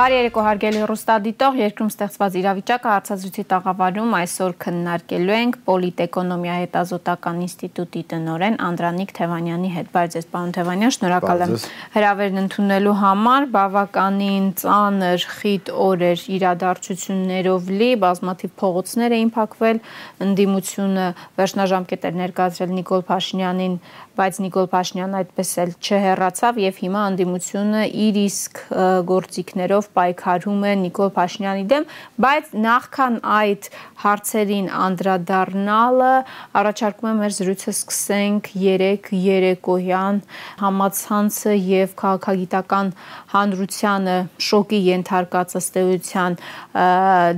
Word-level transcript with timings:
Բարի 0.00 0.14
երեկո 0.16 0.42
հարգելի 0.46 0.84
ռուստադիտող, 0.88 1.56
երկրում 1.60 1.88
ստեղծված 1.90 2.36
իրավիճակը 2.40 2.88
հարցազրույցի 2.88 3.42
տաղավարում 3.50 4.14
այսօր 4.16 4.54
քննարկելու 4.64 5.34
ենք 5.36 5.58
Պոլիտեկոնոմիա 5.66 6.54
հետազոտական 6.56 7.42
ինստիտուտի 7.44 8.02
տնօրեն 8.12 8.56
Անդրանիկ 8.64 9.12
Թևանյանի 9.18 9.72
հետ։ 9.76 9.90
Բարի 9.92 10.12
ձեզ, 10.14 10.28
պարոն 10.32 10.54
Թևանյան, 10.56 10.94
շնորհակալ 10.96 11.44
եմ 11.44 11.52
հրավերն 12.00 12.40
ընդունելու 12.40 12.96
համար։ 13.04 13.48
Բավականին 13.60 14.48
ծանր, 14.64 15.26
խիտ 15.36 15.72
օրեր 15.84 16.24
իրադարձություններով 16.40 17.70
լի, 17.76 17.90
բազմաթիվ 18.08 18.56
փողոցներ 18.64 19.16
էին 19.20 19.34
փակվել, 19.36 19.82
ընդդիմությունը 20.30 21.06
վերջնաժամկետ 21.36 22.08
էր 22.08 22.18
ներկայացրել 22.24 22.74
Նիկոլ 22.80 23.04
Փաշինյանին 23.10 23.76
բայց 24.20 24.40
Նիկոլ 24.44 24.66
Փաշինյանը 24.74 25.18
այդպես 25.20 25.50
էլ 25.64 25.70
չհեռացավ 25.80 26.58
եւ 26.60 26.80
հիմա 26.84 27.04
անդիմությունը 27.10 27.84
իր 28.04 28.18
իսկ 28.20 28.60
գործիքներով 29.10 29.88
պայքարում 29.96 30.66
է 30.70 30.72
Նիկոլ 30.80 31.12
Փաշինյանի 31.16 31.64
դեմ, 31.70 31.86
բայց 32.24 32.50
նախքան 32.66 33.16
այդ 33.40 33.68
հարցերին 34.00 34.68
անդրադառնալը 34.80 36.12
առաջարկում 36.60 37.10
եմ 37.10 37.18
մեր 37.20 37.34
զրույցը 37.36 37.72
սկսենք 37.74 38.50
3 38.60 39.10
երեկոյան 39.24 40.20
համացանցը 40.60 41.56
եւ 41.70 41.94
քաղաքագիտական 42.00 42.92
հանրությանը 43.34 44.16
շոկի 44.50 44.80
ենթարկած 44.90 45.56
ըստեյության 45.60 46.38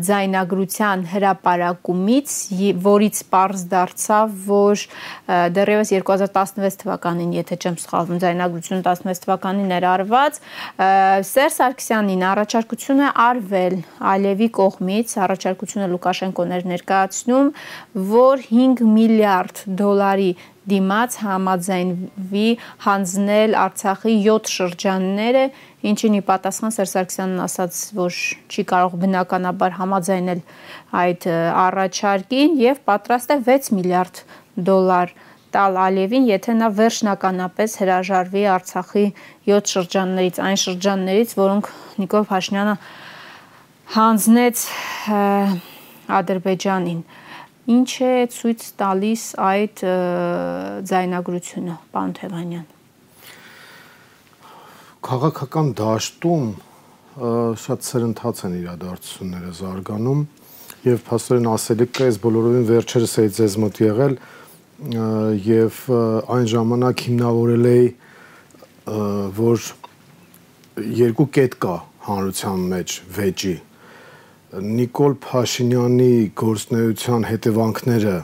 ձայնագրության 0.09 1.05
հրապարակումից, 1.13 2.37
որից 2.87 3.23
པարզ 3.33 3.67
դարձավ, 3.73 4.37
որ 4.49 4.87
դեռևս 5.59 5.95
2016 5.99 6.72
16 6.73 6.81
թվականին, 6.83 7.33
եթե 7.37 7.57
չեմ 7.61 7.77
սխալվում, 7.83 8.21
ձայնագրությունը 8.23 8.85
16 8.87 9.23
թվականին 9.25 9.75
էր 9.77 9.87
արված, 9.93 10.39
Սերժ 11.29 11.57
Սարգսյանին 11.59 12.25
առաջարկություն 12.33 13.03
է 13.03 13.11
արվել 13.27 13.77
Ալիևի 14.13 14.49
կողմից, 14.59 15.17
առաջարկությունը 15.27 15.91
Լուկաշենկոն 15.93 16.57
էր 16.57 16.67
ներկայացնում, 16.73 17.53
որ 18.13 18.47
5 18.53 18.83
միլիարդ 18.97 19.63
դոլարի 19.83 20.33
դիմաց 20.63 21.15
համաձայնվի 21.19 22.49
հանձնել 22.85 23.57
Արցախի 23.63 24.13
7 24.27 24.53
շրջանները, 24.53 25.43
ինչին 25.91 26.19
ի 26.19 26.23
պատասխան 26.29 26.75
Սերժ 26.77 26.93
Սարգսյանն 26.93 27.43
ասաց, 27.43 27.81
որ 27.99 28.21
չի 28.47 28.65
կարող 28.71 28.95
բնականաբար 29.03 29.75
համաձայնել 29.81 30.45
այդ 31.03 31.27
առաջարկին 31.67 32.57
եւ 32.63 32.81
պատրաստ 32.87 33.35
է 33.35 33.39
6 33.51 33.75
միլիարդ 33.81 34.23
դոլար 34.71 35.17
տալ 35.53 35.79
Ալիևին, 35.83 36.27
եթե 36.31 36.55
նա 36.59 36.69
վերջնականապես 36.79 37.77
հրաժարվի 37.83 38.43
Արցախի 38.57 39.05
7 39.49 39.73
շրջաններից, 39.73 40.41
այն 40.49 40.59
շրջաններից, 40.63 41.35
որոնք 41.39 41.71
Նիկոլ 42.03 42.27
Փաշինյանը 42.33 42.75
հանձնեց 43.93 44.65
Ադրբեջանին։ 46.19 47.01
Ինչ 47.73 47.91
է 48.03 48.13
ցույց 48.35 48.61
տալիս 48.81 49.25
այդ 49.53 49.83
ձայնագրությունը, 50.91 51.75
պարոն 51.95 52.15
Թևանյան։ 52.19 52.67
Քաղաքական 55.03 55.69
դաշտում 55.79 56.47
շատ 57.63 57.87
սրընթաց 57.87 58.43
են 58.49 58.55
իրադարձությունները 58.63 59.51
զարգանում 59.61 60.21
եւ 60.83 61.03
փաստորեն 61.07 61.49
ասելիք 61.53 61.91
կա, 61.99 62.07
այս 62.11 62.19
բոլորովին 62.23 62.65
վերջերս 62.71 63.13
է 63.23 63.25
ձեզ 63.37 63.57
մոտ 63.63 63.81
եղել, 63.83 64.15
եւ 64.83 65.77
այն 66.27 66.47
ժամանակ 66.51 67.03
հիմնավորել 67.07 67.67
էի 67.71 67.85
որ 69.39 69.67
երկու 71.03 71.27
կետ 71.37 71.55
կա 71.63 71.75
հանրության 72.07 72.65
մեջ 72.73 72.95
վեճի 73.17 73.55
Նիկոլ 74.73 75.15
Փաշինյանի 75.23 76.15
գործնեության 76.43 77.27
հետևանքները 77.31 78.17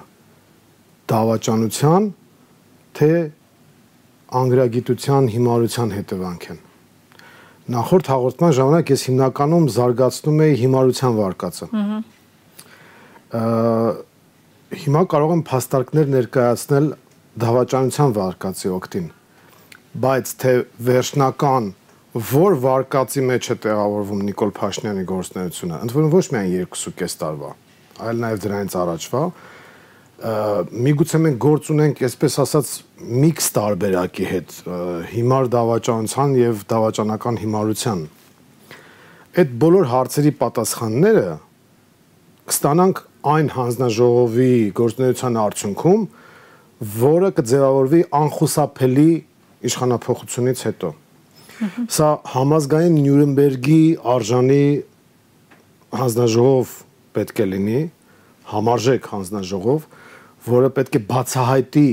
դավաճանության 1.14 2.10
թե 2.98 3.10
անգրագիտության 4.42 5.30
հիմարության 5.38 5.94
հետևանք 5.94 6.50
են 6.52 6.60
նախորդ 7.78 8.12
հաղորդման 8.12 8.52
ժամանակ 8.58 8.92
ես 8.96 9.06
հիմնականում 9.08 9.70
զարգացնում 9.78 10.44
էի 10.48 10.60
հիմարության 10.66 11.16
վարկածը 11.22 11.70
ըհը 13.38 14.07
հիմա 14.68 15.02
կարող 15.08 15.30
եմ 15.32 15.42
փաստարկներ 15.48 16.10
ներկայացնել 16.12 16.88
դավաճանության 17.40 18.10
վարկածի 18.18 18.72
օկտին 18.76 19.06
բայց 20.02 20.32
թե 20.42 20.52
վերջնական 20.88 21.70
որ 22.32 22.56
վարկածի 22.64 23.24
մեջ 23.30 23.48
է 23.54 23.56
տեղավորվում 23.64 24.20
Նիկոլ 24.28 24.52
Փաշինյանի 24.58 25.06
գործունեությունը 25.08 25.78
ընդ 25.86 25.94
որում 25.96 26.12
ոչ 26.12 26.24
միայն 26.34 26.52
2.5 26.74 27.16
տարվա 27.22 27.54
այլ 28.08 28.22
նաև 28.24 28.44
դրանից 28.44 28.76
առաջվա 28.82 29.22
միգուցե 30.88 31.22
մենք 31.24 31.42
գործ 31.48 31.72
ունենք 31.72 32.04
այսպես 32.08 32.38
ասած 32.44 32.70
միքս 33.24 33.50
տարբերակի 33.56 34.30
հետ 34.34 34.56
հիմար 35.14 35.52
դավաճանության 35.56 36.38
եւ 36.44 36.64
դավաճանական 36.74 37.38
հիմարության 37.44 38.00
այդ 39.38 39.52
բոլոր 39.62 39.92
հարցերի 39.94 40.32
պատասխանները 40.42 41.28
կստանանք 42.50 43.04
այն 43.26 43.48
հանձնաժողովի 43.56 44.52
գործունեության 44.78 45.38
արդյունքում, 45.42 46.02
որը 47.02 47.30
կձևավորվի 47.38 48.02
անխուսափելի 48.18 49.10
իշխանապողությունից 49.68 50.60
հետո։ 50.68 50.90
Սա 51.90 52.08
համազգային 52.32 52.98
Նյուրնբերգի 53.02 53.82
արժանի 54.14 54.66
հանձնաժողով 55.98 56.74
պետք 57.18 57.42
է 57.42 57.46
լինի, 57.48 57.80
համարժեք 58.52 59.08
հանձնաժողով, 59.12 59.88
որը 60.46 60.70
պետք 60.78 60.98
է 60.98 61.02
բացահայտի, 61.08 61.90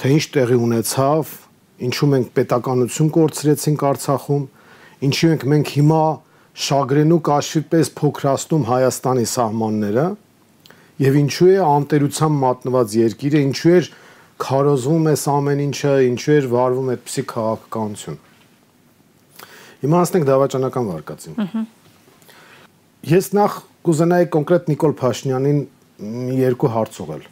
թե 0.00 0.14
ինչ 0.16 0.24
տեղի 0.36 0.58
ունեցավ, 0.64 1.34
ինչու 1.90 2.08
մենք 2.14 2.32
պետականություն 2.40 3.12
կորցրեցինք 3.20 3.84
Արցախում, 3.90 4.42
ինչու 5.10 5.30
ենք 5.34 5.46
մենք 5.52 5.74
հիմա 5.76 6.02
շագրենու 6.60 7.20
կաշվի 7.28 7.62
պես 7.72 7.90
փոքրացնում 8.00 8.66
Հայաստանի 8.70 9.26
սահմանները, 9.30 10.06
եւ 11.00 11.18
ինչու 11.20 11.50
է 11.50 11.58
անտերության 11.64 12.38
մատնված 12.40 12.96
երկիրը, 13.00 13.42
ինչու 13.50 13.72
է 13.72 13.80
քարոզվում 14.40 15.08
է 15.10 15.14
ամեն 15.34 15.62
ինչը, 15.66 15.94
ինչու 16.10 16.34
է 16.34 16.40
վարվում 16.54 16.90
այդպիսի 16.94 17.24
քաղաքականություն։ 17.30 18.18
Հիմա 19.80 20.00
ասենք 20.04 20.26
դավաճանական 20.28 20.88
վարկածին։ 20.90 21.66
Ես 23.10 23.30
նախ 23.36 23.58
կուզենայի 23.88 24.28
կոնկրետ 24.36 24.66
Նիկոլ 24.70 24.94
Փաշինյանին 25.00 25.60
երկու 26.40 26.72
հարց 26.76 27.00
ուղղել 27.04 27.24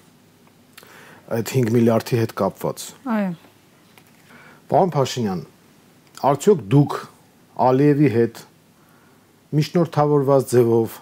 այդ 1.28 1.50
5 1.52 1.72
միլիարդի 1.74 2.18
հետ 2.22 2.32
կապված։ 2.40 2.84
Այո։ 3.12 3.32
Պարոն 4.68 4.92
Փաշինյան, 4.94 5.42
արդյոք 6.28 6.62
դուք 6.72 6.94
Ալիևի 7.68 8.10
հետ 8.14 8.40
միջնորդավորված 9.58 10.46
ձևով 10.52 10.96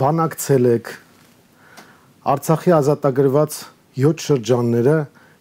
բանակցել 0.00 0.68
եք 0.72 0.92
Արցախի 2.24 2.72
ազատագրված 2.72 3.54
7 4.00 4.22
շրջանները 4.24 4.92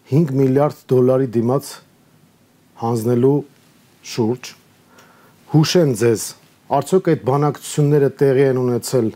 5 0.10 0.32
միլիարդ 0.36 0.80
դոլարի 0.92 1.28
դիմաց 1.36 1.68
հանձնելու 2.82 3.38
շուրջ 4.14 4.50
հուշեն 5.54 5.94
ձեզ 6.02 6.26
արդյոք 6.80 7.08
այդ 7.14 7.24
բանակցությունները 7.30 8.10
տեղի 8.24 8.44
են 8.50 8.60
ունեցել 8.64 9.08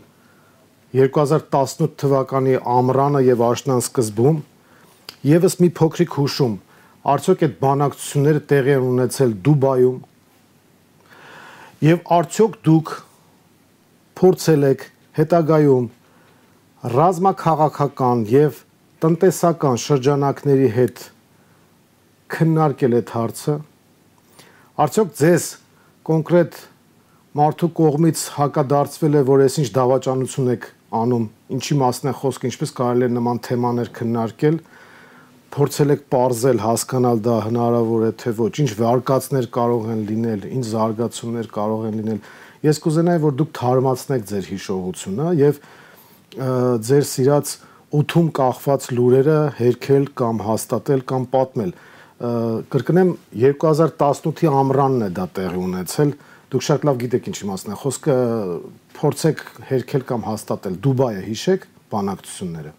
2018 1.02 1.92
թվականի 2.04 2.56
ամռանը 2.78 3.22
եւ 3.26 3.44
աշնան 3.50 3.84
սկզբում 3.84 4.40
եւս 5.34 5.58
մի 5.60 5.70
փոքրիկ 5.82 6.18
հուշում. 6.22 6.56
Արդյոք 7.12 7.46
այդ 7.48 7.60
բանակցությունները 7.68 8.44
տեղի 8.54 8.74
են 8.78 8.88
ունեցել 8.94 9.36
Դուբայում 9.44 10.00
եւ 11.90 12.12
արդյոք 12.16 12.58
դուք 12.70 12.96
փորձել 14.24 14.68
եք 14.72 14.88
հետագայում 15.20 15.92
ռազմաքաղաքական 16.78 18.20
եւ 18.30 18.58
տնտեսական 19.02 19.78
շրջանակների 19.82 20.66
հետ 20.76 21.00
քննարկել 22.30 22.92
այդ 22.98 23.08
հարցը 23.14 23.54
արդյոք 24.84 25.08
ձեզ 25.18 25.46
կոնկրետ 26.06 26.60
մարդու 27.40 27.70
կողմից 27.80 28.22
հակադարձվել 28.36 29.18
է 29.18 29.22
որ 29.26 29.42
այսինչ 29.48 29.66
դավաճանություն 29.78 30.52
եք 30.54 30.68
անում 31.00 31.24
ինչի 31.58 31.78
մասն 31.82 32.12
է 32.12 32.14
խոսքը 32.20 32.48
ինչպես 32.52 32.74
կարելի 32.78 33.08
է 33.08 33.10
նման 33.16 33.42
թեմաներ 33.48 33.90
քննարկել 33.98 34.60
փորձել 35.58 35.94
եք 35.96 36.06
ողրզել 36.14 36.62
հասկանալ 36.62 37.24
դա 37.26 37.36
հնարավոր 37.48 38.06
է 38.06 38.12
թե 38.22 38.36
ոչ 38.38 38.54
ինչ 38.62 38.70
վարկածներ 38.78 39.50
կարող 39.58 39.90
են 39.98 40.06
լինել 40.12 40.46
ինչ 40.54 40.64
զարգացումներ 40.70 41.50
կարող 41.58 41.90
են 41.90 41.98
լինել 41.98 42.22
ես 42.68 42.82
կուզենայի 42.86 43.24
որ 43.26 43.36
դուք 43.42 43.52
թարմացնեք 43.58 44.26
ձեր 44.30 44.48
հիշողությունը 44.52 45.34
եւ 45.42 45.60
ձեր 46.88 47.04
սիրած 47.12 47.52
օթում 47.98 48.32
կախված 48.38 48.88
լուրերը 48.98 49.38
հերքել 49.58 50.08
կամ 50.20 50.42
հաստատել 50.48 51.04
կամ 51.12 51.28
պատմել 51.34 51.76
կրկնեմ 52.74 53.12
2018-ի 53.44 54.50
ամռանն 54.60 55.06
է 55.06 55.10
դա 55.18 55.26
տեղի 55.38 55.62
ունեցել 55.68 56.16
Դուք 56.48 56.64
շատ 56.64 56.84
լավ 56.88 57.00
գիտեք 57.02 57.26
ինչ 57.28 57.38
իմաստն 57.44 57.72
է։ 57.74 57.76
Խոսքը 57.76 58.14
փորձեք 58.96 59.40
հերքել 59.68 60.04
կամ 60.08 60.22
հաստատել 60.24 60.78
Դուբայը 60.86 61.24
հիշեք 61.26 61.66
բանակցությունները։ 61.92 62.72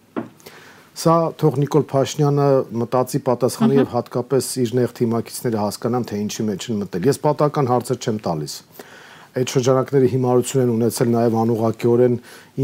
Սա 1.00 1.14
թող 1.38 1.58
Նիկոլ 1.62 1.84
Փաշինյանը 1.92 2.48
մտածի 2.80 3.20
պատասխանի 3.28 3.78
եւ 3.78 3.92
հատկապես 3.94 4.48
իր 4.64 4.72
նեղ 4.80 4.94
թիմակիցները 4.98 5.60
հասկանան 5.62 6.08
թե 6.10 6.18
ինչի 6.24 6.46
մեջ 6.50 6.66
են 6.66 6.82
մտել։ 6.82 7.06
Ես 7.10 7.22
պատական 7.30 7.70
հարցեր 7.70 8.00
չեմ 8.00 8.18
տալիս 8.26 8.56
այդ 9.38 9.52
շրջանակների 9.54 10.08
հիմարություն 10.10 10.62
են 10.64 10.70
ունեցել 10.74 11.10
նաև 11.14 11.34
անուղակիորեն 11.40 12.14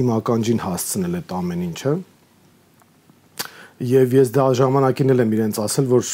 իմ 0.00 0.08
ականջին 0.16 0.62
հասցնել 0.66 1.18
այդ 1.20 1.34
ամեն 1.36 1.62
ինչը 1.66 1.92
եւ 3.86 4.16
ես 4.16 4.32
դա 4.34 4.46
ժամանակին 4.60 5.12
էլ 5.14 5.22
եմ 5.26 5.36
իրենց 5.36 5.60
ասել 5.62 5.86
որ 5.92 6.10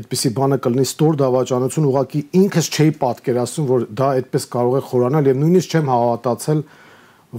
այդպիսի 0.00 0.30
բանը 0.36 0.58
կլինի 0.64 0.86
ստոր 0.86 1.16
դավաճանություն 1.20 1.86
ուղակի 1.90 2.20
ինքս 2.40 2.68
չէի 2.70 2.92
պատկերացնում 3.00 3.70
որ 3.70 3.86
դա 4.00 4.10
այդպես 4.20 4.46
կարող 4.54 4.76
է 4.76 4.82
խորանալ 4.90 5.30
եւ 5.30 5.40
նույնիսկ 5.40 5.74
չեմ 5.74 5.90
հավատացել 5.90 6.62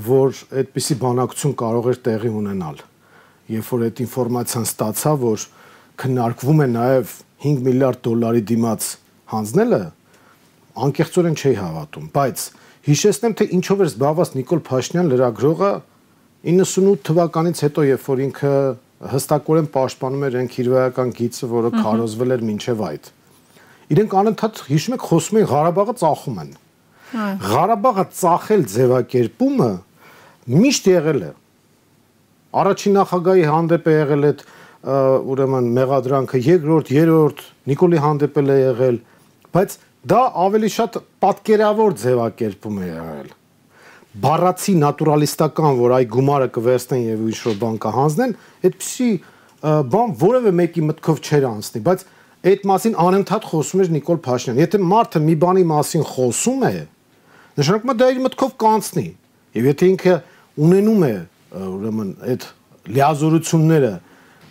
որ 0.07 0.41
այդպիսի 0.61 0.97
բանակցություն 1.05 1.55
կարող 1.61 1.89
էր 1.91 2.01
տեղի 2.07 2.33
ունենալ 2.41 2.83
երբ 3.51 3.71
որ 3.71 3.85
այդ 3.87 4.03
ինֆորմացիան 4.07 4.67
ստացա 4.71 5.13
որ 5.21 5.47
քննարկվում 6.01 6.61
է 6.61 6.67
նաեւ 6.75 7.15
5 7.45 7.65
միլիարդ 7.67 8.03
դոլարի 8.07 8.43
դիմաց 8.51 8.87
հանձնելը 9.31 9.81
անկեղծորեն 10.85 11.35
չէի 11.41 11.57
հավատում 11.61 12.11
բայց 12.15 12.45
հիշեցնեմ 12.87 13.33
թե 13.37 13.47
ինչով 13.57 13.81
էր 13.81 13.89
զբաղված 13.91 14.31
Նիկոլ 14.37 14.61
Փաշինյան 14.71 15.11
լրագրողը 15.11 15.71
98 16.51 17.03
թվականից 17.11 17.59
հետո 17.61 17.83
երբ 17.91 18.05
որ 18.11 18.21
ինքը 18.25 18.53
հստակորեն 19.11 19.67
պաշտպանում 19.73 20.23
էր 20.27 20.37
այն 20.41 20.49
քիրվայական 20.53 21.11
գիծը, 21.17 21.47
որը 21.51 21.69
քարոզվել 21.75 22.33
էր 22.35 22.43
մինչև 22.47 22.81
այդ։ 22.87 23.09
Իրենք 23.91 24.15
անընդհատ 24.21 24.61
հիշում 24.71 24.95
եք 24.95 25.05
խոսում 25.09 25.39
են 25.41 25.47
Ղարաբաղը 25.51 25.95
ծախում 26.01 26.41
են։ 26.41 26.51
Ղարաբաղը 27.51 28.05
ծախել 28.21 28.65
ձևակերպումը 28.71 29.69
միշտ 30.61 30.89
եղել 30.91 31.21
է։ 31.21 31.31
Առաջին 32.61 32.95
նախագահի 33.01 33.45
հանդեպ 33.51 33.89
է 33.91 33.95
եղել 33.97 34.27
այդ 34.31 34.43
ուրեմն 34.81 35.67
մեղադրանքը, 35.77 36.41
երկրորդ, 36.41 36.93
երրորդ 36.95 37.41
Նիկոլի 37.69 37.99
հանդեպ 38.01 38.39
է 38.41 38.45
եղել, 38.61 38.97
բայց 39.53 39.75
դա 40.09 40.21
ավելի 40.47 40.69
շատ 40.77 40.97
պատկերավոր 41.21 41.93
ձևակերպում 42.01 42.81
է 42.81 42.87
եղել 42.87 43.29
բառացի 44.21 44.73
նատուրալիստական, 44.81 45.77
որ 45.79 45.93
այ 45.95 46.05
գումարը 46.11 46.47
կվերցնեն 46.55 47.03
եւ 47.05 47.21
ինչ 47.31 47.37
որ 47.45 47.53
բան 47.61 47.77
կհանձնեն, 47.85 48.33
այդպիսի 48.67 49.09
բան 49.61 50.15
որևէ 50.19 50.51
մեկի 50.57 50.83
մտքով 50.89 51.21
չէր 51.21 51.45
անցնի, 51.51 51.81
բայց 51.85 52.03
այդ 52.51 52.65
մասին 52.71 52.97
անընդհատ 53.05 53.47
խոսում 53.51 53.83
էր 53.83 53.91
Նիկոլ 53.95 54.19
Փաշինյան։ 54.25 54.61
Եթե 54.61 54.81
մարդը 54.91 55.21
մի 55.21 55.35
բանի 55.41 55.65
մասին 55.71 56.05
խոսում 56.11 56.65
է, 56.65 56.73
նշանակում 57.61 57.91
է 57.91 57.95
դա 58.01 58.07
իր 58.11 58.21
մտքով 58.25 58.55
կանցնի։ 58.65 59.05
Եվ 59.61 59.67
եթե 59.71 59.89
ինքը 59.91 60.15
ունենում 60.65 61.05
է 61.05 61.13
ուրեմն 61.61 62.11
այդ 62.31 62.47
լիազորությունները, 62.91 63.93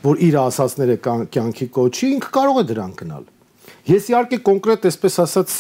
որ 0.01 0.23
իր 0.31 0.39
ասածները 0.41 0.97
կյանքի 1.35 1.69
կոչի, 1.75 2.11
ինքը 2.17 2.33
կարող 2.39 2.61
է 2.61 2.65
դրան 2.71 2.93
գնալ։ 3.01 3.25
Ես 3.91 4.09
իհարկե 4.11 4.39
կոնկրետ 4.47 4.87
այսպես 4.91 5.19
ասած 5.25 5.55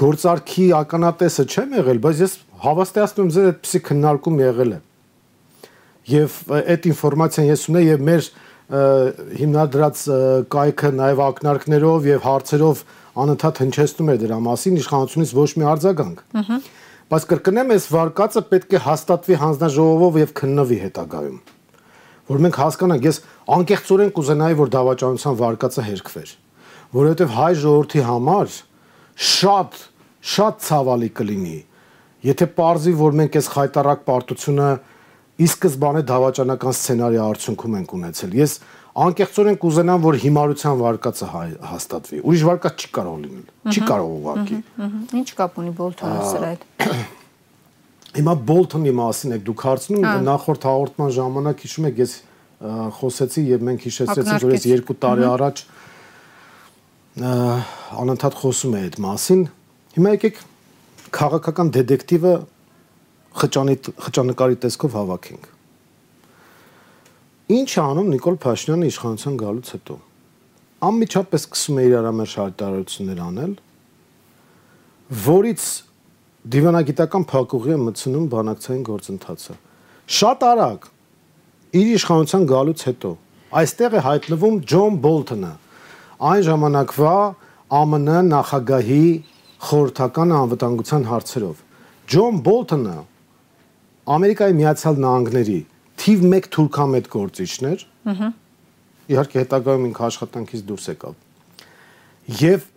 գործարքի 0.00 0.66
ականատեսը 0.80 1.44
չեմ 1.46 1.76
եղել, 1.76 2.00
բայց 2.06 2.22
ես 2.24 2.36
հավաստիացնում 2.66 3.30
ձեզ 3.36 3.48
այդպեսի 3.50 3.80
քննարկում 3.86 4.40
եղել 4.46 4.72
է։ 4.76 4.80
Եվ 6.16 6.38
այդ 6.56 6.88
ինֆորմացիան 6.92 7.50
ես 7.50 7.66
ունեի 7.72 7.90
եւ 7.90 8.06
մեր 8.06 8.30
հիմնադրած 9.40 10.00
կայքը 10.56 10.90
նաեւ 10.96 11.22
ակնարկներով 11.26 12.08
եւ 12.10 12.24
հարցերով 12.26 12.82
անընդհատ 13.26 13.60
հնչեցնում 13.62 14.10
էր 14.12 14.18
դրա 14.22 14.38
մասին 14.46 14.80
իշխանությունից 14.80 15.34
ոչ 15.36 15.50
մի 15.56 15.68
արձագանք։ 15.76 16.24
Ահա 16.40 16.58
բայց 17.06 17.26
կրկնեմ, 17.30 17.68
այս 17.70 17.84
վարկածը 17.94 18.40
պետք 18.50 18.72
է 18.74 18.78
հաստատվի 18.82 19.36
հանձնաժողովով 19.38 20.16
եւ 20.18 20.32
քննվի 20.40 20.78
հետագայում։ 20.80 21.36
Որ 22.26 22.40
մենք 22.42 22.56
հասկանանք, 22.62 23.06
ես 23.06 23.20
անկեղծորեն 23.56 24.10
կուզենայի, 24.16 24.56
որ 24.58 24.72
դավաճանության 24.74 25.36
վարկածը 25.38 25.84
հերքվեր, 25.86 26.32
որովհետեւ 26.94 27.36
հայ 27.36 27.52
ժողովրդի 27.62 28.02
համար 28.06 28.56
շատ 29.26 29.78
շատ 30.26 30.62
ցավալի 30.66 31.10
կլինի, 31.16 31.58
եթե 32.26 32.46
parzի, 32.56 32.92
որ 32.98 33.16
մենք 33.20 33.36
այս 33.40 33.48
խայտարակ 33.54 34.00
պարտությունը 34.06 34.70
ի 35.36 35.46
սկզբանե 35.52 36.02
դավաճանական 36.08 36.74
սցենարի 36.76 37.20
արդյունքում 37.26 37.76
ենք 37.80 37.94
ունեցել։ 37.96 38.34
Ես 38.40 38.54
անկեղծորեն 39.06 39.58
կուզենամ, 39.60 40.00
որ 40.06 40.18
հիմարության 40.22 40.78
վարկածը 40.80 41.28
հաստատվի։ 41.70 42.20
Ուրիշ 42.24 42.44
վարկած 42.48 42.84
չի 42.86 42.90
կարող 42.96 43.18
լինել։ 43.26 43.74
Չի 43.76 43.82
կարող 43.90 44.14
ուղղակի։ 44.16 44.58
Ինչ 45.20 45.28
կապ 45.36 45.58
ունի 45.60 45.72
Բոլթոնը 45.76 46.22
սրա 46.32 46.50
հետ։ 46.54 46.64
Հիմա 48.16 48.34
Բոլթոնի 48.48 48.94
մասին 48.96 49.36
եք 49.36 49.42
դուք 49.46 49.64
հարցնում, 49.66 50.06
նախորդ 50.26 50.66
հաղորդման 50.66 51.10
ժամանակ 51.16 51.64
հիշում 51.66 51.88
եք, 51.90 52.00
ես 52.00 52.14
խոսեցի 52.96 53.42
եւ 53.52 53.66
մենք 53.66 53.82
հիշեցրեցինք, 53.86 54.46
որ 54.46 54.54
ես 54.56 54.64
2 54.88 54.96
տարի 55.04 55.26
առաջ 55.28 55.60
անընդհատ 57.16 58.34
խոսում 58.36 58.74
եմ 58.76 58.82
այդ 58.86 58.96
մասին 59.00 59.44
Հիմա 59.96 60.10
եկեք 60.12 60.40
քաղաքական 61.16 61.68
դետեկտիվը 61.72 62.32
խճանի 63.40 63.76
խճանկարի 64.04 64.58
տեսքով 64.64 64.96
հավաքենք։ 64.98 65.46
Ինչ 67.56 67.70
անում 67.80 68.10
Նիկոլ 68.12 68.36
Փաշինյանը 68.44 68.90
իշխանության 68.92 69.38
գալուց 69.40 69.72
հետո։ 69.76 69.96
Անմիջապես 70.90 71.46
սկսում 71.46 71.80
է 71.80 71.86
իր 71.86 71.96
արամեր 72.02 72.30
շարժարարություններ 72.36 73.22
անել, 73.26 73.52
որից 75.24 75.66
դիվանագիտական 76.56 77.28
փակուղի 77.32 77.72
է 77.72 77.78
մտցնում 77.86 78.26
բանակցային 78.36 78.82
գործընթացը։ 78.92 79.56
Շատ 80.20 80.44
արագ 80.52 80.90
իր 81.80 81.94
իշխանության 81.96 82.50
գալուց 82.52 82.84
հետո 82.90 83.12
այստեղ 83.56 83.96
է 83.96 84.04
հայտնվում 84.10 84.60
Ջոն 84.68 85.00
Բոլթոնը, 85.06 85.52
այն 86.16 86.42
ժամանակվա 86.46 87.16
ԱՄՆ 87.76 88.18
նախագահի 88.30 89.06
խորհրդական 89.66 90.32
անվտանգության 90.36 91.06
հարցերով։ 91.10 91.62
Ջոն 92.12 92.36
Բոլթոնը 92.46 92.96
Ամերիկայի 94.16 94.54
Միացյալ 94.60 95.00
Նահանգների 95.02 95.58
թիվ 96.02 96.24
1 96.36 96.48
թուրքամետ 96.56 97.08
գործիչն 97.16 97.68
էր։ 97.72 97.84
Ահա։ 98.12 98.28
Իհարկե 99.06 99.40
հետագայում 99.42 99.86
ինքը 99.88 100.04
աշխատանքից 100.06 100.62
դուրս 100.70 100.86
եկավ։ 100.92 101.16
Եվ 102.42 102.68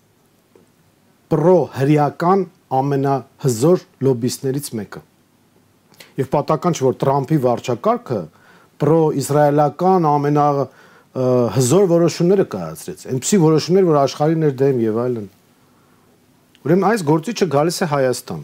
պրո 1.29 1.57
հրեական 1.77 2.43
ամենահզոր 2.79 3.85
լոբիստներից 4.07 4.67
մեկը։ 4.79 5.01
Եվ 6.19 6.29
պատական 6.33 6.75
չէ 6.77 6.85
որ 6.89 6.97
Տրամփի 7.03 7.39
վարչակարգը 7.45 8.19
պրո 8.79 9.01
իսրայելական 9.21 10.07
ամենա 10.09 10.47
հզոր 11.09 11.85
որոշումները 11.89 12.45
կայացրեց։ 12.53 13.03
Այնպիսի 13.09 13.37
որոշումներ, 13.41 13.85
որ 13.89 13.99
աշխարհի 14.03 14.39
ներդեմ 14.43 14.81
եւ 14.83 14.99
այլն։ 15.03 15.27
Ուրեմն 16.59 16.87
այս 16.89 17.03
գործիչը 17.09 17.47
գալիս 17.55 17.79
է 17.79 17.87
Հայաստան։ 17.89 18.41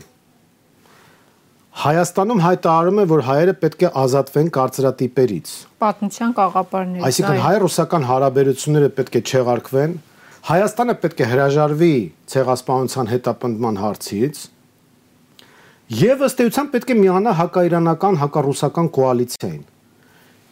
Հայաստանում 1.75 2.41
հայտարարում 2.45 2.99
է, 3.03 3.05
որ 3.11 3.21
հայերը 3.27 3.53
պետք 3.61 3.81
է 3.83 3.89
ազատվեն 3.99 4.49
կարծրատիպերից։ 4.55 5.49
Պատմության 5.83 6.35
կաղապարներից։ 6.39 7.05
Այսինքն 7.09 7.41
հայ-ռուսական 7.45 8.05
հարաբերությունները 8.09 8.89
պետք 8.95 9.17
է 9.19 9.21
չեղարկվեն, 9.25 9.95
Հայաստանը 10.45 10.95
պետք 11.03 11.21
է 11.25 11.27
հրաժարվի 11.35 11.93
ցեղասպանության 12.31 13.11
հետապնդման 13.11 13.79
հարցից, 13.81 14.41
եւ 15.99 16.25
ըստ 16.25 16.43
էության 16.45 16.69
պետք 16.75 16.91
է 16.95 16.97
միանա 17.01 17.31
հակաիրանական, 17.43 18.19
հակառուսական 18.23 18.87
կոալիցիային։ 18.95 19.63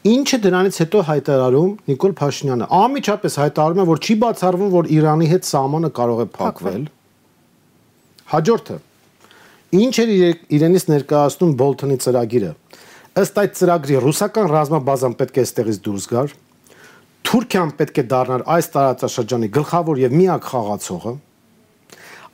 Ինչը 0.03 0.37
դրանից 0.43 0.77
հետո 0.83 1.01
հայտարարում 1.07 1.69
Նիկոլ 1.93 2.13
Փաշինյանը։ 2.19 2.65
Ամիջապես 2.75 3.37
հայտարարում 3.43 3.83
է, 3.83 3.85
որ 3.93 4.01
չի 4.03 4.15
բացառվում, 4.23 4.73
որ 4.73 4.89
Իրանի 4.97 5.29
հետ 5.31 5.47
սահմանը 5.47 5.91
կարող 5.99 6.19
է 6.23 6.27
փակվել։ 6.33 6.43
Փակվել 6.43 6.83
Հաջորդը. 8.33 8.77
Ինչ 9.77 9.93
էր 10.03 10.11
իրենից 10.57 10.85
ներկայացնում 10.89 11.51
Բոլթոնի 11.59 11.97
ծրագիրը։ 12.03 12.51
Ըստ 13.21 13.35
այդ 13.43 13.51
ծրագրի 13.59 13.99
ռուսական 14.03 14.47
ռազմաբազան 14.53 15.15
պետք 15.19 15.37
է 15.37 15.43
այստեղից 15.43 15.77
դուրս 15.85 16.07
գար։ 16.13 16.33
Թուրքիան 17.29 17.73
պետք 17.77 17.99
է 18.01 18.05
դառնար 18.13 18.45
այս 18.55 18.69
տարածաշրջանի 18.73 19.49
գլխավոր 19.57 20.01
եւ 20.03 20.15
միակ 20.17 20.47
խաղացողը։ 20.49 21.13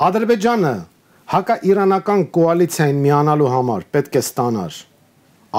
Ադրբեջանը 0.08 0.74
հակա-իրանական 1.36 2.24
կոալիցիային 2.40 3.02
միանալու 3.04 3.52
համար 3.60 3.88
պետք 3.96 4.16
է 4.20 4.24
ստանար 4.24 4.80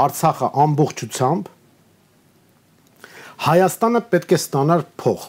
Արցախը 0.01 0.49
ամբողջությամբ 0.65 1.53
Հայաստանը 3.41 4.01
պետք 4.13 4.35
է 4.35 4.39
ստանար 4.41 4.83
փող 5.01 5.23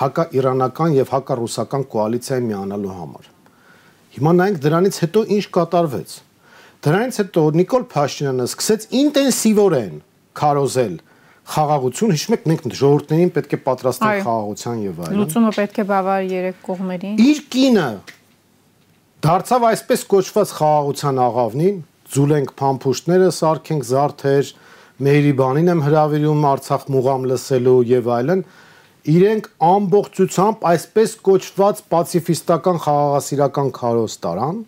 հակա-իրանական 0.00 0.94
եւ 0.94 1.10
հակա-ռուսական 1.14 1.86
կոալիցիային 1.94 2.46
միանալու 2.50 2.94
համար։ 2.98 3.30
Հիմա 4.14 4.32
նայենք 4.38 4.60
դրանից 4.64 4.98
հետո 5.04 5.24
ինչ 5.34 5.44
կատարվեց։ 5.56 6.14
Դրանից 6.84 7.18
հետո 7.24 7.44
Նիկոլ 7.58 7.86
Փաշինյանը 7.94 8.46
սկսեց 8.54 8.86
ինտենսիվորեն 9.02 9.94
քարոզել 10.38 10.94
խաղաղություն, 11.54 12.12
հիշում 12.14 12.34
եք, 12.34 12.44
մենք 12.50 12.68
ժողովրդներին 12.78 13.32
պետք 13.34 13.54
է 13.54 13.58
պատրաստենք 13.64 14.20
խաղաղության 14.24 14.84
եւ 14.84 15.00
այլն։ 15.04 15.18
Լուծումը 15.20 15.50
պետք 15.58 15.80
է 15.82 15.84
բավարարի 15.90 16.30
երեք 16.34 16.62
կողմերին։ 16.64 17.18
Իր 17.24 17.40
կինը 17.54 17.88
Դարձավ 19.24 19.62
այսպես 19.64 20.02
կոչված 20.14 20.50
խաղաղության 20.52 21.18
աղավնին, 21.24 21.76
ձուլենք 22.14 22.50
փամփուշտները, 22.60 23.28
սարքենք 23.32 23.86
զարթեր, 23.88 24.50
Մեհրիբանին 25.02 25.72
եմ 25.74 25.80
հրավիրում 25.88 26.44
Արցախ 26.50 26.84
մուղամ 26.94 27.24
լսելու 27.32 27.78
եւ 27.90 28.12
այլն, 28.18 28.44
իրենք 29.14 29.48
ամբողջությամբ 29.70 30.68
այսպես 30.74 31.16
կոչված 31.28 31.82
պացիֆիստական 31.94 32.78
խաղաղասիրական 32.84 33.74
քարոզ 33.80 34.14
տարան 34.22 34.62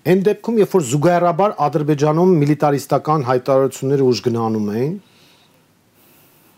Այն 0.00 0.20
դեպքում, 0.24 0.58
երբ 0.62 0.74
որ 0.74 0.84
զուգահեռաբար 0.88 1.54
Ադրբեջանում 1.60 2.30
միլիտարիստական 2.40 3.24
հայտարարությունները 3.28 4.04
ուժ 4.08 4.20
գնանում 4.24 4.68
էին, 4.72 4.94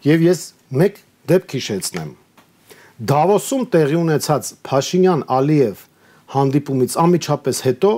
եւ 0.07 0.23
ես 0.29 0.43
մեկ 0.79 1.01
դեպք 1.33 1.55
հիշեցնեմ։ 1.57 2.13
Դավոսում 3.13 3.65
տեղի 3.75 3.99
ունեցած 3.99 4.53
Փաշինյան-Ալիև 4.69 5.83
հանդիպումից 6.37 6.95
անմիջապես 7.03 7.63
հետո 7.67 7.93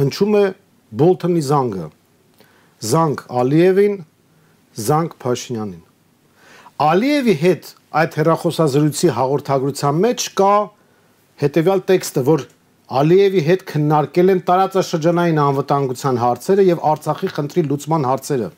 հնչում 0.00 0.36
է 0.40 0.44
Բոլթոնի 1.00 1.42
զանգը։ 1.48 1.88
Զանգ 2.80 3.26
Ալիևին, 3.28 3.96
զանգ 4.80 5.16
Փաշինյանին։ 5.20 5.82
Ալիևի 6.80 7.34
հետ 7.42 7.66
այդ 8.00 8.16
հերախոսազրույցի 8.20 9.10
հաղորդագրության 9.18 10.00
մեջ 10.00 10.24
կա 10.40 10.54
հետեւյալ 11.44 11.84
տեքստը, 11.90 12.24
որ 12.30 12.46
Ալիևի 13.00 13.42
հետ 13.50 13.66
քննարկել 13.68 14.32
են 14.32 14.42
տարածաշրջանային 14.48 15.42
անվտանգության 15.44 16.22
հարցերը 16.24 16.66
եւ 16.70 16.82
Արցախի 16.90 17.32
խնդրի 17.36 17.64
լուծման 17.68 18.08
հարցերը։ 18.08 18.50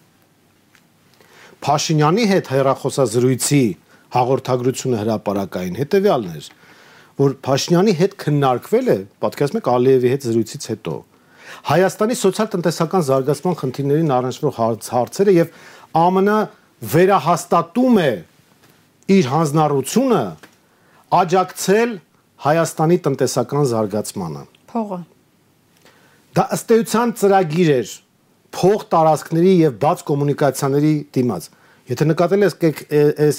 Փաշինյանի 1.66 2.26
հետ 2.30 2.52
հերախոսազրույցի 2.54 3.62
հաղորդագրությունը 4.22 5.02
հրապարակային 5.02 5.80
հետեւյալն 5.82 6.34
էր, 6.38 6.46
որ 7.26 7.34
Փաշինյանի 7.42 7.94
հետ 8.02 8.16
քննարկվել 8.22 8.92
է, 8.92 8.98
պատկերացնում 9.26 9.62
եք 9.62 9.72
Ալիևի 9.72 10.12
հետ 10.14 10.26
զրույցից 10.30 10.70
հետո 10.72 10.94
Հայաստանի 11.68 12.16
սոցիալ-տնտեսական 12.22 13.04
զարգացման 13.08 13.56
խնդիրներին 13.62 14.12
առնչվող 14.16 14.60
հարցերը 14.92 15.34
եւ 15.36 15.48
ԱՄՆ 15.92 16.38
վերահաստատում 16.92 17.98
է 18.02 18.12
իր 19.16 19.28
հանձնառությունը 19.32 20.22
աջակցել 21.22 21.90
Հայաստանի 22.42 22.96
տնտեսական 23.06 23.66
զարգացմանը։ 23.70 24.44
Փողը։ 24.72 24.98
Դա 26.32 26.44
ըստ 26.56 26.72
էության 26.76 27.12
ծրագիր 27.20 27.70
էր 27.76 27.90
փող 28.56 28.86
տարածքների 28.92 29.52
եւ 29.62 29.76
բաց 29.82 30.02
կոմունիկացիաների 30.08 30.94
դիմաց։ 31.16 31.48
Եթե 31.92 32.06
նկատել 32.08 32.46
եք 32.48 32.82
այս 33.26 33.38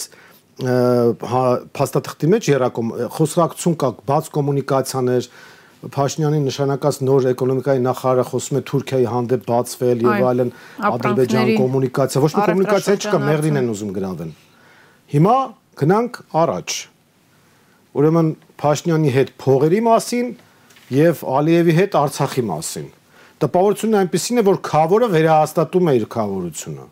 հա, 0.62 1.44
փաստաթղթի 1.74 2.30
մեջ 2.34 2.50
երակոմ 2.54 2.94
խոսակցություն 3.18 3.78
կա 3.82 3.90
բաց 4.10 4.30
կոմունիկացիաներ 4.38 5.30
Փաշինյանի 5.84 6.40
նշանակած 6.46 6.98
նոր 7.04 7.26
էկոնոմիկայի 7.34 7.82
նախարարը 7.84 8.24
խոսում 8.30 8.60
է 8.60 8.62
Թուրքիայի 8.70 9.08
հանդեպ 9.14 9.42
բացվել 9.50 10.04
եւ 10.08 10.28
այլն 10.30 10.52
Ադրբեջան 10.90 11.52
կոմունիկացիա 11.60 12.22
ոչ 12.24 12.32
մի 12.38 12.46
կոմունիկացիա 12.48 12.96
չկա 13.04 13.20
մեղրին 13.24 13.60
են 13.60 13.68
ուզում 13.74 13.92
գրանվեն 13.98 14.32
հիմա 15.14 15.36
գնանք 15.84 16.20
առաջ 16.44 16.78
ուրեմն 18.00 18.30
Փաշինյանի 18.64 19.12
հետ 19.14 19.32
փողերի 19.44 19.82
մասին 19.86 20.32
եւ 20.94 21.22
Ալիևի 21.38 21.76
հետ 21.78 21.98
Արցախի 22.00 22.44
մասին։ 22.48 22.88
Տպավորությունն 23.44 24.00
այնպեսին 24.00 24.40
է, 24.40 24.44
որ 24.48 24.58
խավորը 24.70 25.10
վերահաստատում 25.14 25.90
է 25.90 25.94
իր 26.00 26.06
խավորությունը։ 26.14 26.86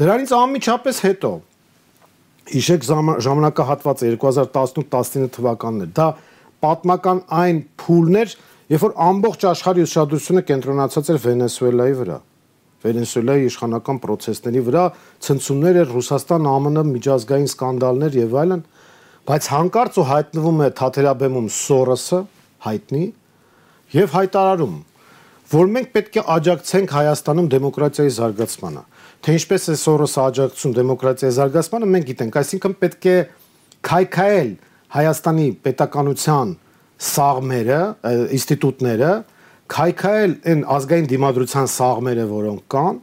Դրանից 0.00 0.34
անմիջապես 0.38 1.00
հետո 1.04 1.32
հիշեք 2.54 2.86
ժամանակահատվածը 3.24 4.10
2018-19 4.14 5.30
թվականներ։ 5.38 5.92
Դա 5.96 6.08
պատմական 6.64 7.24
այն 7.44 7.58
փուլներ, 7.84 8.36
երբ 8.74 8.84
որ 8.88 8.94
ամբողջ 9.08 9.48
աշխարհի 9.54 9.84
ուշադրությունը 9.84 10.42
կենտրոնացած 10.50 11.10
էր 11.14 11.18
Վենեսուելայի 11.24 11.98
վրա։ 12.00 12.18
Վենեսուելայի 12.84 13.46
իշխանական 13.48 13.98
process-ների 14.04 14.62
վրա 14.64 14.84
ցնցումներ 15.24 15.78
էր 15.84 15.92
Ռուսաստան, 15.94 16.48
ԱՄՆ 16.48 16.84
միջազգային 16.94 17.50
սկանդալներ 17.54 18.18
եւ 18.20 18.34
այլն, 18.44 18.64
բայց 19.24 19.46
հանկարծ 19.48 19.94
ու 20.00 20.04
հայտնվում 20.10 20.58
է 20.64 20.66
Թաթերաբեմում 20.78 21.46
Սորոսը 21.56 22.18
հայտնի 22.64 23.04
եւ 23.94 24.16
հայտարարում 24.18 24.74
որ 25.54 25.70
մենք 25.76 25.88
պետք 25.94 26.18
է 26.20 26.24
աջակցենք 26.34 26.92
Հայաստանում 26.98 27.48
դեմոկրատիայի 27.54 28.12
զարգացմանը 28.18 28.82
թե 29.24 29.36
ինչպես 29.38 29.66
է 29.72 29.76
Սորոսը 29.80 30.20
աջակցում 30.24 30.76
դեմոկրատիայի 30.78 31.36
զարգացմանը 31.38 31.88
մենք 31.94 32.08
գիտենք 32.10 32.38
այսինքն 32.42 32.76
պետք 32.84 33.08
է 33.08 33.16
քայքայել 33.88 34.52
Հայաստանի 34.94 35.46
պետականության 35.64 36.52
սաղմերը 37.04 37.80
ինստիտուտները 38.38 39.12
քայքայել 39.74 40.34
այն 40.52 40.60
ազգային 40.74 41.08
դիմադրության 41.10 41.70
սաղմերը 41.74 42.26
որոնք 42.30 42.66
կան 42.74 43.00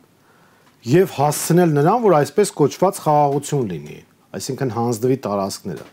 եւ 0.91 1.15
հասցնել 1.17 1.73
նրան 1.77 2.03
որ 2.05 2.15
այսպես 2.21 2.53
կոչված 2.61 3.01
խաղաղություն 3.05 3.65
լինի 3.71 3.97
այսինքն 4.37 4.71
հանձնվի 4.77 5.17
տարածքները 5.25 5.89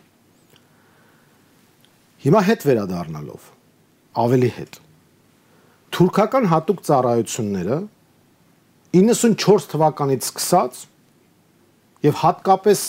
Հիմա 2.19 2.41
հետ 2.49 2.65
վերադառնալով 2.69 3.51
ավելի 4.23 4.53
հետ 4.59 4.79
թուրքական 5.99 6.49
հատուկ 6.53 6.81
ծառայությունները 6.89 7.77
94 8.99 9.69
թվականից 9.75 10.31
սկսած 10.31 10.81
եւ 12.09 12.19
հատկապես 12.23 12.83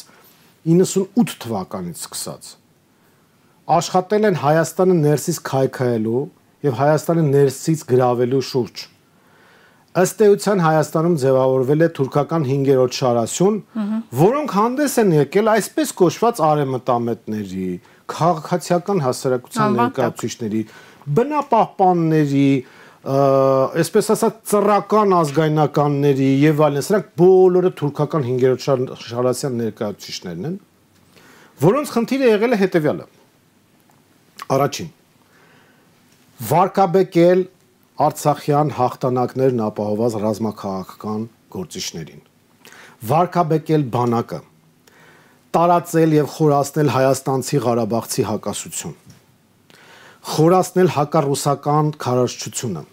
98 0.69 1.37
թվականից 1.43 2.01
սկսած 2.05 2.49
աշխատել 3.77 4.29
են 4.29 4.39
Հայաստանը 4.43 4.95
ներսից 5.03 5.41
քայքայելու 5.49 6.21
եւ 6.69 6.79
Հայաստանը 6.79 7.25
ներսից 7.33 7.83
գրավելու 7.89 8.45
շուրջ 8.49 8.87
ըստ 9.99 10.19
էության 10.25 10.59
Հայաստանում 10.61 11.15
ձևավորվել 11.21 11.81
է 11.81 11.87
թուրքական 11.97 12.43
5-րդ 12.45 12.97
շարասյուն, 12.99 13.55
որոնք 14.19 14.51
հանդես 14.53 14.97
են 15.01 15.13
եկել 15.17 15.49
այսպես 15.53 15.93
կոչված 16.01 16.41
արեմտամետների, 16.49 17.69
քաղաքացիական 18.13 19.01
հասարակության 19.05 19.77
ներկայացուցիչների, 19.79 20.61
բնապահպանների, 21.19 22.45
այսպես 23.09 24.11
ասած 24.13 24.39
ծռական 24.53 25.15
ազգայնականների 25.19 26.31
եւ 26.45 26.63
այլն, 26.69 26.85
սրանք 26.85 27.13
բոլորը 27.19 27.71
թուրքական 27.81 28.27
5-րդ 28.29 29.05
շարասյան 29.09 29.61
ներկայացուցիչներն 29.63 30.49
են, 30.51 30.59
որոնց 31.65 31.95
խնդիրը 31.97 32.35
եղել 32.35 32.55
է 32.55 32.59
հետեւյալը։ 32.61 33.07
Առաջին. 34.49 34.87
Վարկաբեկել 36.49 37.41
Արցախյան 37.99 38.71
հաղթանակներն 38.77 39.59
ապահովված 39.65 40.15
ռազմաքաղաքական 40.23 41.25
գործիչներին։ 41.53 42.23
Վարկաբեկել 43.11 43.83
բանակը. 43.95 44.39
Տարածել 45.53 46.15
եւ 46.17 46.31
խորացնել 46.33 46.91
հայաստանցի 46.95 47.61
Ղարաբաղցի 47.65 48.25
հակասություն։ 48.29 48.95
Խորացնել 50.33 50.93
հակառուսական 50.97 51.91
քարոշչությունը։ 52.05 52.83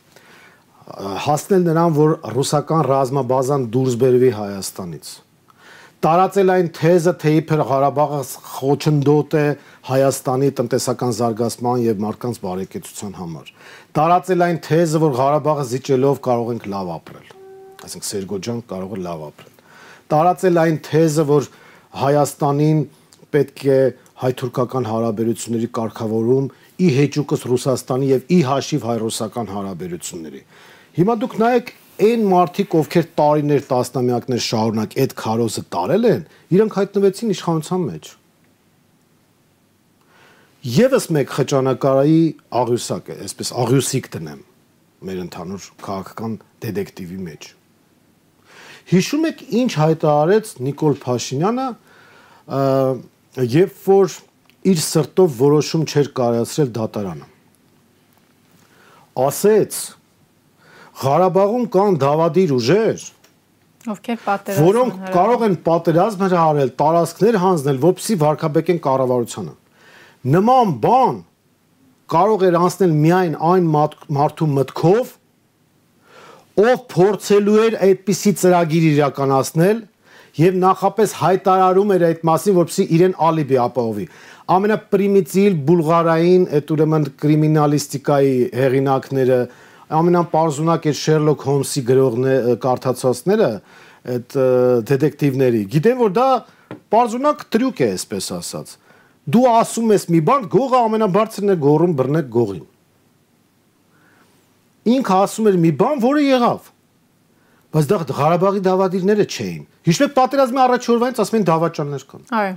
Հասնել 1.26 1.62
նրան, 1.70 1.94
որ 1.96 2.18
ռուսական 2.36 2.82
ռազմաբազան 2.92 3.70
դուրս 3.76 3.96
բերվի 4.02 4.30
Հայաստանից 4.40 5.14
տարածել 6.06 6.50
այն 6.54 6.68
թեզը, 6.70 7.12
թե 7.18 7.30
իբր 7.40 7.60
Ղարաբաղը 7.66 8.18
խոչընդոտ 8.46 9.32
է 9.34 9.46
Հայաստանի 9.88 10.50
տնտեսական 10.58 11.14
զարգացման 11.16 11.80
եւ 11.82 12.02
մարդկանց 12.04 12.36
բարեկեցության 12.44 13.16
համար։ 13.16 13.48
Տարածել 13.98 14.44
այն 14.46 14.60
թեզը, 14.66 15.00
որ 15.02 15.16
Ղարաբաղը 15.18 15.64
զիջելով 15.72 16.20
կարող 16.26 16.52
ենք 16.54 16.68
լավ 16.76 16.92
ապրել։ 16.96 17.32
Այսինքն 17.86 18.08
Սերգոջան 18.10 18.60
կարող 18.70 18.94
է 18.94 19.00
լավ 19.06 19.24
ապրել։ 19.26 19.56
Տարածել 20.14 20.62
այն 20.62 20.78
թեզը, 20.86 21.24
որ 21.26 21.48
Հայաստանին 22.06 22.84
պետք 23.34 23.64
է 23.66 23.80
հայ-թուրքական 24.22 24.86
հարաբերությունների 24.86 25.70
կարգավորում 25.80 26.46
ի 26.86 26.92
հեճուկս 27.00 27.42
Ռուսաստանի 27.50 28.12
եւ 28.12 28.30
ի 28.30 28.38
հաշիվ 28.46 28.86
հայ-ռուսական 28.90 29.50
հարաբերությունների։ 29.56 30.42
Հիմա 30.96 31.18
դուք 31.26 31.36
նայեք 31.42 31.74
այն 32.02 32.24
մարդիկ, 32.30 32.74
ովքեր 32.80 33.06
տարիներ, 33.18 33.62
տասնամյակներ 33.70 34.42
շարունակ 34.46 34.96
այդ 35.02 35.14
քարոզը 35.20 35.62
տարել 35.76 36.08
են, 36.10 36.22
իրենք 36.56 36.76
հայտնվեցին 36.80 37.34
իշխանության 37.36 37.84
մեջ։ 37.86 38.10
Եվս 40.76 41.06
մեկ 41.16 41.34
խճանակարայի 41.36 42.22
աղյուսակ 42.60 43.10
է, 43.12 43.18
այսպես 43.26 43.52
աղյուսիկ 43.64 44.08
տնեմ 44.16 44.40
մեր 45.06 45.20
ընդհանուր 45.26 45.68
քաղաքական 45.86 46.34
դետեկտիվի 46.66 47.18
մեջ։ 47.26 47.48
Հիշում 48.86 49.26
եք 49.30 49.44
ինչ 49.60 49.70
հայտարարեց 49.82 50.50
Նիկոլ 50.66 50.98
Փաշինյանը 51.06 51.68
երբ 53.56 53.80
որ 53.86 54.18
իր 54.66 54.82
սրտով 54.82 55.32
որոշում 55.40 55.86
չէր 55.86 56.10
կայացրել 56.18 56.70
դատարանը 56.76 57.26
ասեց 59.26 59.78
Ղարաբաղում 60.96 61.68
կան 61.76 62.00
դավադիր 62.02 62.52
ուժեր 62.56 63.06
ովքեր 63.86 64.18
պատերազմ 64.24 64.66
որոնք 64.66 64.94
կարող 65.14 65.42
են 65.46 65.56
պատերազմ 65.66 66.22
հրահարել, 66.26 66.70
տարածքներ 66.80 67.36
հանձնել, 67.42 67.76
որպեսզի 67.84 68.16
վարկաբեկեն 68.22 68.80
կառավարությանը։ 68.86 69.52
Նման 70.36 70.72
բան 70.82 71.20
կարող 72.16 72.46
էր 72.48 72.56
անցնել 72.62 72.96
միայն 73.02 73.36
այն 73.50 73.68
մարդու 74.16 74.48
մտքով, 74.56 75.12
ով 76.66 76.82
փորձելու 76.96 77.58
էր 77.66 77.76
այդպիսի 77.86 78.32
ծրագիր 78.40 78.88
իրականացնել 78.90 79.84
եւ 80.36 80.58
նախապես 80.62 81.12
հայտարարում 81.20 81.92
էր 81.96 82.02
այդ 82.06 82.24
մասին, 82.28 82.56
որպեսզի 82.56 82.84
իրեն 82.96 83.14
ալիբի 83.26 83.58
ապահովի։ 83.66 84.06
Ամենապրիմիտիվ 84.56 85.54
բուլղարային 85.68 86.44
այդ 86.56 86.72
ուրեմն 86.76 87.06
կրիմինալիստիկայի 87.22 88.34
հեղինակները, 88.56 89.38
ամենապարզունակ 89.94 90.86
այդ 90.90 90.98
Շերլոկ 90.98 91.44
Հոլմսի 91.46 91.82
գրողները, 91.86 92.54
կարդացածները, 92.62 93.50
այդ 94.16 94.36
դետեկտիվների, 94.90 95.60
գիտեն 95.76 96.00
որ 96.00 96.14
դա 96.16 96.26
պարզունակ 96.94 97.44
տրյուկ 97.54 97.82
է, 97.86 97.88
այսպես 97.96 98.30
ասած։ 98.36 98.72
Դու 99.26 99.44
ասում 99.50 99.92
ես 99.94 100.06
մի 100.14 100.20
բան, 100.26 100.48
գողը 100.50 100.80
ամենաբարձրն 100.86 101.54
է 101.54 101.56
գորում 101.66 101.94
բռնեք 101.98 102.28
գողին։ 102.36 102.66
Ինքը 104.96 105.16
ասում 105.26 105.48
էր 105.50 105.56
մի 105.62 105.72
բան, 105.82 106.02
որը 106.06 106.22
եղավ։ 106.26 106.68
Բայց 107.76 107.88
դա 107.90 107.96
Ղարաբաղի 108.16 108.60
դավադիրները 108.66 109.24
չէին։ 109.26 109.64
Հիշում 109.86 110.06
եք 110.06 110.12
պատերազմի 110.16 110.60
առաջ 110.62 110.86
օրվանից 110.94 111.18
ասում 111.26 111.36
են 111.36 111.46
դավաճաններ 111.50 112.04
կան։ 112.06 112.22
Այո։ 112.36 112.54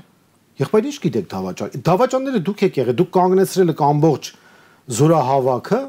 Եղբայր 0.60 0.88
ի՞նչ 0.90 1.00
գիտեք 1.06 1.28
դավաճան։ 1.34 1.84
Դավաճանները 1.90 2.42
դուք 2.50 2.64
եք 2.70 2.78
եղել, 2.80 2.96
դուք 3.00 3.12
կանգնեցրել 3.18 3.74
եք 3.74 3.84
ամբողջ 3.90 4.30
զորահավաքը 5.00 5.80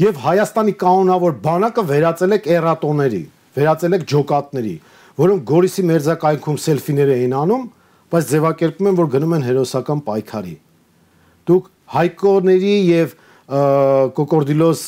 եւ 0.00 0.18
Հայաստանի 0.24 0.74
կանոնավոր 0.80 1.34
բանակը 1.44 1.82
վերածել 1.90 2.34
եք 2.34 2.46
էրատոների, 2.54 3.22
վերածել 3.54 3.96
եք 3.98 4.06
ջոկատների, 4.10 4.74
որոնք 5.20 5.44
Գորիսի 5.50 5.84
մերձակայքում 5.90 6.58
սելֆիներ 6.64 7.12
էին 7.14 7.36
անում, 7.38 7.68
բայց 8.14 8.32
ձևակերպում 8.34 8.88
են, 8.90 8.98
որ 8.98 9.08
գնում 9.14 9.34
են 9.38 9.46
հերոսական 9.48 10.00
պայքարի։ 10.08 10.54
Դուք 11.44 11.70
հայկոների 11.94 12.74
եւ 12.90 13.14
կոկորդիլոս 14.18 14.82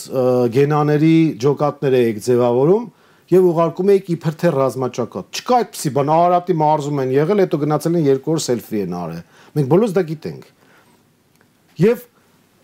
գենաների 0.57 1.17
ջոկատներ 1.45 1.97
եք 2.01 2.21
ձևավորում 2.27 2.85
եւ 3.31 3.47
ուղարկում 3.51 3.91
եք 3.97 4.11
իբր 4.17 4.37
թե 4.41 4.51
ռազմաճակատ։ 4.55 5.39
Չկա 5.41 5.57
այդպեսի 5.61 5.91
բան, 5.97 6.11
Արարատի 6.17 6.55
մարզում 6.63 7.01
են 7.03 7.15
եղել, 7.17 7.43
հետո 7.43 7.59
գնացել 7.63 7.97
են 7.99 8.07
երկու 8.07 8.35
օր 8.37 8.43
սելֆի 8.47 8.83
են 8.87 8.95
արել։ 8.97 9.23
Մենք 9.57 9.71
բոլորս 9.73 9.95
դա 9.97 10.05
գիտենք։ 10.11 10.47
Եվ 11.83 12.05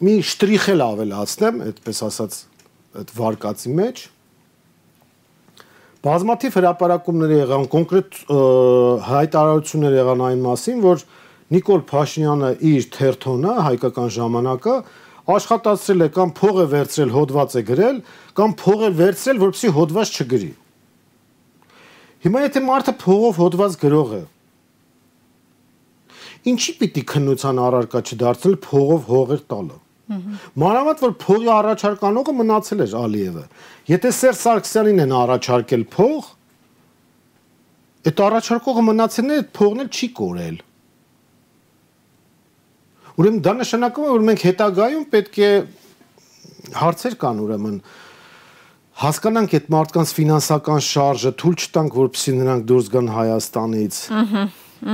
մի 0.03 0.17
շտրիխ 0.27 0.65
էլ 0.73 0.83
ավելացնեմ, 0.89 1.63
այդպես 1.69 2.03
ասած, 2.09 2.39
այդ 3.03 3.15
վարկածի 3.19 3.75
մեջ 3.79 4.03
բազմաթիվ 6.03 6.57
հրապարակումներ 6.59 7.33
եղան, 7.37 7.67
կոնկրետ 7.71 8.17
հայտարարություններ 9.07 9.95
եղան 10.01 10.25
այն 10.27 10.41
մասին, 10.49 10.81
որ 10.83 11.05
Նիկոլ 11.53 11.85
Փաշինյանը 11.93 12.51
իր 12.73 12.89
թերթոնը 12.97 13.55
հայկական 13.69 14.11
ժամանակը 14.17 14.75
աշխատացրել 15.37 16.03
է 16.03 16.09
կամ 16.17 16.33
փող 16.39 16.59
է 16.59 16.67
վերցրել 16.73 17.13
հոդված 17.15 17.55
է 17.55 17.63
գրել, 17.69 18.01
կամ 18.41 18.55
փող 18.63 18.83
է 18.83 18.91
վերցրել, 18.99 19.41
որպեսզի 19.43 19.73
հոդված 19.77 20.17
չգրի։ 20.23 20.51
Հիմա 22.27 22.43
եթե 22.49 22.63
մարդը 22.67 22.97
փողով 23.03 23.41
հոդված 23.43 23.79
գրող 23.83 24.17
է, 24.19 24.23
ինչի 26.53 26.77
պիտի 26.83 27.07
քննության 27.13 27.63
առարկա 27.63 28.03
չդարձնել 28.03 28.59
փողով 28.67 29.09
հողեր 29.13 29.47
տալը։ 29.53 29.82
Մանավանդ 30.63 31.03
որ 31.03 31.15
փողի 31.23 31.51
առաջարկանողը 31.53 32.35
մնացել 32.43 32.85
էր 32.85 32.95
Ալիևը։ 33.03 33.45
Եթե 33.93 34.13
Սերժ 34.19 34.39
Սարգսյանին 34.43 35.03
են 35.03 35.15
առաջարկել 35.23 35.85
փող, 35.93 36.29
այդ 38.03 38.23
առաջարկողը 38.27 38.85
մնացել 38.89 39.33
է 39.33 39.39
այդ 39.43 39.51
փողն 39.59 39.83
էլ 39.83 39.91
չի 39.93 40.09
կորել։ 40.19 40.57
Ուրեմն 43.13 43.43
դա 43.45 43.53
նշանակում 43.61 44.07
է, 44.07 44.13
որ 44.13 44.23
մենք 44.29 44.45
հետագայում 44.49 45.05
պետք 45.13 45.39
է 45.43 45.51
հարցեր 46.83 47.17
կան 47.23 47.43
ուրեմն 47.43 47.77
հասկանանք 49.03 49.55
այդ 49.59 49.69
մարդկանց 49.73 50.15
ֆինանսական 50.17 50.83
շարժը, 50.87 51.33
թույլ 51.43 51.57
չտանք, 51.63 51.95
որպեսզի 52.03 52.35
նրանք 52.39 52.67
դուրս 52.71 52.91
գան 52.93 53.09
Հայաստանից։ 53.13 54.01
Ահա, 54.23 54.43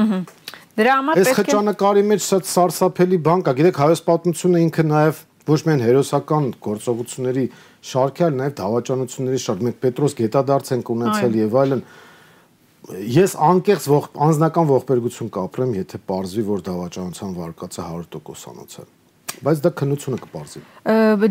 ահա։ 0.02 0.20
Դրա 0.78 0.96
համար 0.98 1.18
պետք 1.18 1.28
է 1.28 1.32
Այս 1.32 1.38
խճանկարի 1.38 2.02
մեջ 2.08 2.24
սա 2.24 2.38
սարսափելի 2.48 3.18
բան 3.28 3.40
կա։ 3.46 3.54
Գիտեք, 3.58 3.80
հայոց 3.82 4.02
պատմությունը 4.08 4.60
ինքը 4.66 4.84
նաև 4.88 5.22
ոչ 5.48 5.58
միայն 5.66 5.82
հերոսական 5.86 6.46
գործողությունների 6.66 7.46
շարք 7.88 8.20
է, 8.20 8.26
այլ 8.28 8.36
նաև 8.38 8.54
դավաճանությունների 8.60 9.40
շարք։ 9.44 9.64
Մենք 9.68 9.80
Պետրոս 9.86 10.14
Գետադարձ 10.18 10.70
ենք 10.76 10.92
ունեցել 10.94 11.40
եւ 11.40 11.58
այլն։ 11.62 11.82
Ես 13.18 13.34
անկեղծ 13.48 13.88
անձնական 14.28 14.70
ողբերգություն 14.70 15.32
կապրեմ, 15.34 15.74
եթե 15.82 16.02
ողրզվի, 16.08 16.46
որ 16.52 16.62
դավաճանության 16.68 17.34
վարկածը 17.42 17.88
100%-անոց 17.88 18.78
է 18.78 18.86
բայց 19.44 19.60
դա 19.64 19.70
քննությունը 19.78 20.18
կպարզի։ 20.24 20.62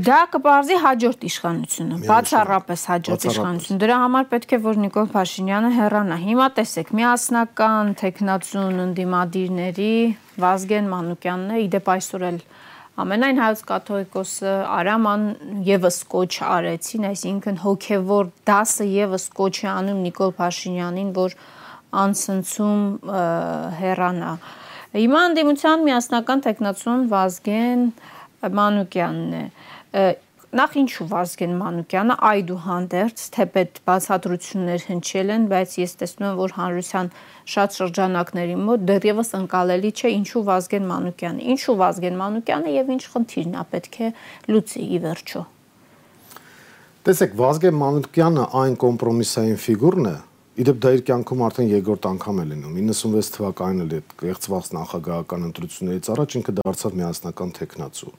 Դա 0.08 0.20
կպարզի 0.34 0.78
հաջորդ 0.84 1.26
իշխանությունը, 1.28 1.98
բացառապես 2.08 2.86
հաջորդ 2.91 3.26
իշխանությունը։ 3.32 3.82
Դրա 3.84 3.98
համար 4.04 4.30
պետք 4.32 4.54
է 4.58 4.60
որ 4.67 4.80
Նիկոլ 4.84 5.10
Փաշինյանը 5.15 5.72
հեռանա։ 5.78 6.20
Հիմա 6.28 6.48
տեսեք, 6.58 6.93
միասնական 7.00 7.91
տեխնացուն 8.02 8.82
ընդդիմադիրների 8.88 9.91
Վազգեն 10.46 10.89
Մանուկյանն 10.93 11.52
է, 11.58 11.62
իդեպ 11.67 11.93
այսօր 11.98 12.28
էլ 12.32 12.41
Ամենայն 12.98 13.38
հայոց 13.38 13.60
կաթողիկոսը 13.70 14.52
Արաման 14.74 15.26
եւս 15.67 15.98
կոչ 16.10 16.32
արեցին, 16.48 17.04
այսինքն 17.12 17.60
հոգեվոր 17.62 18.32
դասը 18.50 18.88
եւս 18.89 19.26
կոչ 19.38 19.54
է 19.60 19.67
անում 19.70 20.00
Նիկոլ 20.08 20.34
Փաշինյանին, 20.39 21.12
որ 21.13 21.36
անցնցում 22.04 22.82
հեռանա։ 23.78 24.32
Հիմա 24.95 25.21
անդիմության 25.28 25.84
միասնական 25.84 26.41
տեխնացուն 26.45 27.02
Վազգեն 27.12 27.82
Մանուկյանն 28.58 29.36
է 29.38 30.06
նախ 30.58 30.76
ինչու 30.80 31.06
Վազգեն 31.12 31.56
Մանուկյանը 31.60 32.15
այդուհանդերձ 32.28 33.23
թեպետ 33.36 33.80
բացատրություններ 33.89 34.86
հնչել 34.88 35.34
են, 35.36 35.47
բայց 35.52 35.73
ես 35.82 35.95
տեսնում 36.00 36.28
եմ, 36.28 36.38
որ 36.39 36.54
հանրության 36.58 37.10
շատ 37.54 37.76
շրջանակների 37.78 38.56
մոտ 38.63 38.86
դեռևս 38.88 39.34
ընկալելի 39.41 39.91
չէ 39.91 40.13
ինչու 40.17 40.43
Վազգեն 40.47 40.88
Մանուկյանը, 40.88 41.43
ինչու 41.52 41.76
Վազգեն 41.84 42.17
Մանուկյանը 42.23 42.73
եւ 42.78 42.93
ինչ 42.95 43.04
խնդիրն 43.12 43.60
է 43.60 43.65
պետք 43.76 44.00
է 44.00 44.10
լուծի 44.56 44.88
ի 44.88 45.02
վերջո։ 45.04 45.43
Տեսեք, 47.08 47.36
Վազգեն 47.43 47.78
Մանուկյանը 47.84 48.47
այն 48.63 48.80
կոմպրոմիսային 48.88 49.60
ֆիգուրն 49.67 50.08
է, 50.08 50.15
իդեպ 50.58 50.78
դա 50.84 50.93
իր 50.98 51.04
կյանքում 51.08 51.43
արդեն 51.48 51.74
երկրորդ 51.74 52.08
անգամ 52.12 52.39
է 52.41 52.46
լինում. 52.52 52.78
96 52.91 53.34
թվականին 53.38 53.84
էլ 53.88 53.98
այդ 53.98 54.15
կեղծված 54.22 54.72
նախագահական 54.78 55.50
ընտրություններից 55.52 56.10
առաջ 56.17 56.38
ինքը 56.41 56.56
դարձավ 56.62 56.98
միասնական 57.02 57.54
տեխնացու 57.58 58.13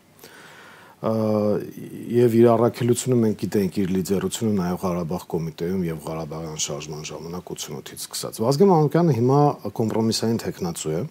եւ 0.99 2.33
իր 2.35 2.47
առաքելությունը 2.51 3.17
մենք 3.23 3.37
գիտենք 3.39 3.77
իր 3.79 3.91
լիդերությունը 3.95 4.55
նաեւ 4.59 4.79
Ղարաբաղ 4.83 5.27
կոմիտեում 5.31 5.83
եւ 5.87 6.01
Ղարաբաղյան 6.09 6.63
շարժման 6.65 7.05
ժամանակ 7.07 7.53
88-ից 7.55 8.07
սկսած։ 8.09 8.41
Վազգեն 8.43 8.73
Մանուկյանը 8.73 9.15
հիմա 9.19 9.43
կոմպրոմիսային 9.79 10.41
տեխնացու 10.43 10.95
է 10.99 11.03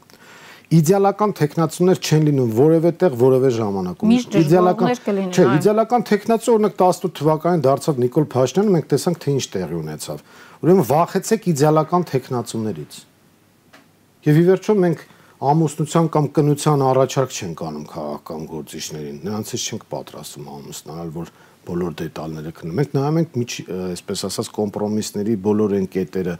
իդեալական 0.67 1.33
տեխնացուներ 1.39 1.99
չեն 2.03 2.23
լինում 2.27 2.49
որևէ 2.57 2.91
տեղ, 2.99 3.13
որևէ 3.21 3.51
ժամանակում։ 3.55 4.13
Իդեալական 4.41 4.89
չէ, 5.31 5.45
իդեալական 5.57 6.05
տեխնացու 6.09 6.55
օրինակ 6.57 6.73
18 6.83 7.13
թվականին 7.19 7.63
դարձավ 7.67 8.01
Նիկոլ 8.03 8.27
Փաշինյանը, 8.33 8.73
մենք 8.75 8.89
տեսանք 8.91 9.21
թե 9.23 9.35
ինչ 9.37 9.45
տեղի 9.53 9.77
ունեցավ։ 9.77 10.25
Ուրեմն 10.67 10.87
վախեցեք 10.91 11.47
իդեալական 11.53 12.07
տեխնացուներից։ 12.11 12.99
Եվ 14.27 14.37
ի 14.37 14.43
վերջո 14.47 14.75
մենք 14.83 15.05
ամուսնության 15.37 16.07
կամ 16.11 16.27
կնության 16.35 16.83
առաջարկ 16.87 17.35
չենք 17.37 17.59
անում 17.67 17.83
քաղաքական 17.93 18.47
գործիչներին։ 18.51 19.19
Նրանցից 19.27 19.65
չենք 19.67 19.83
պատրաստում 19.93 20.47
ամուսնանալ, 20.57 21.11
որ 21.13 21.29
բոլոր 21.67 21.95
դետալները 22.01 22.53
քննում։ 22.57 22.79
Մենք 22.79 22.95
նայում 22.97 23.19
ենք 23.21 23.37
այսպես 23.77 24.23
ասած, 24.27 24.49
կոմպրոմիսների 24.57 25.35
բոլոր 25.47 25.75
են 25.77 25.87
կետերը, 25.93 26.35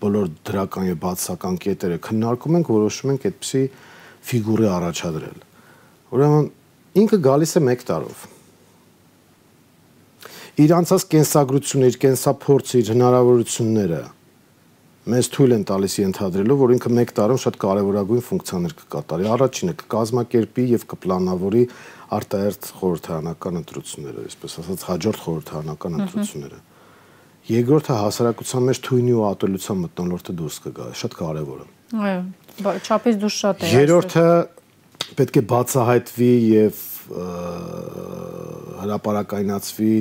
բոլոր 0.00 0.28
դրական 0.48 0.88
եւ 0.90 0.98
բացական 1.04 1.58
կետերը 1.64 1.98
քննարկում 2.06 2.56
ենք, 2.60 2.70
որոշում 2.76 3.12
ենք 3.14 3.26
այդպիսի 3.30 3.62
ֆիգուրի 4.30 4.68
առաջադրել։ 4.74 5.42
Ուրեմն 6.10 6.46
ինքը 7.00 7.18
գալիս 7.26 7.52
է 7.56 7.62
1 7.70 7.84
տարով։ 7.90 8.24
Իր 10.60 10.72
անցած 10.80 11.04
կենսագրությունը, 11.14 11.90
իր 11.90 12.00
կենսափորձը, 12.04 12.80
իր 12.80 12.90
հնարավորությունները 12.94 14.00
մեզ 15.10 15.28
թույլ 15.32 15.54
են 15.56 15.62
տալիս 15.70 15.94
ենթադրելով, 15.96 16.58
որ 16.60 16.72
ինքը 16.74 16.90
1 16.92 17.12
տարում 17.16 17.38
շատ 17.40 17.56
կարևորագույն 17.62 18.24
ֆունկցիաներ 18.26 18.74
կկատարի։ 18.80 19.28
Առաջինը 19.34 19.74
կկազմակերպի 19.80 20.64
եւ 20.70 20.84
կպլանավորի 20.90 21.62
արտահերթ 22.20 22.68
խորհրդարանական 22.80 23.60
ընտրությունները, 23.60 24.24
այսպես 24.28 24.58
ասած, 24.60 24.84
հաջորդ 24.90 25.22
խորհրդարանական 25.24 25.98
ընտրությունները։ 26.00 26.60
Երկրորդը 27.50 27.96
հասարակության 27.98 28.66
մեջ 28.70 28.80
թույնի 28.86 29.14
ու 29.16 29.24
ատելության 29.30 29.78
մտնոլորտը 29.84 30.34
դուրս 30.40 30.56
կգա, 30.66 30.86
շատ 31.00 31.16
կարևոր 31.18 31.60
է։ 31.60 31.68
Այո, 31.90 32.20
չափից 32.86 33.16
դուրս 33.24 33.38
շատ 33.40 33.64
է։ 33.64 33.70
Երրորդը 33.74 34.26
պետք 35.18 35.38
է 35.40 35.42
բացահայտվի 35.50 36.30
եւ 36.50 36.82
հրաապարակայնացվի 38.80 39.94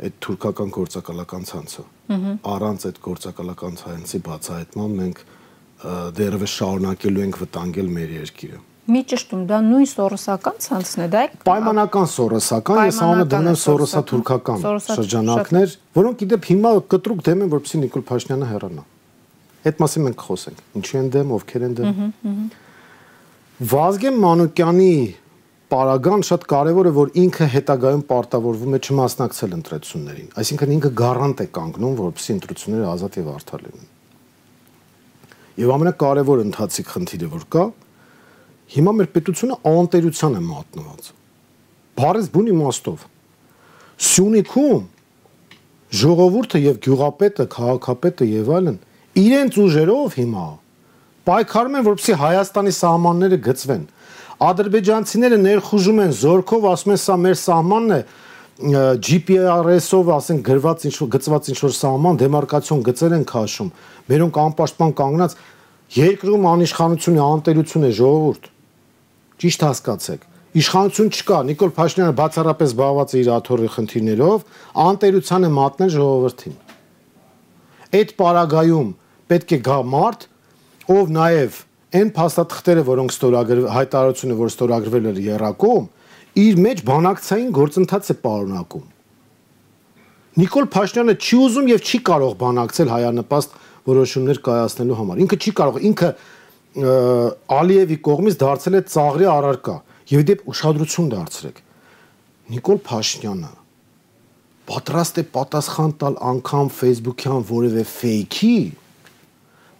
այդ 0.00 0.16
թուրքական 0.24 0.72
գործակալական 0.74 1.46
ցանցը։ 1.50 1.84
Առանց 2.50 2.86
այդ 2.90 2.98
գործակալական 3.04 3.78
ցանցի 3.80 4.20
բացահայտման 4.26 4.96
մենք 5.00 5.22
դերևս 6.18 6.56
շարունակելու 6.60 7.24
ենք 7.26 7.40
վտանգել 7.44 7.94
մեր 8.00 8.14
երկիրը։ 8.16 8.60
Մի 8.90 9.00
ճշտում, 9.10 9.42
դա 9.50 9.58
նույն 9.66 9.88
սորոսական 9.90 10.56
ցանցն 10.64 11.02
է, 11.04 11.08
դա 11.12 11.20
է 11.20 11.28
պայմանական 11.44 12.06
սորոսական, 12.10 12.78
ես 12.88 13.00
անունը 13.04 13.26
դնում 13.34 13.50
եմ 13.50 13.58
սորոսա 13.60 14.00
թուրքական 14.08 14.64
շրջանակներ, 14.86 15.74
որոնք 16.00 16.24
իդեպ 16.26 16.48
հիմա 16.50 16.72
կտրուկ 16.94 17.20
դեմ 17.28 17.44
են, 17.44 17.50
որպեսզի 17.54 17.80
Նիկոլ 17.84 18.04
Փաշինյանը 18.10 18.48
հեռանա։ 18.50 18.84
Այդ 19.60 19.82
մասին 19.84 20.06
մենք 20.08 20.24
խոսենք։ 20.30 20.62
Ինչի 20.80 20.98
են 21.00 21.10
դեմ, 21.14 21.34
ովքեր 21.36 21.66
են 21.68 21.74
դեմ։ 21.80 21.90
Վազգեն 23.70 24.16
Մանուկյանի 24.24 24.92
պարագան 25.70 26.24
շատ 26.26 26.46
կարևոր 26.50 26.88
է, 26.88 26.92
որ 26.96 27.10
ինքը 27.20 27.46
հետագայում 27.54 28.00
պարտավորվում 28.08 28.74
է 28.74 28.80
չմասնակցել 28.80 29.52
ընտրություններին։ 29.60 30.32
Այսինքն 30.40 30.72
ինքը 30.76 30.90
գարանտ 31.00 31.42
է 31.44 31.46
կանգնում, 31.60 31.94
որպեսզի 32.00 32.34
ընտրությունները 32.34 32.88
ազատ 32.90 33.18
եւ 33.20 33.28
արդար 33.36 33.62
լինեն։ 33.66 33.86
Եվ 35.60 35.72
ամենակարևոր 35.76 36.42
ընթացիկ 36.46 36.90
խնդիրը 36.90 37.30
որ 37.36 37.44
կա, 37.54 37.64
հիմա 38.70 38.94
մեր 39.00 39.08
պետությունը 39.16 39.58
անտերության 39.70 40.36
է 40.38 40.42
մատնված։ 40.46 41.10
Բարես 42.00 42.30
բուն 42.34 42.50
իմաստով։ 42.54 43.04
Սյունիքում 44.10 44.84
ժողովուրդը 46.00 46.60
եւ 46.64 46.76
գյուղապետը, 46.86 47.46
քաղաքապետը 47.50 48.28
եւ 48.30 48.50
այլն 48.60 48.76
իրենց 49.20 49.56
ուժերով 49.60 50.16
հիմա 50.20 50.46
պայքարում 51.30 51.76
են, 51.80 51.84
որպեսզի 51.90 52.14
Հայաստանի 52.20 52.72
սահմանները 52.78 53.38
գծվեն։ 53.44 53.82
Ադրբեջանցիները 54.40 55.38
ներխուժում 55.40 55.98
են 56.04 56.12
զորքով, 56.20 56.66
ասում 56.70 56.92
են, 56.94 57.00
սա 57.00 57.16
մեր 57.20 57.36
սահմանն 57.40 57.96
է, 57.96 58.00
GPS-ով, 58.60 60.10
ասենք, 60.16 60.40
գրված 60.46 60.86
ինչ 60.88 60.94
որ 61.00 61.10
գծված 61.16 61.50
ինչ 61.50 61.58
որ 61.64 61.74
սահման, 61.80 62.20
դեմարկացիոն 62.20 62.82
գծեր 62.88 63.14
են 63.16 63.26
քաշում։ 63.30 63.70
Մերոնք 64.10 64.40
անպաշտպան 64.44 64.94
կանգնած 65.00 65.36
երկրում 65.96 66.48
անիշխանություն 66.50 67.20
է, 67.20 67.22
անտերություն 67.24 67.86
է, 67.88 67.92
ժողովուրդ։ 68.00 68.50
Ճիշտ 69.40 69.62
հասկացեք։ 69.64 70.26
Իշխանություն 70.60 71.10
չկա։ 71.14 71.36
Նիկոլ 71.48 71.70
Փաշինյանը 71.76 72.14
բացառապես 72.18 72.72
զբաղված 72.74 73.12
է 73.14 73.20
իր 73.20 73.28
աթոռի 73.36 73.68
խնդիրներով, 73.76 74.44
անտերության 74.84 75.46
է 75.46 75.50
մատնել 75.56 75.92
ժողովրդին։ 75.94 76.56
Այդ 78.00 78.12
պարագայում 78.20 78.90
պետք 79.30 79.54
է 79.54 79.58
գա 79.70 79.78
մարդ, 79.94 80.26
ով 80.90 81.12
նաև 81.16 81.60
այն 82.00 82.10
փաստաթղթերը, 82.18 82.82
որոնք 82.90 83.14
ստորագրվել 83.14 83.70
հայտարարությունը, 83.74 84.36
որ 84.40 84.50
ստորագրվել 84.50 85.08
էր 85.10 85.20
Երակոմ, 85.30 85.86
իր 86.40 86.60
մեջ 86.66 86.82
բանակցային 86.90 87.50
գործընթաց 87.56 88.10
է 88.10 88.16
պարունակում։ 88.26 88.84
Նիկոլ 90.40 90.68
Փաշինյանը 90.70 91.14
չի 91.18 91.38
ուզում 91.46 91.70
եւ 91.70 91.80
չի 91.90 91.98
կարող 92.06 92.36
բանակցել 92.40 92.90
հայանպաստ 92.94 93.56
որոշումներ 93.90 94.38
կայացնելու 94.46 94.98
համար։ 95.00 95.22
Ինքը 95.24 95.38
չի 95.40 95.52
կարող, 95.60 95.80
ինքը 95.90 96.10
Ալիևի 96.70 97.96
կողմից 98.06 98.36
դարձել 98.40 98.78
է 98.78 98.82
ծաղրի 98.94 99.26
առարկա 99.30 99.78
եւ 100.10 100.26
դեպ 100.30 100.44
ուշադրություն 100.50 101.08
դարձրեք։ 101.14 101.64
Նիկոլ 102.50 102.78
Փաշինյանը 102.86 103.50
պատրաստ 104.70 105.18
է 105.18 105.24
պատասխան 105.34 105.92
տալ 105.98 106.16
անգամ 106.30 106.68
Facebook-յան 106.76 107.44
որևէ 107.48 107.82
fake-ի, 107.90 108.58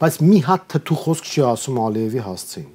բայց 0.03 0.17
մի 0.27 0.39
հատ 0.49 0.65
թթու 0.73 0.99
խոսք 1.05 1.29
չի 1.31 1.45
ասում 1.47 1.79
Ալիևի 1.85 2.25
հասցեին։ 2.27 2.71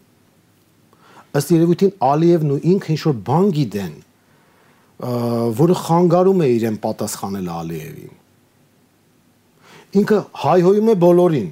Ըստ 1.35 1.51
երևույթին 1.55 1.91
Ալիևն 2.07 2.53
ու 2.55 2.59
ինքը 2.71 2.91
ինչ 2.95 3.01
որ 3.03 3.17
բան 3.27 3.49
գիտեն, 3.57 3.95
որը 5.59 5.75
խանգարում 5.81 6.43
է 6.45 6.47
իրեն 6.55 6.77
պատասխանել 6.85 7.49
Ալիևին։ 7.55 8.13
Ինքը 9.99 10.19
հայհոյում 10.45 10.91
է 10.91 10.95
բոլորին։ 11.03 11.49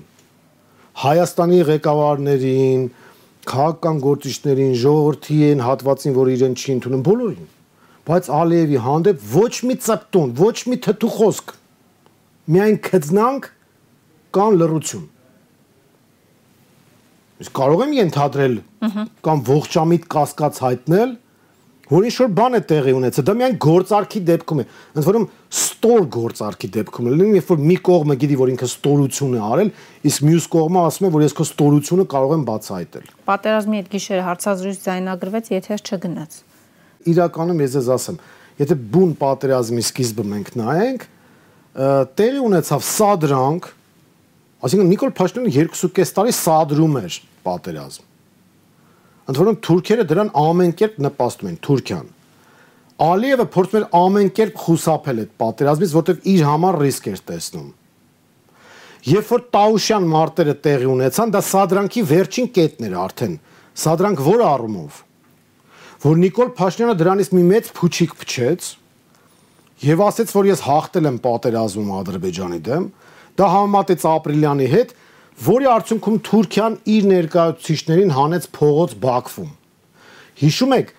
Հայաստանի 0.93 1.59
ղեկավարներին, 1.71 2.85
քաղաքական 3.49 3.97
գործիչներին, 4.03 4.73
ժողովրդին, 4.83 5.63
հատվածին, 5.67 6.15
որ 6.19 6.31
իրեն 6.37 6.53
չի 6.59 6.73
ընդունում, 6.77 7.03
բոլորին 7.07 7.51
բայց 8.03 8.29
Ալիևի 8.35 8.79
հանդեպ 8.83 9.25
ոչ 9.31 9.51
մի 9.67 9.75
ծպտուն, 9.83 10.31
ոչ 10.39 10.55
մի 10.67 10.77
թթու 10.83 11.11
խոսք։ 11.13 11.53
Միայն 12.51 12.77
քծնանք 12.83 13.45
կան 14.35 14.57
լրություն։ 14.59 15.05
Իսկ 17.43 17.53
կարող 17.59 17.83
եմ 17.85 17.93
ենթադրել 17.99 18.57
կամ 19.27 19.43
ողջամիտ 19.47 20.07
կասկած 20.15 20.59
հայտնել, 20.63 21.15
որ 21.93 22.07
ինչ 22.09 22.13
որ 22.23 22.31
բան 22.39 22.57
է 22.57 22.61
տեղի 22.69 22.93
ունեցել։ 22.97 23.25
Դա 23.27 23.35
միայն 23.39 23.57
գործարքի 23.63 24.21
դեպքում 24.29 24.61
է։ 24.63 24.65
Ընդ 24.93 25.07
որում 25.09 25.27
ստոր 25.53 26.07
գործարքի 26.17 26.69
դեպքում 26.77 27.09
է։ 27.09 27.13
Լինի, 27.19 27.35
երբ 27.37 27.51
որ 27.53 27.61
մի 27.69 27.77
կողմը 27.89 28.17
գիտի, 28.23 28.39
որ 28.39 28.53
ինքը 28.53 28.69
ստորություն 28.71 29.35
է 29.37 29.43
արել, 29.53 29.69
իսկ 30.09 30.25
մյուս 30.29 30.47
կողմը 30.53 30.85
ասում 30.89 31.07
է, 31.09 31.11
որ 31.13 31.25
ես 31.27 31.37
քո 31.37 31.47
ստորությունը 31.49 32.07
կարող 32.13 32.33
եմ 32.33 32.47
բացահայտել։ 32.49 33.13
Պատերազմի 33.29 33.83
այդ 33.83 33.93
գիշերը 33.93 34.25
հարցազրույց 34.31 34.81
ձայնագրվեց, 34.87 35.53
եթե 35.53 35.79
չգնաց 35.83 36.41
իրականում 37.09 37.61
ես 37.63 37.75
ես 37.79 37.89
ասեմ, 37.97 38.17
եթե 38.61 38.77
բուն 38.93 39.11
պատերազմի 39.19 39.83
սկիզբը 39.89 40.25
մենք 40.31 40.51
նայենք, 40.59 41.05
տեղի 42.19 42.41
ունեցավ 42.47 42.85
սադրանք, 42.89 43.69
այսինքն 44.63 44.91
Նիկոլ 44.93 45.13
Փաշինյանը 45.19 45.53
2.5 45.73 46.13
տարի 46.17 46.35
սադրում 46.39 46.97
էր 47.03 47.19
պատերազմ։ 47.47 48.12
Ընդ 49.23 49.39
որում 49.39 49.59
թուրքերը 49.67 50.05
դրան 50.09 50.33
ամեն 50.43 50.73
կերպ 50.79 50.99
նպաստում 51.03 51.49
են 51.51 51.55
Թուրքիան։ 51.63 52.09
Ալիևը 53.03 53.45
փորձում 53.53 53.79
էր 53.79 53.87
ամեն 53.99 54.29
կերպ 54.39 54.59
խուսափել 54.63 55.21
այդ 55.23 55.31
պատերազմից, 55.43 55.95
որտեղ 55.97 56.27
իր 56.33 56.43
համար 56.49 56.77
ռիսկ 56.83 57.07
էր 57.13 57.23
տեսնում։ 57.31 57.69
Երբ 59.03 59.31
որ 59.33 59.41
Տաուշյան 59.53 60.05
մարտերը 60.13 60.53
տեղի 60.63 60.91
ունեցան, 60.93 61.33
դա 61.33 61.41
սադրանքի 61.43 62.03
վերջին 62.13 62.51
կետն 62.57 62.87
էր 62.87 62.99
արդեն։ 63.03 63.33
Սադրանք 63.83 64.23
որ 64.23 64.43
առումով 64.47 65.01
որ 66.03 66.17
Նիկոլ 66.19 66.49
Փաշինյանը 66.57 66.93
դրանից 66.99 67.29
մի 67.31 67.41
մեծ 67.47 67.67
փուչիկ 67.77 68.15
փչեց 68.19 68.65
եւ 69.83 70.01
ասաց, 70.03 70.33
որ 70.35 70.49
ես 70.49 70.63
հաղթել 70.65 71.07
եմ 71.09 71.19
պատերազմում 71.23 71.93
Ադրբեջանի 71.97 72.59
դեմ, 72.65 72.87
դա 73.39 73.47
համատեց 73.53 74.03
Ապրիլյանի 74.11 74.67
հետ, 74.73 74.91
որի 75.41 75.67
արդյունքում 75.73 76.17
Թուրքիան 76.27 76.75
իր 76.93 77.07
ներկայացուցիչներին 77.09 78.11
հանեց 78.13 78.47
փողոց 78.53 78.95
Բաքվում։ 79.03 79.51
Հիշում 80.43 80.75
եք, 80.77 80.91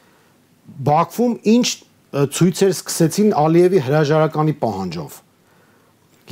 Բաքվում 0.88 1.34
ինչ 1.54 1.66
ցույցեր 2.34 2.74
սկսեցին 2.74 3.30
Ալիևի 3.44 3.80
հրաժարականի 3.84 4.54
պահանջով։ 4.64 5.18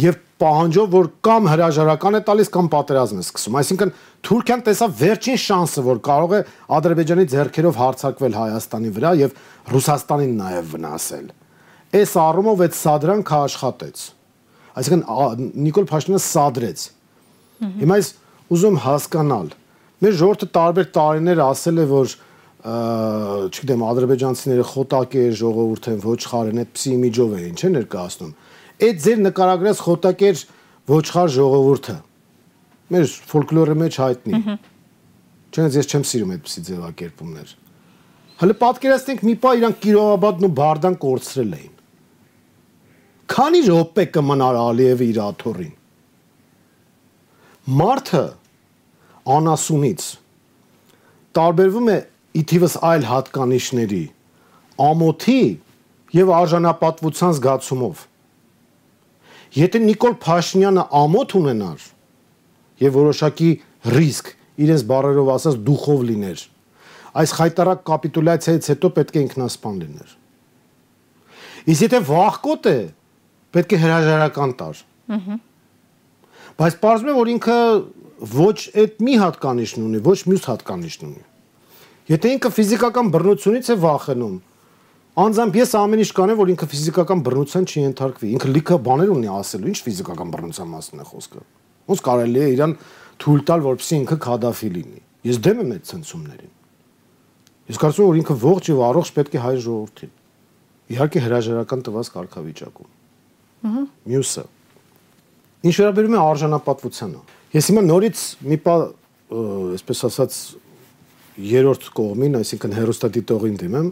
Եվ 0.02 0.18
պահանջով, 0.42 0.86
որ 0.92 1.08
կամ 1.26 1.48
հրաժարական 1.52 2.18
է 2.18 2.20
տալիս 2.26 2.50
կամ 2.54 2.68
պատերազմ 2.72 3.18
է 3.20 3.24
սկսում։ 3.26 3.58
Այսինքն 3.60 3.92
Թուրքիան 4.26 4.64
տեսավ 4.66 4.94
վերջին 5.02 5.38
շանսը, 5.42 5.84
որ 5.86 6.00
կարող 6.06 6.32
է 6.32 6.40
Ադրբեջանի 6.78 7.26
ձեռքերով 7.32 7.78
հարձակվել 7.82 8.38
Հայաստանի 8.38 8.92
վրա 8.96 9.12
եւ 9.22 9.36
Ռուսաստանին 9.72 10.34
նաեւ 10.42 10.72
վնասել։ 10.72 11.26
Այս 11.92 12.12
առումով 12.22 12.64
այդ 12.66 12.76
սադրանքը 12.78 13.38
աշխատեց։ 13.42 14.02
Այսինքն 14.82 15.46
Նիկոլ 15.66 15.88
Փաշինյանը 15.92 16.24
սադրեց։ 16.26 16.84
Հիմա 17.83 17.98
ես 18.03 18.09
ուզում 18.53 18.79
հասկանալ։ 18.83 19.48
Մեր 20.03 20.14
ժողովուրդը 20.22 20.48
տարբեր 20.57 20.87
տարիներ 20.96 21.42
ասել 21.42 21.83
է, 21.83 21.85
որ 21.92 22.14
չգիտեմ, 22.62 23.81
ադրբեջանցիները 23.90 24.64
խոտակեր 24.70 25.33
ժողովուրդ 25.42 25.87
են, 25.92 26.01
ոչխար 26.03 26.51
են, 26.53 26.61
այդպիսի 26.62 26.90
իմիջով 26.92 27.33
են, 27.42 27.55
չէ՞ 27.59 27.70
ներկայացնում 27.72 28.35
այդ 28.83 29.03
ձեր 29.03 29.20
նկարագրած 29.22 29.81
խոտակեր 29.87 30.40
ոչխար 30.90 31.29
ժողովուրդը 31.37 31.96
մեր 32.92 33.05
ֆոլկլորի 33.33 33.77
մեջ 33.83 33.98
հայտնի։ 34.03 34.40
Չնայած 35.53 35.77
ես 35.79 35.90
չեմ 35.92 36.07
սիրում 36.09 36.33
այդպիսի 36.35 36.62
ձևակերպումներ։ 36.68 37.53
Հələ 38.42 38.57
պատկերացնենք 38.62 39.22
մի 39.29 39.35
պա 39.42 39.53
իրանք 39.61 39.79
Կիրովաբադն 39.85 40.48
ու 40.48 40.53
Բարդան 40.59 40.96
կորցրել 41.05 41.53
էին։ 41.59 41.75
Քանի 43.33 43.61
րոպե 43.68 44.07
կմնար 44.16 44.59
Ալիևը 44.62 45.09
իր 45.12 45.20
աթոռին։ 45.29 45.75
Մարդը 47.62 48.22
անասունից 49.33 50.07
տարբերվում 51.38 51.90
է 51.92 51.98
իթիվս 52.42 52.72
այլ 52.88 53.05
հատկանիշների 53.11 54.05
ամոթի 54.83 55.42
եւ 56.16 56.33
արժանապատվության 56.38 57.37
զգացումով 57.38 58.03
Եթե 59.53 59.83
Նիկոլ 59.85 60.14
Փաշինյանը 60.25 60.83
ամոթ 60.96 61.33
ունենար 61.37 61.83
եւ 62.83 62.94
որոշակի 62.96 63.48
ռիսկ 63.92 64.31
իրենց 64.64 64.85
բարերով 64.88 65.29
ասած 65.35 65.59
դուխով 65.66 66.05
լիներ, 66.09 66.44
այս 67.20 67.35
խայտարակ 67.37 67.83
կապիտուլյացիայից 67.90 68.70
հետո 68.72 68.90
պետք 68.96 69.18
է 69.18 69.25
ինքնասպան 69.27 69.77
լիներ։ 69.83 70.14
Իսկ 71.72 71.85
եթե 71.87 72.01
վախկոտ 72.09 72.68
է, 72.72 72.79
պետք 73.53 73.77
է 73.77 73.81
հրաժարական 73.85 74.55
տար։ 74.62 74.83
Ահա։ 75.12 75.37
Բայց 76.60 76.78
պարզվում 76.82 77.12
է, 77.12 77.16
որ 77.18 77.30
ինքը 77.32 77.58
ոչ 78.32 78.56
այդ 78.82 79.02
մի 79.02 79.14
հատկանիշն 79.22 79.84
ունի, 79.86 80.00
ոչ 80.06 80.18
մյուս 80.30 80.48
հատկանիշն 80.52 81.06
ունի։ 81.08 81.22
Եթե 82.12 82.32
ինքը 82.36 82.50
ֆիզիկական 82.58 83.12
բռնությունից 83.14 83.70
է 83.72 83.76
վախենում, 83.82 84.36
Անձամբ 85.12 85.56
ես 85.58 85.72
ամեն 85.76 86.00
ինչ 86.00 86.12
կանեմ, 86.16 86.36
որ 86.38 86.50
ինքը 86.54 86.66
ֆիզիկական 86.72 87.22
բռնության 87.26 87.66
չի 87.68 87.82
ենթարկվի։ 87.82 88.28
Ինքը 88.32 88.48
լիքը 88.48 88.76
բաներ 88.86 89.10
ունի 89.12 89.28
ասելու, 89.28 89.68
ինչ 89.68 89.80
ֆիզիկական 89.84 90.30
բռնության 90.32 90.70
մասին 90.72 91.02
է 91.02 91.04
խոսքը։ 91.10 91.42
Ոնց 91.92 92.02
կարելի 92.06 92.40
է 92.40 92.46
իրան 92.54 92.72
թույլ 93.20 93.42
տալ, 93.50 93.64
որպեսզի 93.66 93.98
ինքը 93.98 94.16
քադաֆի 94.24 94.70
լինի։ 94.72 95.02
Ես 95.28 95.40
դեմ 95.44 95.60
եմ 95.62 95.74
այդ 95.76 95.84
ցնցումներին։ 95.92 96.54
Ես 97.68 97.82
կարծում 97.82 98.02
եմ, 98.02 98.08
որ 98.08 98.20
ինքը 98.22 98.36
ողջ 98.40 98.70
եւ 98.72 98.80
առողջ 98.88 99.12
պետք 99.20 99.36
է 99.36 99.42
հայ 99.42 99.52
ժողովրդին։ 99.68 100.14
Իհարկե 100.96 101.22
հրաժարական 101.28 101.84
տված 101.92 102.10
կարգավիճակում։ 102.16 102.90
Ահա։ 103.68 103.84
Մյուսը։ 104.12 104.44
Ինչ 105.62 105.77
վերաբերում 105.79 106.14
է 106.16 106.18
արժանապատվությանը։ 106.18 107.18
Ես 107.55 107.66
հիմա 107.70 107.83
նորից 107.87 108.20
մի 108.51 108.57
պա, 108.64 108.72
այսպես 109.79 109.98
ասած, 110.09 110.38
երրորդ 111.38 111.85
կողմին, 111.94 112.38
այսինքն 112.40 112.72
հերոստատիտողին 112.79 113.59
դիմեմ, 113.61 113.90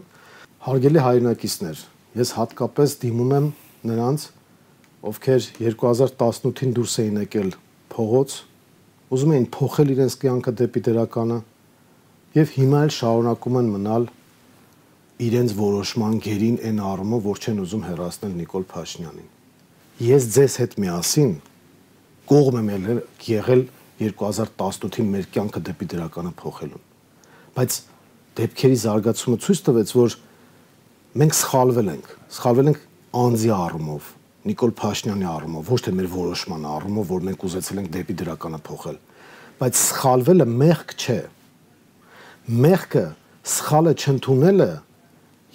հարգելի 0.67 1.03
հայրենակիցներ, 1.05 1.83
ես 2.19 2.33
հատկապես 2.35 2.95
դիմում 3.05 3.31
եմ 3.37 3.47
նրանց, 3.87 4.25
ովքեր 5.11 5.47
2018-ին 5.61 6.73
դուրս 6.75 6.95
էին 7.05 7.21
եկել 7.21 7.53
փողոց, 7.95 8.35
ուզում 9.15 9.31
էին 9.37 9.47
փոխել 9.55 9.93
իրենց 9.95 10.17
կյանքը 10.25 10.53
դեպի 10.59 10.83
դրականը, 10.91 11.37
եւ 12.35 12.51
հիմա 12.57 12.81
էլ 12.87 12.91
շարունակում 12.97 13.61
են 13.61 13.71
մնալ 13.77 14.09
իրենց 15.31 15.55
որոշման 15.61 16.19
գերին 16.27 16.59
այն 16.67 16.83
առումով, 16.91 17.23
որ 17.31 17.41
չեն 17.41 17.63
ուզում 17.63 17.87
հերացնել 17.87 18.35
Նիկոլ 18.41 18.67
Փաշինյանին։ 18.75 19.31
Ես 20.01 20.29
ձեզ 20.35 20.59
հետ 20.61 20.77
միասին 20.81 21.33
կողմ 22.31 22.59
եմ 22.61 22.99
եղել 23.27 23.65
2018-ին 23.99 25.09
մեր 25.11 25.25
կյանքը 25.35 25.61
դեպի 25.67 25.87
դրականը 25.91 26.29
փոխելուն։ 26.39 26.83
Բայց 27.57 27.75
դեպքերի 28.39 28.77
զարգացումը 28.81 29.39
ցույց 29.43 29.61
տվեց, 29.67 29.91
որ 29.97 30.15
մենք 31.21 31.35
սխալվել 31.41 31.91
ենք, 31.91 32.07
սխալվել 32.37 32.71
ենք 32.71 32.79
անձի 33.21 33.51
առումով, 33.57 34.07
Նիկոլ 34.47 34.71
Փաշինյանի 34.79 35.27
առումով, 35.31 35.67
ոչ 35.75 35.79
թե 35.85 35.91
մեր 35.99 36.07
որոշման 36.15 36.63
առումով, 36.71 37.11
որ 37.11 37.27
մենք 37.27 37.43
ուզեցել 37.51 37.81
ենք 37.81 37.91
դեպի 37.99 38.15
դրականը 38.21 38.61
փոխել։ 38.71 38.97
Բայց 39.59 39.81
սխալվելը 39.91 40.47
մեղք 40.55 40.95
չէ, 40.97 41.19
մեղքը 42.63 43.05
սխալը 43.51 43.93
չընդունելը 44.01 44.71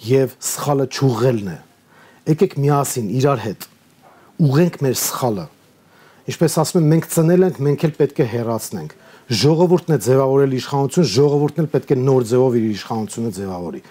եւ 0.07 0.37
սխալը 0.53 0.87
ճուղելն 0.93 1.51
է 1.51 1.59
եկեք 2.27 2.57
միասին 2.61 3.13
իրար 3.17 3.43
հետ 3.47 3.67
ուղենք 4.47 4.81
մեր 4.85 4.97
սխալը 5.01 5.45
ինչպես 6.27 6.57
ասում 6.63 6.81
են 6.81 6.89
մենք 6.93 7.09
ծնել 7.13 7.47
ենք 7.47 7.59
մենք 7.67 7.85
էլ 7.87 7.93
պետք 7.97 8.21
է 8.23 8.27
հեռացնենք 8.33 8.95
ժողովուրդն 9.41 9.95
է 9.95 9.99
ձևավորել 10.07 10.55
իշխանություն 10.57 11.09
ժողովուրդն 11.17 11.63
էլ 11.63 11.69
պետք 11.75 11.91
է 11.91 11.97
նոր 12.07 12.27
ձևով 12.31 12.57
իր 12.57 12.67
իշխանությունը 12.77 13.31
ձևավորի 13.37 13.81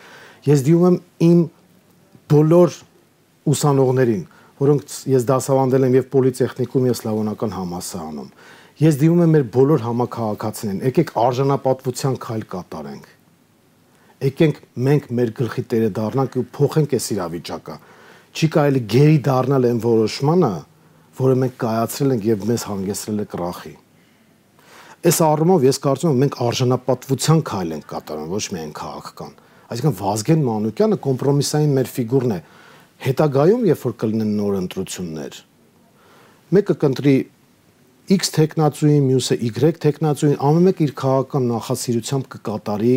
ես 0.46 0.64
դիում 0.66 0.86
եմ 0.86 0.98
իմ 1.26 1.40
բոլոր 2.32 2.76
ուսանողներին 3.56 4.24
որոնք 4.56 4.94
ես 5.16 5.26
դասավանդել 5.30 5.86
եմ 5.86 5.96
եւ 5.96 6.06
պոլիտեխնիկում 6.16 6.86
եւ 6.86 6.96
սլավոնական 6.96 7.56
համասարանում 7.56 8.30
Ես 8.76 8.98
դիմում 9.00 9.20
եմ 9.24 9.30
մեր 9.32 9.44
բոլոր 9.54 9.82
համակարգացիներին, 9.86 10.80
եկեք 10.84 11.10
արժանապատվության 11.16 12.16
քայլ 12.20 12.42
կատարենք։ 12.52 13.06
Եկենք 14.26 14.58
մենք 14.84 15.06
մեր 15.16 15.30
գլխի 15.38 15.62
տերը 15.70 15.88
դառնանք 15.96 16.36
ու 16.36 16.42
փոխենք 16.58 16.92
այս 16.98 17.06
իրավիճակը։ 17.14 17.76
Չի 18.36 18.48
կարելի 18.56 18.82
գերի 18.92 19.16
դառնալ 19.30 19.68
այն 19.70 19.80
որոշմանը, 19.86 20.50
որը 21.16 21.36
մենք 21.42 21.58
կայացրել 21.62 22.14
ենք 22.16 22.26
եւ 22.26 22.46
մեզ 22.50 22.64
հանգեցրել 22.70 23.22
է 23.22 23.26
կրախի։ 23.32 23.74
Այս 25.06 25.18
առումով 25.26 25.64
ես 25.66 25.78
կարծում 25.86 26.12
եմ 26.12 26.20
մենք 26.24 26.36
արժանապատվության 26.46 27.40
քայլ 27.46 27.74
ենք 27.76 27.86
կատարում, 27.92 28.30
ոչ 28.32 28.44
միայն 28.56 28.72
քաղաքական։ 28.76 29.32
Այսինքն 29.66 29.96
Վազգեն 30.00 30.42
Մանուկյանը 30.46 30.98
կոմպրոմիսային 31.06 31.72
մեր 31.76 31.90
ֆիգուրն 31.96 32.34
է։ 32.36 32.38
Հետագայում, 33.06 33.64
երբ 33.66 33.80
որ 33.86 33.94
կլինեն 34.02 34.34
նոր 34.40 34.58
ընտրություններ, 34.60 35.38
մեկը 36.56 36.76
կընտրի 36.82 37.16
X 38.16 38.30
տեխնացուին, 38.36 39.06
մյուսը 39.10 39.36
Y 39.46 39.72
տեխնացուին, 39.82 40.36
ամեն 40.46 40.66
մեկ 40.70 40.82
իր 40.86 40.92
քաղաքական 41.00 41.48
նախասիրությամբ 41.50 42.28
կկատարի 42.36 42.94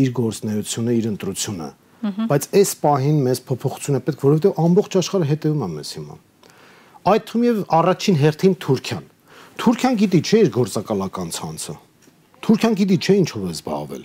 իր 0.00 0.12
գործնեությունը, 0.16 0.94
իր 0.96 1.08
ընտրությունը։ 1.10 1.68
Բայց 2.30 2.46
այս 2.56 2.72
պահին 2.80 3.20
մեզ 3.26 3.42
փոփոխություն 3.50 3.98
է 3.98 4.02
պետք, 4.06 4.24
որովհետև 4.24 4.60
ամբողջ 4.64 4.96
աշխարհը 5.00 5.28
հետևում 5.30 5.64
է 5.66 5.68
մեզ 5.76 5.90
հիմա։ 5.98 6.16
Այդ 7.00 7.24
թվում 7.30 7.44
եւ 7.46 7.60
առաջին 7.80 8.18
հերթին 8.20 8.56
Թուրքիան։ 8.64 9.06
Թուրքիան 9.60 9.96
գիտի 10.00 10.20
չէ 10.20 10.40
իր 10.40 10.50
գործակալական 10.56 11.30
ցանցը։ 11.36 11.76
Թուրքիան 12.44 12.76
գիտի 12.80 12.98
չէ 13.00 13.16
ինչով 13.20 13.46
է 13.46 13.54
զբաղվել։ 13.56 14.04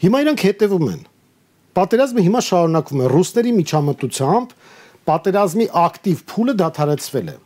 Հիմա 0.00 0.22
իրանք 0.24 0.42
հետևում 0.50 0.88
են։ 0.90 1.04
Պատերազմը 1.80 2.24
հիմա 2.26 2.40
շարունակվում 2.50 3.00
է 3.00 3.12
ռուսների 3.14 3.52
միջամտությամբ, 3.60 4.56
պատերազմի 5.10 5.66
ակտիվ 5.84 6.24
փուլը 6.30 6.54
դադարեցվել 6.60 7.30
է 7.30 7.36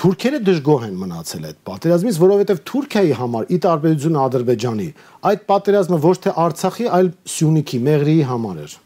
Թուրքերը 0.00 0.38
դժգոհ 0.46 0.84
են 0.86 0.94
մնացել 0.96 1.42
այդ 1.44 1.56
պատերազմից, 1.68 2.18
որովհետև 2.22 2.60
Թուրքիայի 2.70 3.10
համար 3.18 3.50
ի 3.52 3.56
տարբերություն 3.64 4.14
Ադրբեջանի, 4.20 4.86
այդ 5.28 5.42
պատերազմը 5.50 5.98
ոչ 6.04 6.14
թե 6.24 6.32
Արցախի, 6.44 6.86
այլ 6.96 7.10
Սյունիքի, 7.34 7.80
Մեղրիի 7.90 8.24
համար 8.30 8.62
էր։ 8.64 8.76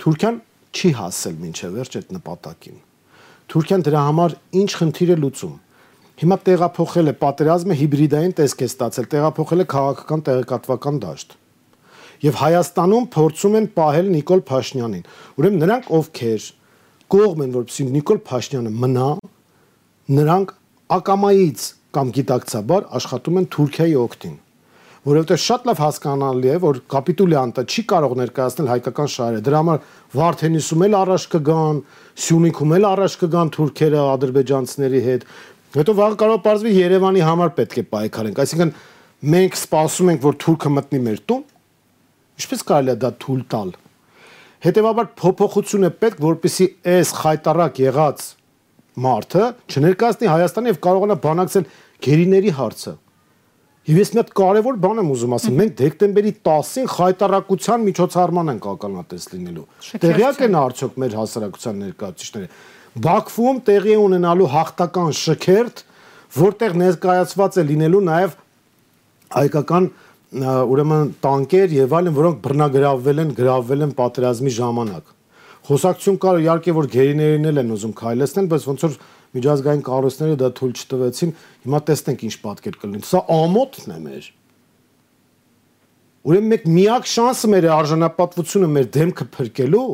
Թուրքիան 0.00 0.38
չի 0.72 0.92
հասել 1.02 1.36
մինչև 1.42 1.76
վերջ 1.76 1.98
այդ 2.00 2.16
նպատակին։ 2.16 2.80
Թուրքիան 3.52 3.82
դրա 3.84 4.02
համար 4.06 4.34
ինչ 4.62 4.70
խնդիր 4.80 5.10
է 5.12 5.16
լուծում։ 5.22 5.56
Հիմա 6.22 6.36
տեղափոխել 6.46 7.10
է 7.10 7.14
պատերազմը 7.20 7.74
հիբրիդային 7.82 8.34
տեսք 8.38 8.62
է 8.64 8.68
ստացել, 8.70 9.08
տեղափոխել 9.12 9.64
է 9.64 9.66
քաղաքական 9.72 10.22
տեղեկատվական 10.28 11.00
դաշտ։ 11.02 11.34
Եվ 12.22 12.38
Հայաստանում 12.42 13.08
փորձում 13.12 13.58
են 13.60 13.66
պահել 13.76 14.08
Նիկոլ 14.14 14.42
Փաշինյանին։ 14.48 15.04
Ուրեմն 15.42 15.62
նրանք 15.66 15.90
ովքեր 15.98 16.46
կողմ 17.12 17.44
են, 17.44 17.52
որպեսզի 17.58 17.86
Նիկոլ 17.92 18.22
Փաշինյանը 18.32 18.72
մնա, 18.86 19.08
նրանք 20.16 20.54
ակամայից 20.96 21.66
կամ 21.92 22.14
գիտակցաբար 22.22 22.88
աշխատում 23.02 23.42
են 23.42 23.50
Թուրքիայի 23.52 23.98
օգտին 24.06 24.38
որովհետև 25.02 25.40
շատ 25.42 25.64
լավ 25.68 25.80
հասկանալի 25.82 26.50
է 26.52 26.56
որ 26.62 26.78
կապիտուլյանտը 26.92 27.62
չի 27.66 27.82
կարող 27.92 28.12
ներկայացնել 28.20 28.68
հայկական 28.72 29.08
շահերը 29.14 29.40
դրա 29.48 29.62
համար 29.62 29.86
Վարդենիսում 30.14 30.84
էլ 30.86 30.96
առաջ 31.02 31.24
կգան 31.32 31.80
Սյունիքում 32.22 32.74
էլ 32.76 32.86
առաջ 32.92 33.16
կգան 33.22 33.52
թուրքերը 33.56 34.02
ադրբեջանցիների 34.12 35.00
հետ 35.06 35.24
հետո 35.78 35.96
վաղ 36.02 36.14
կարող 36.22 36.42
պարզվի 36.46 36.74
Երևանի 36.78 37.24
համար 37.26 37.54
պետք 37.58 37.80
է 37.82 37.84
պայքարենք 37.96 38.42
այսինքն 38.42 38.74
մենք 39.32 39.58
սպասում 39.58 40.12
ենք 40.12 40.22
որ 40.22 40.38
թուրքը 40.44 40.72
մտնի 40.76 41.00
մեր 41.08 41.24
տուն 41.32 41.42
ինչպես 42.42 42.62
կարելի 42.70 42.92
է 42.92 43.00
դա 43.02 43.10
թույլ 43.22 43.42
տալ 43.56 43.74
հետեւաբար 44.62 45.10
փոփոխություն 45.18 45.88
է 45.88 45.90
պետք 46.02 46.22
որպեսի 46.22 46.68
այս 46.92 47.12
խայտարակ 47.22 47.82
եղած 47.82 48.26
մարդը 48.92 49.46
չներկայացնի 49.72 50.28
Հայաստանը 50.28 50.72
եւ 50.72 50.78
կարողանա 50.84 51.16
բանակցել 51.22 51.66
գերիների 52.04 52.52
հարցը։ 52.58 52.92
Եվ 53.82 53.98
ես 53.98 54.10
մի 54.14 54.20
հատ 54.20 54.28
կարևոր 54.38 54.76
բան 54.82 55.00
եմ 55.02 55.08
ուզում 55.10 55.32
ասել, 55.36 55.54
մենք 55.58 55.72
դեկտեմբերի 55.80 56.32
10-ին 56.46 56.90
խայտարակության 56.92 57.86
միջոցառման 57.88 58.52
ենք 58.52 58.68
ականատես 58.72 59.24
լինելու։ 59.32 59.64
Տեղյակ 60.04 60.42
են 60.46 60.58
արդյոք 60.60 61.00
մեր 61.02 61.16
հասարակության 61.18 61.80
ներկայացուցիչները։ 61.82 62.50
Բաքվում 63.02 63.58
տեղի 63.66 63.96
ունենալու 64.02 64.50
հաղթական 64.52 65.10
շքերթ, 65.22 65.82
որտեղ 66.36 66.78
ներկայացված 66.82 67.58
է 67.58 67.64
լինելու 67.72 68.04
նաև 68.06 68.36
հայկական 69.32 69.90
ուրեմն 70.72 71.10
տանկեր 71.26 71.74
եւ 71.82 71.96
այլն, 71.98 72.14
որոնք 72.22 72.38
բռնագրավվել 72.46 73.24
են, 73.26 73.34
գրավվել 73.42 73.84
են 73.88 73.96
պատերազմի 73.98 74.54
ժամանակ 74.62 75.10
Խոսակցություն 75.62 76.16
կար 76.22 76.38
իհարկե 76.42 76.72
որ 76.74 76.86
գերիներին 76.90 77.44
էլ 77.52 77.60
են 77.62 77.68
ուզում 77.76 77.92
քայլեցնել, 78.00 78.46
բայց 78.50 78.64
ոնց 78.66 78.84
որ 78.86 78.94
միջազգային 79.32 79.82
կառույցները 79.86 80.38
դա 80.42 80.48
թույլ 80.58 80.72
չտվեցին, 80.82 81.34
հիմա 81.64 81.80
տեսնենք 81.88 82.24
ինչ 82.28 82.34
պատկեր 82.42 82.78
կլինի։ 82.82 83.06
Սա 83.08 83.20
ամոթն 83.32 83.92
է 83.92 83.98
մեր։ 84.02 84.30
Ուրեմն 86.22 86.52
մեկ 86.52 86.66
միակ 86.76 87.08
շանսը 87.12 87.50
մեր 87.52 87.66
արժանապատվությունը 87.76 88.68
մեր 88.76 88.88
դեմքը 88.96 89.26
փրկելու 89.36 89.86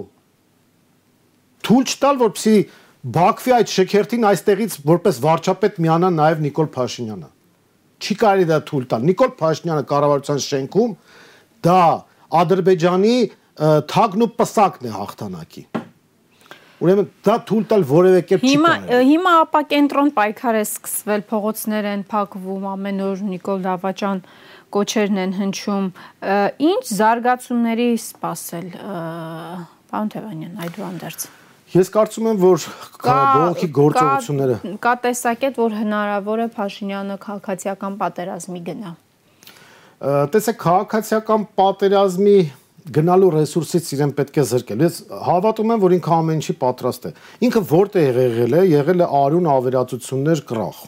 թույլ 1.68 1.88
չտալ, 1.88 2.20
որպեսի 2.24 2.58
Բաքվի 3.14 3.52
այդ 3.54 3.72
շքերթին 3.72 4.24
այստեղից 4.28 4.76
որպես 4.88 5.18
վարչապետ 5.22 5.76
միանա 5.84 6.08
նաև 6.18 6.40
Նիկոլ 6.44 6.68
Փաշինյանը։ 6.74 7.28
Չի 8.02 8.16
կարելի 8.22 8.48
դա 8.50 8.58
թույլ 8.68 8.86
տալ։ 8.90 9.06
Նիկոլ 9.08 9.32
Փաշինյանը 9.38 9.84
կառավարության 9.92 10.42
շենքում 10.48 10.96
դա 11.68 11.80
Ադրբեջանի 12.42 13.16
թագն 13.94 14.26
ու 14.26 14.30
պսակն 14.42 14.90
է 14.90 14.96
հաղթանակի։ 14.98 15.64
Ուրեմն 16.78 17.06
դա 17.26 17.34
թույլ 17.48 17.64
տալ 17.70 17.84
որևէ 17.88 18.20
կերպ 18.28 18.44
չի 18.44 18.50
կարող։ 18.54 18.84
Հիմա 18.88 18.98
հիմա 19.08 19.32
ապա 19.42 19.62
կենտրոն 19.72 20.10
պայքար 20.14 20.58
է 20.58 20.60
սկսվել, 20.62 21.24
փողոցներ 21.32 21.88
են 21.92 22.04
փակվում 22.12 22.68
ամեն 22.72 23.02
օր 23.08 23.24
Նիկոլ 23.32 23.64
Դավաճան 23.64 24.20
կոչերն 24.76 25.18
են 25.24 25.34
հնչում։ 25.38 25.88
Ինչ 26.68 26.84
զարգացումների 27.00 27.88
սпасել, 28.04 28.70
պարոն 29.90 30.14
Թևանյան, 30.14 30.54
այդուհանդերձ։ 30.68 31.26
Ես 31.68 31.90
կարծում 31.92 32.28
եմ, 32.30 32.38
որ 32.40 32.62
բողոքի 33.04 33.68
գործողությունները 33.76 34.76
կա 34.86 34.94
տեսակետ, 35.04 35.58
որ 35.60 35.74
հնարավոր 35.82 36.44
է 36.44 36.48
Փաշինյանը 36.54 37.16
քաղաքացիական 37.26 37.98
պատերազմի 38.00 38.62
գնա։ 38.70 38.92
Տեսեք, 40.32 40.58
քաղաքացիական 40.62 41.44
պատերազմի 41.58 42.38
գնալու 42.96 43.30
ռեսուրսից 43.34 43.88
իրեն 43.94 44.12
պետք 44.18 44.38
է 44.38 44.44
զրկել։ 44.48 44.84
Ես 44.86 44.98
հավատում 45.28 45.72
եմ, 45.74 45.82
որ 45.84 45.94
ինքը 45.98 46.12
ամեն 46.18 46.38
ինչի 46.38 46.54
պատրաստ 46.62 47.08
է։ 47.08 47.12
Ինքը 47.48 47.62
որտեղ 47.72 48.20
եղել 48.22 48.56
է, 48.58 48.62
եղել 48.72 49.04
է 49.04 49.08
արուն 49.18 49.48
ավերածություններ 49.54 50.42
կրախ։ 50.48 50.78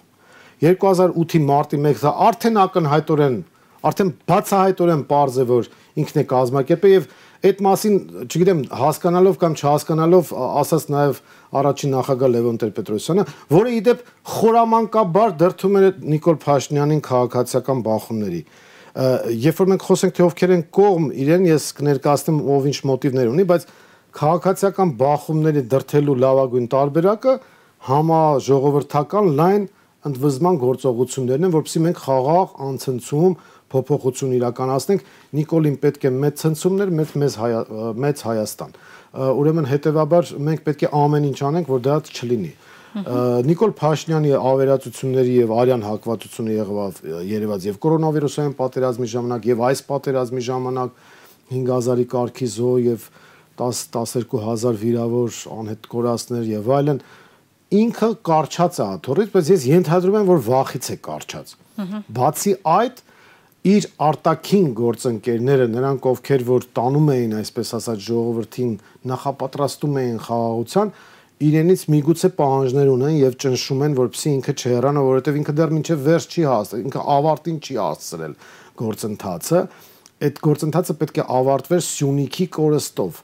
2008-ի 0.61 1.41
մարտի 1.51 1.81
1-ը 1.81 2.15
արդեն 2.31 2.61
ակնհայտորեն 2.61 3.39
Արդեն 3.81 4.11
բացահայտորեն 4.29 5.03
པարզ 5.09 5.37
է 5.41 5.45
որ 5.49 5.69
ինքն 6.01 6.21
է 6.21 6.25
կազմակերպել 6.29 6.91
եւ 6.93 7.05
այդ 7.49 7.61
մասին, 7.65 7.95
չգիտեմ, 8.27 8.59
հասկանալով 8.77 9.39
կամ 9.41 9.55
չհասկանալով 9.57 10.33
ասած 10.61 10.85
նաեւ 10.93 11.21
առաջին 11.61 11.95
նախագահ 11.97 12.33
Լևոն 12.35 12.59
Տեր-Պետրոսյանը, 12.61 13.25
որը 13.57 13.73
իդեպ 13.81 14.03
խորամանկաբար 14.35 15.33
դրթում 15.41 15.79
էր 15.81 15.89
Նիկոլ 16.13 16.39
Փաշինյանին 16.45 17.01
քաղաքացիական 17.09 17.81
բախումների 17.89 18.43
երբ 19.01 19.61
որ 19.61 19.69
մենք 19.71 19.85
խոսենք 19.87 20.17
թե 20.17 20.25
ովքեր 20.27 20.51
են 20.57 20.63
կողմ 20.77 21.05
իրեն 21.25 21.45
ես 21.49 21.67
կներկայացնեմ 21.79 22.41
ով 22.53 22.67
ինչ 22.71 22.79
մոտիվներ 22.91 23.31
ունի, 23.31 23.45
բայց 23.51 23.63
քաղաքացիական 24.21 24.91
բախումների 25.01 25.63
դրթելու 25.73 26.17
լավագույն 26.25 26.67
տարբերակը 26.75 27.35
համաժողովրդական 27.91 29.31
լայն 29.41 29.65
ընդվզման 30.11 30.59
գործողություններն 30.61 31.47
են, 31.47 31.55
որովհետեւ 31.55 31.85
մենք 31.87 32.03
խաղաղ 32.05 32.55
անցնցում 32.67 33.35
փոփոխություն 33.71 34.33
իրականացնենք 34.37 35.05
Նիկոլին 35.39 35.77
պետք 35.85 36.07
է 36.09 36.13
մեծ 36.21 36.41
ցնցումներ, 36.41 36.93
մեծ 37.01 37.13
մեծ 37.23 37.37
մեծ 38.05 38.23
Հայաստան։ 38.27 38.73
Ուրեմն 39.41 39.69
հետեւաբար 39.71 40.33
մենք 40.49 40.65
պետք 40.67 40.85
է 40.89 40.91
ամեն 41.01 41.29
ինչ 41.31 41.39
անենք, 41.51 41.71
որ 41.71 41.85
դա 41.87 41.97
չլինի։ 42.11 42.53
Նիկոլ 42.90 43.72
Փաշինյանի 43.79 44.33
ավերածությունների 44.40 45.35
եւ 45.37 45.53
արյան 45.61 45.85
հակվածությունը 45.87 46.55
եղավ 46.57 47.00
երևաց 47.31 47.66
եւ 47.68 47.76
կորոնավիրուսային 47.85 48.55
պատերազմի 48.59 49.11
ժամանակ 49.14 49.48
եւ 49.50 49.62
այս 49.70 49.83
պատերազմի 49.90 50.42
ժամանակ 50.50 50.96
5000-ի 51.50 52.07
կարգի 52.14 52.48
զո 52.57 52.72
եւ 52.90 53.05
10 53.61 53.83
12000 53.94 54.81
վիրավոր 54.81 55.38
անհետ 55.61 55.88
կորածներ 55.94 56.50
եւ 56.50 56.70
այլն 56.81 57.03
ինքը 57.70 58.09
կարճած 58.26 58.81
է 58.81 58.85
աթորից, 58.96 59.31
բայց 59.31 59.50
ես 59.55 59.64
ենթադրում 59.70 60.16
եմ, 60.20 60.26
որ 60.31 60.40
վախից 60.48 60.87
է 60.90 60.96
կարճած։ 61.07 61.53
Բացի 62.16 62.55
այդ, 62.70 63.03
իր 63.70 63.87
արտաքին 64.09 64.66
գործընկերները, 64.81 65.66
նրանք 65.70 66.09
ովքեր 66.11 66.44
որ 66.48 66.66
տանում 66.81 67.11
էին, 67.14 67.35
այսպես 67.40 67.72
ասած, 67.79 68.03
ժողովրդին 68.09 68.72
նախապատրաստում 69.11 69.98
էին 70.00 70.18
խաղաղության, 70.26 70.92
իրենից 71.40 71.83
միգուցե 71.88 72.29
պահանջներ 72.37 72.88
ունեն 72.92 73.14
եւ 73.16 73.37
ճնշում 73.40 73.85
են, 73.87 73.94
որպեսզի 73.96 74.33
ինքը 74.37 74.55
չհեռանա, 74.61 75.05
որովհետեւ 75.07 75.38
ինքը 75.40 75.55
դեռ 75.61 75.70
մինչեւ 75.76 76.03
վերջ 76.05 76.35
չի 76.37 76.44
հասել, 76.50 76.83
ինքը 76.90 77.05
ավարտին 77.14 77.61
չի 77.64 77.76
հասցրել 77.81 78.35
գործընթացը։ 78.81 79.62
Այդ 80.20 80.40
գործընթացը 80.44 80.96
պետք 81.00 81.20
է 81.20 81.24
ավարտվեր 81.40 81.83
Սյունիքի 81.87 82.46
կորստով։ 82.61 83.20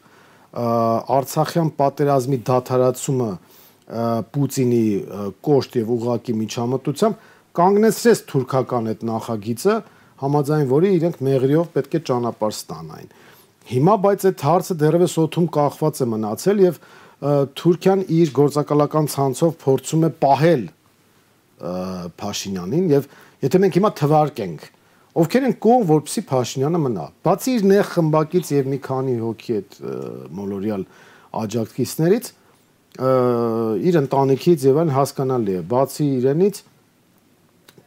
Արցախյան 1.16 1.70
պատերազմի 1.76 2.38
դադարացումը 2.48 3.30
Պուտինի 3.86 4.86
կոշտ 5.46 5.76
եւ 5.76 5.90
ուղակի 5.96 6.34
միջամտությամբ 6.40 7.26
կանգնեցրեց 7.56 8.22
թուրքական 8.32 8.88
այդ 8.92 9.04
նախագիծը, 9.06 9.74
համաձայն 10.16 10.66
որի 10.72 10.90
իրենք 10.96 11.20
մեղրիով 11.26 11.68
պետք 11.76 11.96
է 11.96 12.00
ճանապարհ 12.08 12.54
ստանային։ 12.56 13.12
Հիմա 13.66 13.94
բայց 14.06 14.24
այդ 14.30 14.42
հարցը 14.46 14.74
դեռևս 14.80 15.14
օթում 15.22 15.46
կախված 15.56 16.00
է 16.00 16.06
մնացել 16.16 16.60
եւ 16.64 16.80
Թուրքիան 17.16 18.02
իր 18.12 18.32
գործակալական 18.36 19.06
ցանցով 19.08 19.52
փորձում 19.62 20.02
է 20.04 20.10
պահել 20.20 20.64
Փաշինյանին 22.20 22.90
եւ 22.92 23.06
եթե 23.46 23.60
մենք 23.62 23.78
հիմա 23.78 23.90
թվարկենք 24.00 24.66
ովքեր 25.16 25.46
են 25.48 25.54
կողմ 25.64 25.86
որպեսի 25.88 26.22
Փաշինյանը 26.28 26.80
մնա 26.84 27.06
բացի 27.24 27.54
իր 27.56 27.64
նեղ 27.72 27.86
խմբակից 27.94 28.50
եւ 28.52 28.68
մի 28.72 28.80
քանի 28.84 29.14
հոգի 29.22 29.56
այդ 29.56 29.78
մոլորյալ 30.36 30.84
աջակցիչներից 31.40 32.28
իր 33.86 33.98
ընտանիքից 34.02 34.66
եւ 34.68 34.80
այն 34.84 34.92
հասկանալի 34.96 35.56
է 35.56 35.62
բացի 35.72 36.08
իրենից 36.20 36.60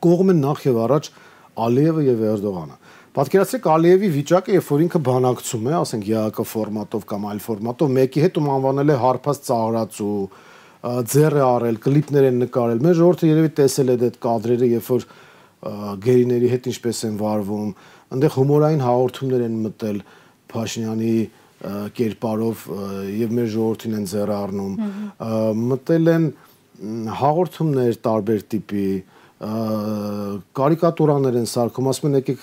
կողմ 0.06 0.34
են 0.34 0.42
նախ 0.48 0.66
եւ 0.70 0.82
առաջ 0.90 1.12
Ալիևը 1.70 2.04
եւ 2.10 2.26
Էրդողանը 2.34 2.76
Պատկերացրեք 3.10 3.68
Ալիևի 3.74 4.10
վիճակը, 4.14 4.54
երբ 4.54 4.68
որ 4.70 4.82
ինքը 4.86 5.00
բանակցում 5.08 5.70
է, 5.70 5.72
ասենք 5.80 6.04
ԵԱԿ 6.10 6.44
ֆորմատով 6.50 7.06
կամ 7.10 7.24
այլ 7.30 7.40
ֆորմատով, 7.42 7.90
մեկի 7.96 8.24
հետ 8.26 8.38
ում 8.38 8.50
անվանել 8.54 8.94
է 8.94 8.98
հարփած 9.02 9.40
ծաղրացու, 9.50 10.18
ձեռ 11.10 11.36
է 11.40 11.44
արել, 11.50 11.80
կլիպներ 11.86 12.28
են 12.30 12.38
նկարել։ 12.44 12.84
Մեր 12.86 12.96
ժողովուրդը 13.00 13.30
երևի 13.30 13.52
տեսել 13.60 13.90
է 13.90 13.96
այդ 14.00 14.20
կադրերը, 14.30 14.70
երբ 14.78 14.90
որ 14.94 15.08
գերիների 16.06 16.52
հետ 16.54 16.70
ինչպես 16.70 17.02
են 17.10 17.18
վարվում, 17.20 17.72
այնտեղ 18.14 18.36
հումորային 18.38 18.84
հաղորդումներ 18.86 19.42
են 19.50 19.58
մտել 19.66 19.98
Փաշինյանի 20.50 21.16
կերպարով 21.60 22.62
եւ 23.20 23.34
մեր 23.36 23.50
ժողովրդին 23.56 23.96
են 24.00 24.06
ձեռ 24.08 24.30
առնում 24.38 24.76
մտել 25.60 26.12
են 26.14 26.28
հաղորդումներ 27.20 27.98
տարբեր 28.06 28.46
տիպի 28.54 28.86
կարիկատուրաներ 29.40 31.36
են 31.40 31.46
սարքում, 31.48 31.86
ասում 31.90 32.08
են 32.10 32.16
եկեք 32.20 32.42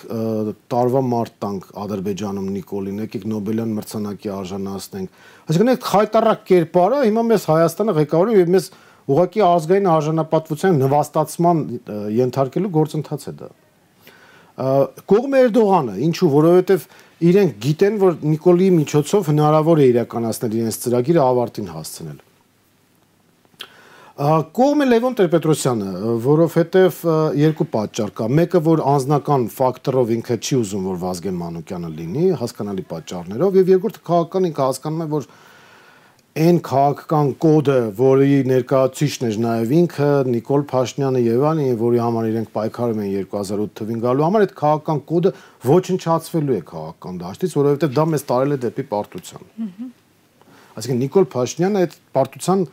տարվա 0.73 1.01
մարտ 1.05 1.35
տանք 1.43 1.67
Ադրբեջանում 1.83 2.47
Նիկոլին, 2.55 3.01
եկեք 3.05 3.27
Նոբելյան 3.33 3.75
մրցանակի 3.77 4.31
արժանացնենք։ 4.33 5.19
Այսինքն 5.45 5.71
այդ 5.73 5.85
խայտարակ 5.91 6.41
կերպարը 6.49 7.01
հիմա 7.05 7.23
մեզ 7.29 7.45
Հայաստանը 7.53 7.95
ղեկավարում 8.01 8.39
եւ 8.41 8.51
մեզ 8.57 8.69
ուղղակի 9.07 9.43
ազգային 9.45 9.89
արժանապատվության 9.93 10.81
նվաստացման 10.81 11.61
ենթարկելու 12.17 12.73
գործընթաց 12.81 13.27
է 13.29 13.33
դա։ 13.37 13.49
Կողմ 14.57 15.35
Էրդողանը, 15.37 15.99
ինչու, 16.07 16.31
որովհետեւ 16.33 16.87
իրենք 17.29 17.59
գիտեն, 17.61 17.99
որ 18.01 18.17
Նիկոլի 18.25 18.69
միջոցով 18.81 19.29
հնարավոր 19.31 19.81
է 19.85 19.89
իրականացնել 19.93 20.57
իրենց 20.57 20.79
ծրագիրը 20.81 21.21
ավարտին 21.27 21.69
հասցնել։ 21.77 22.17
Կողմը 24.17 24.85
Լևոն 24.87 25.13
Տեր-Պետրոսյանը, 25.13 25.89
որովհետև 26.25 27.01
երկու 27.37 27.65
պատճառ 27.69 28.13
կա։ 28.17 28.25
Մեկը, 28.33 28.61
որ 28.65 28.79
անձնական 28.89 29.43
ֆակտորով 29.53 30.13
ինքը 30.15 30.37
չի 30.41 30.55
ուզում, 30.57 30.87
որ 30.89 30.95
Վազգեն 31.03 31.35
Մանուկյանը 31.37 31.91
լինի, 31.99 32.23
հասկանալի 32.39 32.85
պատճառներով, 32.93 33.59
եւ 33.61 33.69
երկրորդը 33.75 34.01
քաղաքական 34.09 34.47
ինքը 34.49 34.63
հասկանում 34.65 35.03
է, 35.05 35.07
որ 35.11 35.27
այն 36.47 36.57
քաղաքական 36.65 37.29
կոդը, 37.45 37.77
որի 38.01 38.39
ներկայացուցիչն 38.53 39.27
էր 39.29 39.37
նաև 39.45 39.75
ինքը 39.77 40.09
Նիկոլ 40.33 40.65
Փաշինյանը 40.73 41.21
եւ 41.27 41.45
այլն, 41.51 41.69
որի 41.77 42.01
համար 42.07 42.27
իրենք 42.31 42.51
պայքարում 42.57 42.99
են 43.05 43.13
2008 43.21 43.77
թվին 43.77 44.01
գալու 44.01 44.27
համար, 44.27 44.47
այդ 44.47 44.57
քաղաքական 44.57 45.01
կոդը 45.13 45.33
ոչնչացվելու 45.67 46.57
է 46.57 46.61
քաղաքական 46.73 47.21
դաշտից, 47.21 47.55
որովհետեւ 47.57 47.95
դա 47.97 48.05
մեզ 48.17 48.27
տարել 48.33 48.57
է 48.57 48.59
դեպի 48.65 48.85
պարտության։ 48.97 49.49
Այսինքն 50.77 51.01
Նիկոլ 51.01 51.25
Փաշինյանը 51.33 51.81
այդ 51.87 51.97
պարտության 52.17 52.67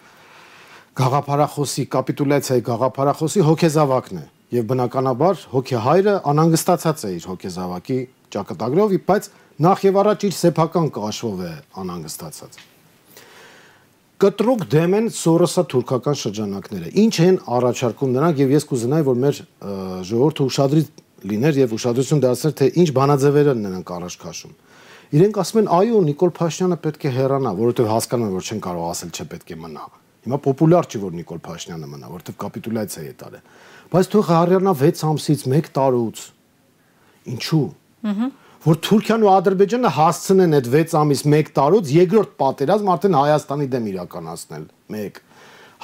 գաղափարախոսի 0.95 1.85
կապիտուլյացիայի 1.95 2.63
գաղափարախոսի 2.69 3.47
հոգեզավակն 3.49 4.21
է 4.21 4.27
եւ 4.55 4.69
բնականաբար 4.71 5.41
հոգեհայրը 5.55 6.15
անհանգստացած 6.31 7.01
է 7.09 7.11
իր 7.15 7.25
հոգեզավակի 7.33 7.97
ճակատագրով, 8.35 8.95
բայց 9.09 9.27
նախ 9.65 9.83
եւ 9.89 9.99
առաջ 10.05 10.29
իր 10.29 10.37
սեփական 10.39 10.87
կաշվով 10.95 11.43
է 11.45 11.53
անհանգստացած 11.83 12.63
կտրուկ 14.25 14.63
դեմ 14.71 14.95
են 14.97 15.09
Սորոսա 15.11 15.63
թուրքական 15.73 16.17
շրջանակները։ 16.21 16.91
Ինչ 17.03 17.15
են 17.25 17.39
առաջարկում 17.57 18.13
նրանք 18.15 18.39
եւ 18.45 18.55
ես 18.55 18.67
կուզենայի 18.71 19.07
որ 19.09 19.19
մեր 19.25 19.41
ժողովուրդը 20.11 20.47
ուշադրի 20.47 20.85
լիներ 21.35 21.59
եւ 21.61 21.75
ուշադրություն 21.75 22.23
դարձներ 22.25 22.55
թե 22.61 22.71
ինչ 22.85 22.89
բանաձևեր 23.01 23.51
են 23.53 23.61
նրանք 23.67 23.93
առաջ 23.99 24.17
քաշում։ 24.23 24.55
Իրենք 25.19 25.43
ասում 25.45 25.61
են 25.65 25.69
այո 25.81 26.01
Նիկոլ 26.15 26.33
Փաշինյանը 26.39 26.81
պետք 26.87 27.05
է 27.05 27.15
հեռանա, 27.19 27.55
որովհետեւ 27.59 27.93
հասկանում 27.95 28.31
են 28.31 28.35
որ 28.39 28.49
չեն 28.49 28.65
կարող 28.71 28.89
ասել 28.95 29.15
չէ 29.15 29.29
պետք 29.35 29.55
է 29.55 29.61
մնա։ 29.65 29.85
Հիմա 30.25 30.39
պոպուլյար 30.45 30.89
չի 30.89 31.01
որ 31.05 31.17
Նիկոլ 31.21 31.41
Փաշինյանը 31.45 31.91
մնա, 31.95 32.13
որովհետև 32.15 32.39
կապիտուլյացիա 32.45 33.05
է 33.05 33.15
տարել։ 33.25 33.45
Բայց 33.95 34.09
թող 34.15 34.31
հառնա 34.31 34.73
6 34.85 35.05
ամսից 35.11 35.45
1 35.53 35.69
տարուց։ 35.75 36.25
Ինչու։ 37.35 37.67
Ահա 38.05 38.31
որ 38.65 38.79
Թուրքիան 38.81 39.25
ու 39.25 39.29
Ադրբեջանը 39.29 39.91
հասցնեն 39.93 40.57
այդ 40.57 40.69
6 40.73 40.95
ամիս 40.97 41.23
1 41.29 41.49
տարուց 41.59 41.91
երկրորդ 41.93 42.31
պատերազմ 42.41 42.87
արդեն 42.95 43.17
Հայաստանի 43.19 43.67
դեմ 43.75 43.89
իրականացնել։ 43.91 44.63
1 45.01 45.19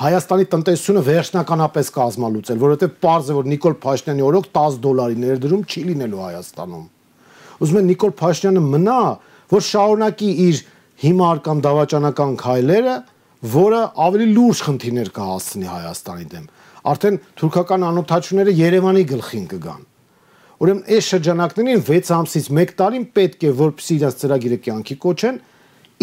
Հայաստանի 0.01 0.47
տնտեսությունը 0.55 1.03
վերջնականապես 1.11 1.91
կազմալուծել, 1.97 2.61
որովհետև 2.62 2.95
པարզ 2.97 3.29
է 3.29 3.37
որ 3.37 3.51
Նիկոլ 3.53 3.75
Փաշինյանի 3.85 4.25
օրոք 4.31 4.47
10 4.57 4.79
դոլարի 4.87 5.19
ներդրում 5.21 5.64
չի 5.69 5.83
լինելու 5.91 6.23
Հայաստանում։ 6.25 6.87
Ուզում 7.61 7.81
են 7.81 7.91
Նիկոլ 7.91 8.14
Փաշինյանը 8.17 8.62
մնա, 8.71 9.01
որ 9.53 9.67
շարունակի 9.69 10.31
իր 10.49 10.62
հիմար 11.05 11.43
կամ 11.45 11.61
դավաճանական 11.69 12.33
քայլերը, 12.41 12.97
որը 13.41 13.80
ավելի 14.05 14.26
լուրջ 14.36 14.61
խնդիրներ 14.66 15.11
կհասցնի 15.16 15.68
Հայաստանի 15.70 16.26
դեմ։ 16.30 16.49
Արդեն 16.91 17.16
թուրքական 17.41 17.86
անօթաչուները 17.88 18.53
Երևանի 18.59 19.05
գլխին 19.11 19.47
կգան։ 19.53 19.86
Ուրեմն 20.61 20.82
այս 20.93 21.07
շրջանակներին 21.14 21.82
6 21.88 22.12
ամսից 22.16 22.51
1 22.53 22.74
տարին 22.80 23.07
պետք 23.16 23.47
է 23.49 23.53
որպեսի 23.61 23.95
իրաց 23.97 24.18
ծրագիրը 24.20 24.59
կյանքի 24.66 24.97
կոչեն, 25.05 25.38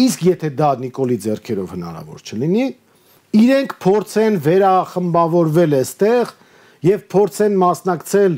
իսկ 0.02 0.24
եթե 0.28 0.50
դա 0.58 0.70
Նիկոլի 0.82 1.18
ձեռքերով 1.28 1.74
հնարավոր 1.78 2.24
չլինի, 2.26 2.66
իրենք 3.38 3.76
փորձեն 3.86 4.40
վերախմբավորվել 4.48 5.78
այստեղ 5.78 6.34
եւ 6.88 7.06
փորձեն 7.14 7.56
մասնակցել 7.62 8.36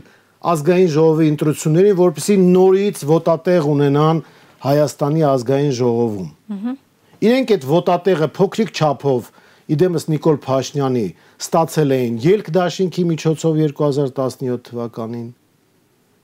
ազգային 0.50 0.92
ժողովի 0.92 1.26
ընտրություններին, 1.30 1.98
որպեսի 2.00 2.36
նորից 2.44 3.02
վոտատեղ 3.08 3.72
ունենան 3.76 4.22
Հայաստանի 4.60 5.26
ազգային 5.30 5.74
ժողովում։ 5.80 6.30
Ահա 6.52 6.76
Իրենք 7.20 7.50
այդ 7.56 7.64
ոտատեղը 7.68 8.28
փոքրիկ 8.36 8.70
չափով 8.76 9.26
իդեմս 9.70 10.06
Նիկոլ 10.10 10.38
Փաշինյանի 10.44 11.04
ստացել 11.40 11.94
էին 11.96 12.16
ելք 12.24 12.48
դաշինքի 12.56 13.04
միջոցով 13.10 13.60
2017 13.60 14.62
թվականին։ 14.70 15.28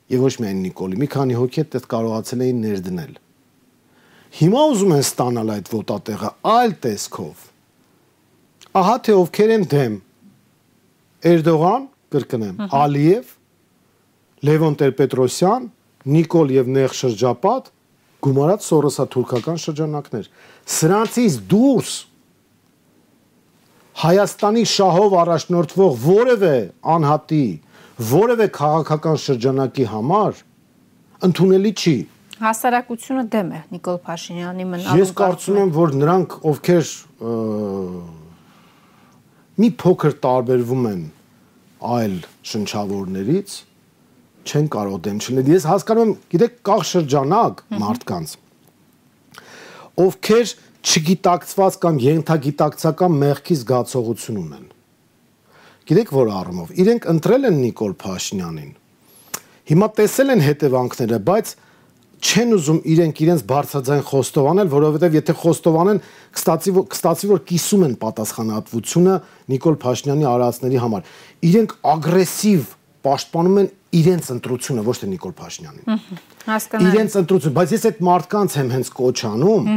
եւ 0.06 0.24
ոչ 0.26 0.32
միայն 0.42 0.58
Նիկոլի, 0.66 0.98
մի 1.02 1.08
քանի 1.12 1.36
հոգի 1.36 1.64
դա 1.74 1.82
կարողացել 1.92 2.42
էին 2.46 2.58
ներդնել։ 2.62 3.14
Հիմա 4.36 4.62
ուզում 4.72 4.92
են 4.96 5.04
ստանալ 5.06 5.52
այդ 5.56 5.70
ոտատեղը 5.72 6.30
այլ 6.56 6.74
տեսքով։ 6.86 7.44
Ահա 8.76 8.96
թե 9.06 9.16
ովքեր 9.20 9.52
են 9.56 9.64
դեմ 9.72 9.94
Էրդողան, 11.26 11.86
կրկնեմ, 12.14 12.58
Ալիև, 12.76 13.30
Լևոն 14.46 14.76
Տեր-Պետրոսյան, 14.80 15.64
Նիկոլ 16.16 16.52
եւ 16.54 16.68
Նեղ 16.76 16.92
շրջապատ 17.00 17.70
գումարած 18.26 18.66
Սորոսա 18.66 19.06
թուրքական 19.14 19.62
շրջանակներ։ 19.62 20.28
Սրանցից 20.76 21.38
դուրս 21.52 21.94
Հայաստանի 23.96 24.62
շահով 24.68 25.14
առաջնորդվող 25.22 25.94
որևէ 26.02 26.56
անհատի, 26.96 27.44
որևէ 28.10 28.46
քաղաքական 28.56 29.16
շրջանակի 29.22 29.86
համար 29.88 30.42
ընդունելի 31.26 31.72
չի։ 31.80 31.96
Հասարակությունը 32.36 33.22
դեմ 33.32 33.52
է 33.56 33.60
Նիկոլ 33.72 33.98
Փաշինյանի 34.04 34.66
մնալու։ 34.68 34.98
Ես 35.00 35.12
կարծում 35.16 35.60
եմ, 35.62 35.70
որ 35.76 35.94
նրանք, 36.02 36.34
ովքեր 36.50 36.90
մի 39.56 39.70
փոքր 39.80 40.16
տարբերվում 40.26 40.84
են 40.90 41.00
այլ 41.96 42.18
շնչավորներից, 42.52 43.56
չեն 44.46 44.70
կարող 44.72 45.00
դեմ 45.06 45.18
չլինել։ 45.22 45.50
Ես 45.56 45.66
հասկանում 45.70 46.06
եմ, 46.06 46.14
գիտեք, 46.32 46.56
կաղ 46.66 46.82
շրջանակ 46.90 47.62
մարդկանց, 47.82 48.32
ովքեր 50.06 50.54
չգիտակցված 50.86 51.76
կամ 51.82 52.00
ենթագիտակցական 52.06 53.14
մեղքի 53.26 53.56
զգացողություն 53.60 54.40
ունեն։ 54.42 54.66
Գիտեք 55.86 56.10
որ 56.14 56.32
առումով 56.40 56.74
իրենք 56.82 57.06
ընտրել 57.12 57.48
են 57.50 57.58
Նիկոլ 57.62 57.94
Փաշինյանին։ 58.02 58.72
Հիմա 59.66 59.88
տեսել 59.98 60.32
են 60.36 60.42
հետևանքները, 60.46 61.18
բայց 61.26 61.52
չեն 62.16 62.54
ուզում 62.56 62.78
իրենք 62.90 63.20
իրենց 63.26 63.42
բարձրաձայն 63.50 64.04
խոստովանել, 64.08 64.68
որովհետև 64.72 65.16
եթե 65.16 65.34
խոստովանեն, 65.42 66.00
կստացի 66.36 66.72
կստացի 66.94 67.30
որ 67.32 67.42
կիսում 67.50 67.84
են 67.86 67.94
պատասխանատվությունը 68.02 69.16
Նիկոլ 69.52 69.76
Փաշինյանի 69.84 70.28
արածների 70.30 70.80
համար։ 70.86 71.10
Իրենք 71.50 71.74
ագրեսիվ 71.92 72.70
պաշտպանում 73.06 73.58
են 73.62 73.68
իրենց 73.96 74.28
ընտրությունը, 74.36 74.84
ոչ 74.86 74.96
թե 75.00 75.08
Նիկոլ 75.14 75.34
Փաշինյանին։ 75.40 76.00
Հասկանալի։ 76.46 76.92
Իրենց 76.92 77.16
ընտրությունը, 77.22 77.56
բայց 77.56 77.74
ես 77.76 77.86
այդ 77.90 78.00
մարդկանց 78.06 78.56
եմ 78.56 78.72
հենց 78.76 78.90
կոչանում, 78.96 79.68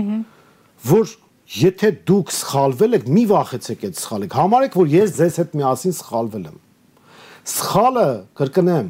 որ 0.89 1.13
եթե 1.49 1.91
դուք 2.09 2.33
սխալվել 2.35 2.97
եք, 2.99 3.05
մի 3.09 3.23
վախեցեք 3.29 3.85
այդ 3.89 3.99
սխալեք։ 3.99 4.35
Համարեք, 4.39 4.75
որ 4.79 4.91
ես 4.93 5.13
ձեզ 5.19 5.37
հետ 5.39 5.55
միասին 5.59 5.95
սխալվել 5.99 6.43
եմ։ 6.49 6.57
Սխալը, 7.49 8.07
կրկնեմ, 8.39 8.89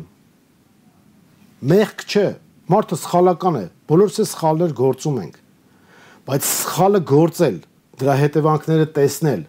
մեղք 1.69 2.03
չէ։ 2.09 2.25
Մարդը 2.69 2.97
սխալական 2.99 3.59
է։ 3.59 3.63
Բոլորս 3.89 4.19
է 4.19 4.25
սխալներ 4.29 4.73
գործում 4.77 5.21
ենք։ 5.23 5.39
Բայց 6.29 6.49
սխալը 6.49 6.99
գործել, 7.09 7.55
դրա 7.99 8.15
հետևանքները 8.19 8.89
տեսնել 8.99 9.41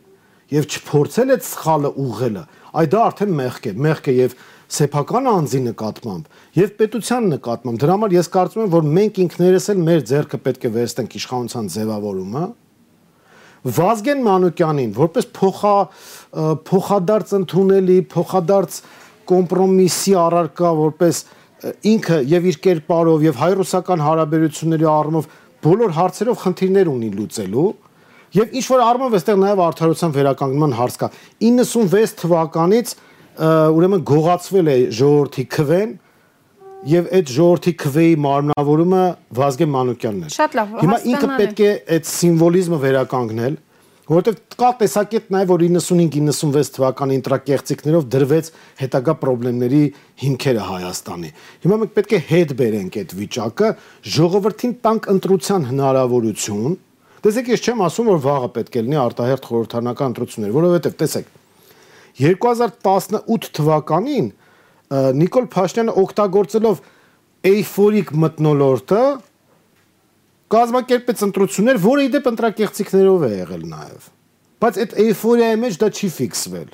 եւ 0.50 0.64
չփորձել 0.70 1.34
այդ 1.34 1.44
սխալը 1.46 1.90
ուղղելը, 2.04 2.44
այ 2.80 2.86
դա 2.90 3.02
արդեն 3.10 3.34
մեղք 3.40 3.68
է։ 3.70 3.74
Մեղք 3.86 4.08
է 4.10 4.14
եւ 4.16 4.34
սեփական 4.70 5.28
անձի 5.30 5.60
նկատմամբ 5.66 6.58
եւ 6.60 6.72
պետության 6.78 7.28
նկատմամբ։ 7.34 7.80
Դրա 7.82 7.94
համար 7.96 8.14
ես 8.14 8.28
կարծում 8.36 8.62
եմ, 8.64 8.70
որ 8.74 8.88
մենք 9.00 9.20
ինքներս 9.24 9.66
էլ 9.72 9.80
մեր 9.88 10.04
ձեռքը 10.10 10.40
պետք 10.46 10.66
է 10.66 10.70
վերստենք 10.76 11.16
իշխանության 11.20 11.70
ձևավորումը։ 11.74 12.44
Վազգեն 13.60 14.22
Մանուկյանին 14.24 14.92
որպես 14.96 15.26
փոխա 15.36 15.74
փոխադարձ 16.70 17.34
ընդունելի, 17.40 17.98
փոխադարձ 18.14 18.78
կոմպրոմիսի 19.30 20.14
առարկա, 20.20 20.70
որպես 20.80 21.20
ինքը 21.90 22.18
եւ 22.30 22.48
իր 22.50 22.58
կերպարով 22.64 23.26
եւ 23.26 23.40
հայ-ռուսական 23.40 24.02
հարաբերությունների 24.06 24.86
առումով 24.90 25.28
բոլոր 25.60 25.94
հարցերով 25.98 26.38
խնդիրներ 26.40 26.90
ունի 26.90 27.10
լուծելու 27.18 27.68
եւ 28.36 28.54
ինչ 28.60 28.64
որ 28.70 28.82
առումով 28.86 29.16
այստեղ 29.18 29.38
նաեւ 29.44 29.62
արդարության 29.66 30.14
վերականգնման 30.16 30.74
հարց 30.78 30.96
կա 31.02 31.08
96 31.44 32.16
թվականից 32.22 32.94
ուրեմն 33.38 34.04
գողացվել 34.10 34.70
է 34.70 34.76
ժողովրդի 35.00 35.44
քվեն 35.54 35.96
եւ 36.90 37.08
այդ 37.16 37.32
ժողովրդի 37.36 37.72
քվեի 37.80 38.12
մարմնավորումը 38.24 39.00
Վազգեն 39.36 39.72
Մանուկյանն 39.74 40.22
է։ 40.26 40.30
Շատ 40.34 40.54
լավ, 40.56 40.70
Հիմա 40.80 40.98
ինքը 41.12 41.28
պետք 41.40 41.60
է 41.60 41.72
այդ 41.96 42.08
սիմվոլիզմը 42.10 42.78
վերականգնել, 42.84 43.58
որովհետեւ 44.10 44.38
կա 44.60 44.70
տեսակետ 44.80 45.28
նաեւ 45.34 45.50
որ 45.52 45.64
95-96 45.66 46.72
թվականի 46.76 47.18
ինտրակեղծիկներով 47.20 48.06
դրվեց 48.14 48.48
հետագա 48.80 49.14
խնդիրների 49.20 49.82
հիմքերը 50.24 50.64
Հայաստանի։ 50.70 51.32
Հիմա 51.64 51.78
մենք 51.80 51.92
պետք 52.00 52.14
է 52.16 52.20
հետ 52.30 52.54
բերենք 52.60 52.98
այդ 53.00 53.14
վիճակը, 53.20 53.68
ժողովրդին 54.16 54.74
տանք 54.88 55.10
ընտրության 55.14 55.68
հնարավորություն։ 55.70 56.78
Տեսեք, 57.20 57.52
ես 57.52 57.64
չեմ 57.68 57.84
ասում, 57.84 58.10
որ 58.10 58.20
վաղը 58.24 58.50
պետք 58.56 58.76
է 58.80 58.82
լինի 58.88 58.98
արտահերթ 59.00 59.48
խորհրդանական 59.50 60.10
ընտրություններ, 60.10 60.52
որովհետեւ 60.56 60.94
տեսեք, 61.04 61.26
2018 62.18 63.50
թվականին 63.56 64.30
Նիկոլ 64.90 65.46
Փաշինյանը 65.54 65.92
օգտագործելով 66.02 66.80
էйֆորիկ 67.50 68.08
մտնոլորտը 68.24 69.02
կազմակերպեց 70.50 71.22
ընտրություններ, 71.28 71.78
որը 71.84 72.06
իդեպ 72.08 72.26
ընտրակեղծիքներով 72.30 73.22
է 73.22 73.30
եղել 73.36 73.62
նաև։ 73.70 74.08
Բայց 74.60 74.80
այդ 74.82 74.96
էйֆորիայի 75.04 75.60
մեջ 75.62 75.78
դա 75.80 75.90
չի 75.94 76.10
ֆիքսվել։ 76.16 76.68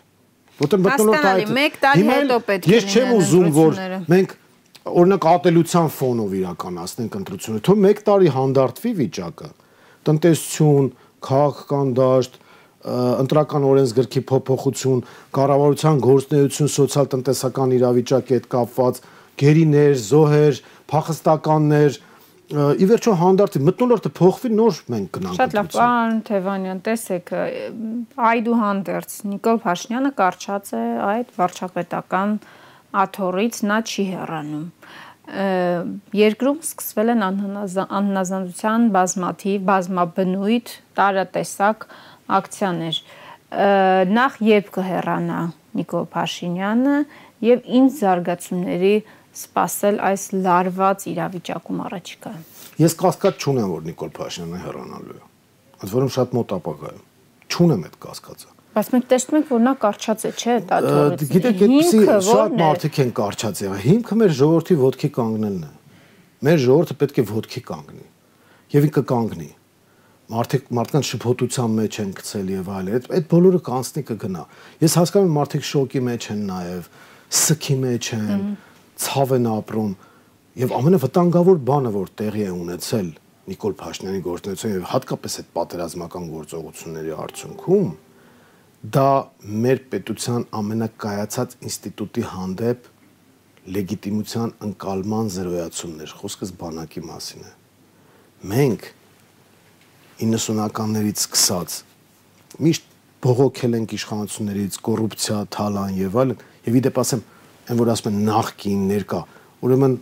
Որտեղ 0.57 0.83
մտնոլորտը 0.87 1.31
այդ 1.35 1.53
1 1.61 1.79
տարի 1.85 2.07
հետո 2.09 2.39
պետք 2.49 2.67
է 2.67 2.73
Ես 2.73 2.87
չեմ 2.97 3.13
ուզում, 3.17 3.49
որ 3.57 3.79
մենք 4.15 4.35
օրինակ 4.87 5.27
ատելության 5.37 5.89
ֆոնով 5.97 6.35
իրականացնենք 6.41 7.19
ընտրությունը, 7.21 7.61
թող 7.69 7.87
1 7.91 8.03
տարի 8.07 8.33
հանդարտվի 8.37 8.93
վիճակը։ 9.03 9.49
Տնտեսություն, 10.07 10.89
քաղաքական 11.27 11.93
դաշտ, 12.01 12.39
ընտրական 12.87 13.67
օրենսգրքի 13.67 14.23
փոփոխություն, 14.31 15.05
կառավարության 15.37 16.03
գործնեություն, 16.07 16.73
սոցիալ-տնտեսական 16.77 17.73
իրավիճակի 17.77 18.37
հետ 18.37 18.51
կապված, 18.57 19.01
գերիներ, 19.43 19.97
զոհեր, 20.07 20.61
փախստականներ, 20.93 21.99
ի 22.47 22.87
վերջո 22.87 23.13
հանդարտի 23.19 23.61
մտնոլորտը 23.67 24.11
փոխվի 24.15 24.51
նոր 24.55 24.77
մենք 24.93 25.09
գնանք 25.17 25.39
շատ 25.41 25.55
լավ 25.57 25.71
պարոն 25.73 26.21
Թևանյան 26.29 26.83
տեսեք 26.87 27.33
այդուհանդերձ 28.29 29.17
Նիկոլ 29.33 29.59
Փաշինյանը 29.65 30.13
կարճած 30.21 30.71
է 30.79 30.83
այդ 31.09 31.33
վարչապետական 31.41 32.37
աթորից 33.03 33.59
նա 33.67 33.81
չի 33.83 34.05
հեռանում 34.13 34.67
երկրում 36.15 36.59
սկսվել 36.63 37.13
են 37.17 37.27
անհնազանդության 37.27 38.85
բազմաթիվ 38.95 39.65
բազմաբնույթ 39.67 40.75
տարատեսակ 41.01 41.87
ակցիաներ 42.37 43.01
նախ 44.17 44.41
երբ 44.47 44.71
կհեռանա 44.75 45.41
Նիկո 45.77 46.01
Փաշինյանը 46.13 46.97
եւ 47.47 47.71
ինչ 47.79 47.91
զարգացումների 48.01 48.95
սпасել 49.37 49.99
այս 50.09 50.23
լարված 50.47 51.07
իրավիճակում 51.13 51.81
առաջիկա։ 51.87 52.33
Ես 52.81 52.97
կասկած 53.03 53.45
չունեմ, 53.45 53.73
որ 53.77 53.83
Նիկոլ 53.91 54.13
Փաշինյանը 54.17 54.61
հեռանալու 54.65 55.17
է։ 55.17 55.25
Այդ 55.77 55.93
որում 55.97 56.13
շատ 56.17 56.37
մոտ 56.37 56.55
ապագայում։ 56.57 57.03
Չունեմ 57.47 57.83
այդ 57.87 57.99
կասկածը։ 58.07 58.55
Բայց 58.77 58.89
մենք 58.93 59.07
տեսնում 59.13 59.37
ենք, 59.37 59.51
որ 59.53 59.61
նա 59.67 59.73
կարճած 59.83 60.25
է, 60.27 60.31
չէ՞, 60.37 60.55
դա 60.69 60.79
թողեց։ 60.87 61.23
Գիտեք, 61.33 61.63
այդպեսի 61.67 62.01
շատ 62.27 62.57
մարդիկ 62.61 62.99
են 63.05 63.13
կարճած 63.17 63.63
եղա։ 63.65 63.79
Հիմքը 63.87 64.19
մեր 64.21 64.35
ժողովրդի 64.41 64.77
ոդքի 64.83 65.11
կանգնելն 65.17 65.63
է։ 65.65 65.71
Մեր 66.47 66.59
ժողովուրդը 66.67 66.97
պետք 67.01 67.17
է 67.17 67.25
ոդքի 67.31 67.63
կանգնի։ 67.71 68.05
Եվ 68.77 68.89
ինքը 68.91 69.03
կանգնի 69.13 69.49
մարդիկ 70.27 70.71
մարդկանց 70.77 71.11
շփոթության 71.13 71.75
մեջ 71.77 71.99
են 72.03 72.13
գցել 72.19 72.49
եւ 72.57 72.71
այլն։ 72.77 72.95
Այդ 72.97 73.05
այդ 73.17 73.27
բոլորը 73.31 73.61
կանցնի 73.67 74.03
կգնա։ 74.11 74.45
Ես 74.83 74.97
հասկանում 75.01 75.29
եմ 75.31 75.37
մարդիկ 75.37 75.67
շոկի 75.71 76.03
մեջ 76.07 76.27
են 76.35 76.41
նաեւ, 76.51 76.89
սքի 77.47 77.77
մեջ 77.87 78.09
են, 78.17 78.43
ցավ 79.07 79.37
են 79.37 79.47
ապրում 79.53 79.93
եւ 80.57 80.73
ամենավտանգավոր 80.73 81.59
բանը 81.69 81.91
որ 81.93 82.11
տեղի 82.17 82.45
է 82.47 82.53
ունեցել 82.57 83.09
Նիկոլ 83.47 83.75
Փաշինյանի 83.79 84.21
գործունեություն 84.25 84.73
եւ 84.73 84.87
հատկապես 84.91 85.35
այդ 85.43 85.51
պատերազմական 85.57 86.31
գործողությունների 86.33 87.13
արդյունքում 87.27 87.91
դա 88.97 89.11
մեր 89.67 89.83
պետության 89.93 90.47
ամենակայացած 90.61 91.57
ինստիտուտի 91.69 92.25
հանդեպ 92.33 92.89
լեգիտիմության 93.77 94.55
ընկալման 94.67 95.31
զրոյացումներ 95.37 96.17
խոսքս 96.23 96.53
բանակի 96.63 97.05
մասին 97.07 97.47
է 97.47 97.53
մենք 98.57 98.91
90-ականներից 100.21 101.23
սկսած 101.27 101.81
միշտ 102.67 102.93
բողոքել 103.27 103.77
ենք 103.77 103.95
իշխանություններից 103.97 104.77
կոռուպցիա, 104.87 105.39
թալան 105.57 105.97
եւ 105.97 106.19
այլն, 106.23 106.43
եւ 106.67 106.77
իդեպ 106.81 107.01
ասեմ, 107.03 107.23
այն 107.67 107.81
որ 107.81 107.91
ասում 107.93 108.09
են 108.13 108.21
նախքին 108.29 108.85
ներկա, 108.91 109.21
ուրեմն 109.67 109.97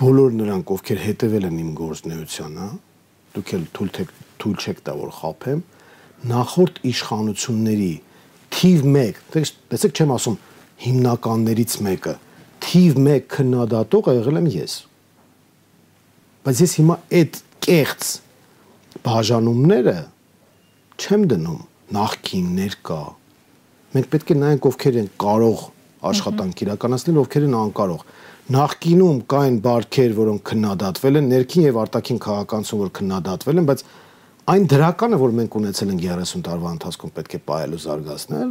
բոլոր 0.00 0.36
նրանք, 0.38 0.72
ովքեր 0.76 1.02
հետևել 1.04 1.48
են 1.50 1.58
իմ 1.60 1.70
գործնեությանը, 1.80 2.68
դուք 3.34 3.52
էլ 3.56 3.66
թույլ 3.76 3.90
թեք 3.96 4.14
թույլ 4.40 4.56
չեք 4.60 4.82
տա 4.86 4.94
որ 5.00 5.12
խափեմ, 5.18 5.62
նախորդ 6.30 6.80
իշխանությունների 6.90 7.92
թիվ 8.54 8.88
1, 8.90 9.20
տեսեք 9.70 10.00
չեմ 10.00 10.14
ասում 10.16 10.38
հիմնականներից 10.84 11.76
մեկը, 11.86 12.14
թիվ 12.64 12.98
1 13.02 13.28
քննադատողը 13.34 14.16
եղել 14.20 14.40
եմ 14.40 14.50
ես։ 14.54 14.74
Բայց 16.44 16.60
ես 16.64 16.74
հիմա 16.80 16.96
այդ 17.20 17.40
կեղծ 17.66 18.10
բաժանումները 19.04 19.96
չեմ 21.00 21.26
դնում 21.30 21.60
նախքին 21.94 22.48
ներկա։ 22.60 23.02
Մենք 23.90 24.08
պետք 24.10 24.30
է 24.30 24.36
նայենք 24.40 24.66
ովքեր 24.70 24.98
են 25.00 25.08
կարող 25.20 25.62
աշխատանք 26.10 26.62
իրականացնել, 26.64 27.20
ովքեր 27.20 27.46
են 27.46 27.56
անկարող։ 27.60 28.04
Նախկինում 28.50 29.18
կային 29.30 29.56
բարքեր, 29.64 30.14
որոնք 30.20 30.42
քննադատվել 30.50 31.18
են, 31.20 31.26
ներքին 31.30 31.66
եւ 31.66 31.78
արտաքին 31.80 32.20
քաղաքացիություն, 32.24 32.80
որ 32.80 32.92
քննադատվել 32.98 33.60
են, 33.60 33.66
բայց 33.70 33.84
այն 34.50 34.64
դրականը, 34.70 35.18
որ 35.20 35.34
մենք 35.38 35.56
ունեցել 35.60 35.92
ենք 35.94 36.02
30 36.06 36.44
տարվա 36.50 36.72
ընթացքում 36.74 37.12
պետք 37.20 37.36
է 37.36 37.40
պայել 37.50 37.76
ու 37.76 37.82
զարգացնել, 37.84 38.50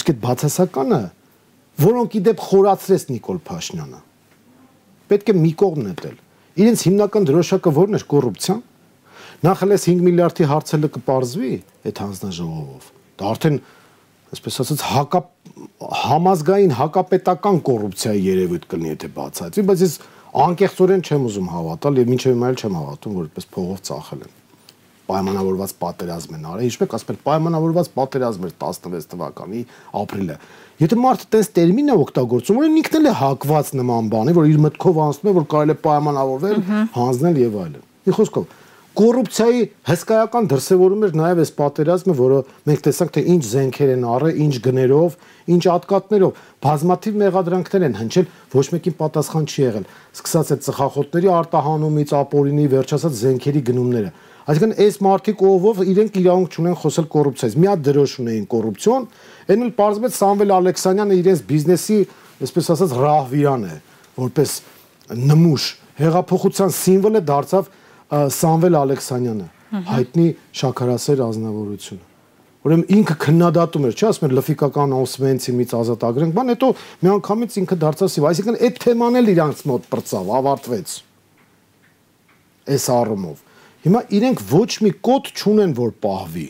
իսկ 0.00 0.10
այդ 0.10 0.18
բացասականը, 0.24 1.00
որոնք 1.80 2.16
իդեպ 2.20 2.42
խորացրեց 2.50 3.04
Նիկոլ 3.10 3.38
Փաշինյանը, 3.50 4.00
պետք 5.10 5.30
է 5.30 5.36
մի 5.40 5.52
կողմ 5.60 5.86
նետել։ 5.90 6.16
Իրենց 6.60 6.82
հիմնական 6.90 7.28
դրոշակը 7.30 7.70
ո՞րն 7.70 7.98
էր 8.00 8.04
կոռուպցիան։ 8.10 8.60
Նախ 9.40 9.60
հենց 9.64 9.84
5 9.88 10.02
միլիարդի 10.04 10.46
հարցը 10.50 10.88
կպարզվի 10.94 11.52
այդ 11.88 12.00
հանձնաժողովով։ 12.04 12.88
Դա 13.20 13.28
արդեն 13.30 13.54
այսպես 14.36 14.58
ասած 14.64 14.82
հակա 14.90 15.20
համազգային 16.00 16.74
հակապետական 16.76 17.60
կոռուպցիայի 17.70 18.20
երևույթ 18.26 18.66
կլինի 18.70 18.92
եթե 18.92 19.10
բացահայտվի, 19.16 19.64
բայց 19.70 19.84
ես 19.86 19.94
անկեղծորեն 20.44 21.06
չեմ 21.08 21.24
ուզում 21.30 21.48
հավատալ 21.56 22.02
եւ 22.02 22.12
մինչեւ 22.12 22.36
հիմա 22.36 22.52
էլ 22.52 22.60
չեմ 22.60 22.76
հավատում, 22.80 23.16
որ 23.16 23.30
այդպես 23.30 23.48
փողով 23.56 23.82
ծախել 23.88 24.22
են 24.28 24.36
պայմանավորված 25.10 25.72
պատերազմ 25.80 26.34
են 26.36 26.44
արել, 26.50 26.66
ինչպես 26.70 26.92
ասել, 27.00 27.16
պայմանավորված 27.24 27.88
պատերազմ 27.96 28.44
էր 28.46 28.52
16 28.60 29.08
թվականի 29.10 29.62
ապրիլը։ 30.00 30.36
Եթե 30.80 30.98
մարդը 31.00 31.26
տես 31.34 31.50
տերմին 31.56 31.90
է 31.90 31.96
օգտագործում, 32.04 32.60
որ 32.60 32.68
ինքն 32.70 32.98
էլ 33.00 33.08
է 33.10 33.14
հակված 33.20 33.72
նման 33.80 34.10
բանի, 34.14 34.34
որ 34.38 34.50
իր 34.50 34.60
մտքով 34.70 35.00
անցնում 35.10 35.30
է, 35.30 35.34
որ 35.40 35.46
կարելի 35.50 35.74
է 35.74 35.80
պայմանավորվել, 35.88 36.62
հանձնել 36.94 37.40
եւ 37.40 37.58
այլն։ 37.64 37.82
Մի 38.06 38.16
խոսքով, 38.20 38.54
կոռուպցիայի 38.98 39.60
հսկայական 39.86 40.46
դրսևորում 40.50 41.04
էր 41.06 41.12
նաև 41.14 41.40
այս 41.40 41.50
պատերազմը, 41.60 42.14
որը 42.20 42.38
մենք 42.66 42.80
տեսանք 42.86 43.12
թե 43.14 43.22
ինչ 43.34 43.42
զենքեր 43.50 43.92
են 43.94 44.06
առել, 44.10 44.40
ինչ 44.44 44.54
գներով, 44.66 45.14
ինչ 45.54 45.62
ատկատներով, 45.74 46.40
բազմաթիվ 46.66 47.20
մեղադրանքներ 47.20 47.86
են 47.86 47.94
հնչել, 48.00 48.26
ոչ 48.50 48.66
մեկին 48.74 48.96
պատասխան 48.98 49.46
չի 49.46 49.62
եղել։ 49.62 49.86
Սկսած 50.10 50.50
այդ 50.50 50.64
ծխախոտների 50.66 51.30
արտահանումից, 51.38 52.14
ապօրինի 52.18 52.66
վերջացած 52.74 53.14
զենքերի 53.20 53.62
գնումները։ 53.70 54.10
Այսինքն 54.50 54.74
այս 54.82 54.96
մարտիկ 55.06 55.42
ովով 55.46 55.80
իրենք 55.86 56.16
իրավունք 56.20 56.54
չունեն 56.56 56.78
խոսել 56.80 57.06
կոռուպցիայից։ 57.14 57.56
Մի 57.60 57.68
հատ 57.70 57.82
դրոշ 57.86 58.14
ունեին 58.24 58.46
կոռուպցիոն, 58.50 59.04
այն 59.50 59.64
էլ 59.66 59.72
պարզվեց 59.78 60.16
Սամվել 60.16 60.54
Ալեքսանյանը 60.56 61.18
իրենց 61.20 61.42
բիզնեսի, 61.50 61.98
այսպես 62.40 62.70
ասած, 62.74 62.94
ռահվիրան 63.04 63.66
է, 63.70 63.76
որպես 64.16 64.54
նմուշ 65.30 65.68
հեղափոխության 66.00 66.74
սիմվոլը 66.80 67.22
դարձավ 67.30 67.70
Սամվել 68.10 68.76
Ալեքսանյանը, 68.80 69.48
հայտնի 69.90 70.28
շաքարասեր 70.60 71.20
ազնվորությունը։ 71.30 72.06
Ուրեմն 72.60 72.90
ինքը 72.92 73.14
քննադատում 73.22 73.84
էր, 73.88 73.94
չէ՞, 73.96 74.06
ասում 74.10 74.26
էր 74.26 74.32
լֆիկական 74.36 74.90
Օսվենցիմից 74.92 75.70
ազատ 75.78 76.02
ագրենք, 76.10 76.34
բան 76.36 76.50
հետո 76.52 76.68
միանգամից 77.06 77.54
ինքը 77.60 77.78
դարձավ 77.84 78.10
սիվ, 78.12 78.26
այսինքն 78.30 78.58
այդ 78.66 78.80
թեման 78.84 79.16
էլ 79.20 79.30
իրանց 79.32 79.62
մոտ 79.70 79.86
բրծավ, 79.94 80.32
ավարտվեց։ 80.40 80.96
Այս 82.70 82.84
առումով։ 83.00 83.40
Հիմա 83.80 84.02
իրենք 84.20 84.42
ոչ 84.50 84.70
մի 84.84 84.92
կոդ 85.08 85.30
չունեն, 85.40 85.72
որ 85.80 85.94
պահվի։ 86.04 86.48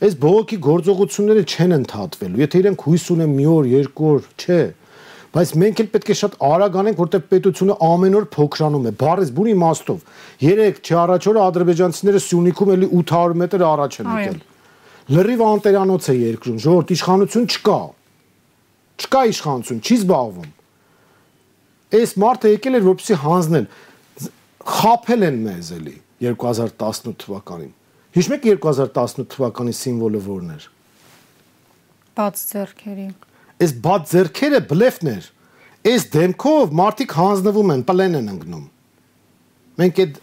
Այս 0.00 0.14
բողոքի 0.20 0.58
գործողությունները 0.64 1.46
չեն 1.48 1.74
ընդհատվելու։ 1.76 2.40
Եթե 2.40 2.60
իրենք 2.60 2.84
հույս 2.84 3.06
ունեն 3.14 3.32
մի 3.36 3.46
օր, 3.54 3.70
երկու 3.70 4.10
օր, 4.10 4.28
չէ, 4.40 4.60
բայց 5.30 5.50
մենք 5.62 5.80
էլ 5.82 5.88
պետք 5.94 6.08
է 6.10 6.14
շատ 6.18 6.32
արագ 6.42 6.76
անենք, 6.80 7.00
որտեղ 7.00 7.20
պետությունը 7.30 7.74
ամեն 7.86 8.16
օր 8.18 8.24
փոքրանում 8.34 8.86
է։ 8.90 8.92
Բարես 8.98 9.28
բունի 9.36 9.52
իմաստով։ 9.54 10.00
Երեք 10.42 10.80
չառաջ 10.90 11.28
օրը 11.30 11.42
ադրբեջանցիները 11.46 12.22
Սյունիքում 12.24 12.72
էլի 12.74 12.88
800 12.98 13.38
մետր 13.42 13.64
առաջ 13.70 13.98
են 14.00 14.10
եկել։ 14.10 14.40
Լրիվ 15.10 15.44
անտերանոց 15.46 16.08
է 16.10 16.16
երկրում, 16.18 16.58
ժողովրդ 16.66 16.92
իշխանություն 16.96 17.46
չկա։ 17.50 17.78
Չկա 19.00 19.22
իշխանություն, 19.30 19.80
չի 19.86 19.96
զբաղվում։ 20.00 20.50
Այս 22.00 22.12
մարդը 22.20 22.52
եկել 22.58 22.78
էր 22.80 22.84
որպեսի 22.90 23.16
հանձնել։ 23.22 23.64
Խափել 24.70 25.26
են 25.30 25.40
մեզ 25.46 25.70
էլի 25.78 25.96
2018 26.26 27.16
թվականին։ 27.22 27.72
Հիշում 28.18 28.36
եք 28.36 28.46
2018 28.50 29.26
թվականի 29.34 29.74
սիմվոլը 29.80 30.20
որն 30.26 30.54
էր։ 30.58 30.68
Բաց 32.18 32.44
ձեռքերի 32.50 33.08
Այս 33.60 33.72
բաց 33.84 34.12
зерքերը 34.14 34.60
բլեֆներ։ 34.70 35.26
Այս 35.90 36.06
դեմքով 36.14 36.74
մարդիկ 36.80 37.16
հանձնվում 37.20 37.72
են, 37.74 37.82
պլեն 37.88 38.16
են 38.20 38.30
ընկնում։ 38.34 38.64
Մենք 39.80 40.00
այդ 40.04 40.18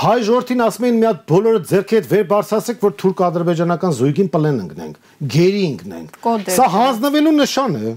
հայ 0.00 0.18
ժողովրդին 0.26 0.62
ասում 0.66 0.86
են 0.86 0.98
մի 1.00 1.06
հատ 1.08 1.22
բոլորը 1.30 1.60
зерքի 1.70 1.96
հետ 1.98 2.08
վեր 2.10 2.26
բարձրացեք, 2.30 2.76
որ 2.84 2.92
թուրք-ադրբեջանական 3.00 3.94
զույգին 3.98 4.28
պլեն 4.30 4.60
ընկնենք, 4.64 5.00
գերի 5.34 5.62
ընկնենք։ 5.70 6.20
Սա 6.54 6.66
հա։ 6.70 6.84
հանձնվելու 6.84 7.34
նշան 7.40 7.74
է։ 7.80 7.94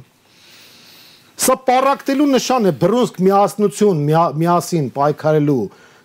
Սա 1.44 1.56
պարակտելու 1.70 2.28
նշան 2.34 2.70
է, 2.70 2.74
բրոնզկ 2.82 3.22
միասնություն, 3.28 4.02
միասին 4.42 4.90
պայքարելու 4.98 5.62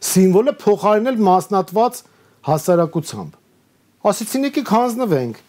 սիմվոլը 0.09 0.55
փոխարինել 0.63 1.19
մասնատված 1.29 2.01
հասարակությամբ։ 2.49 3.37
Ասեցին 4.09 4.47
եկեք 4.49 4.73
հանձնվենք։ 4.77 5.41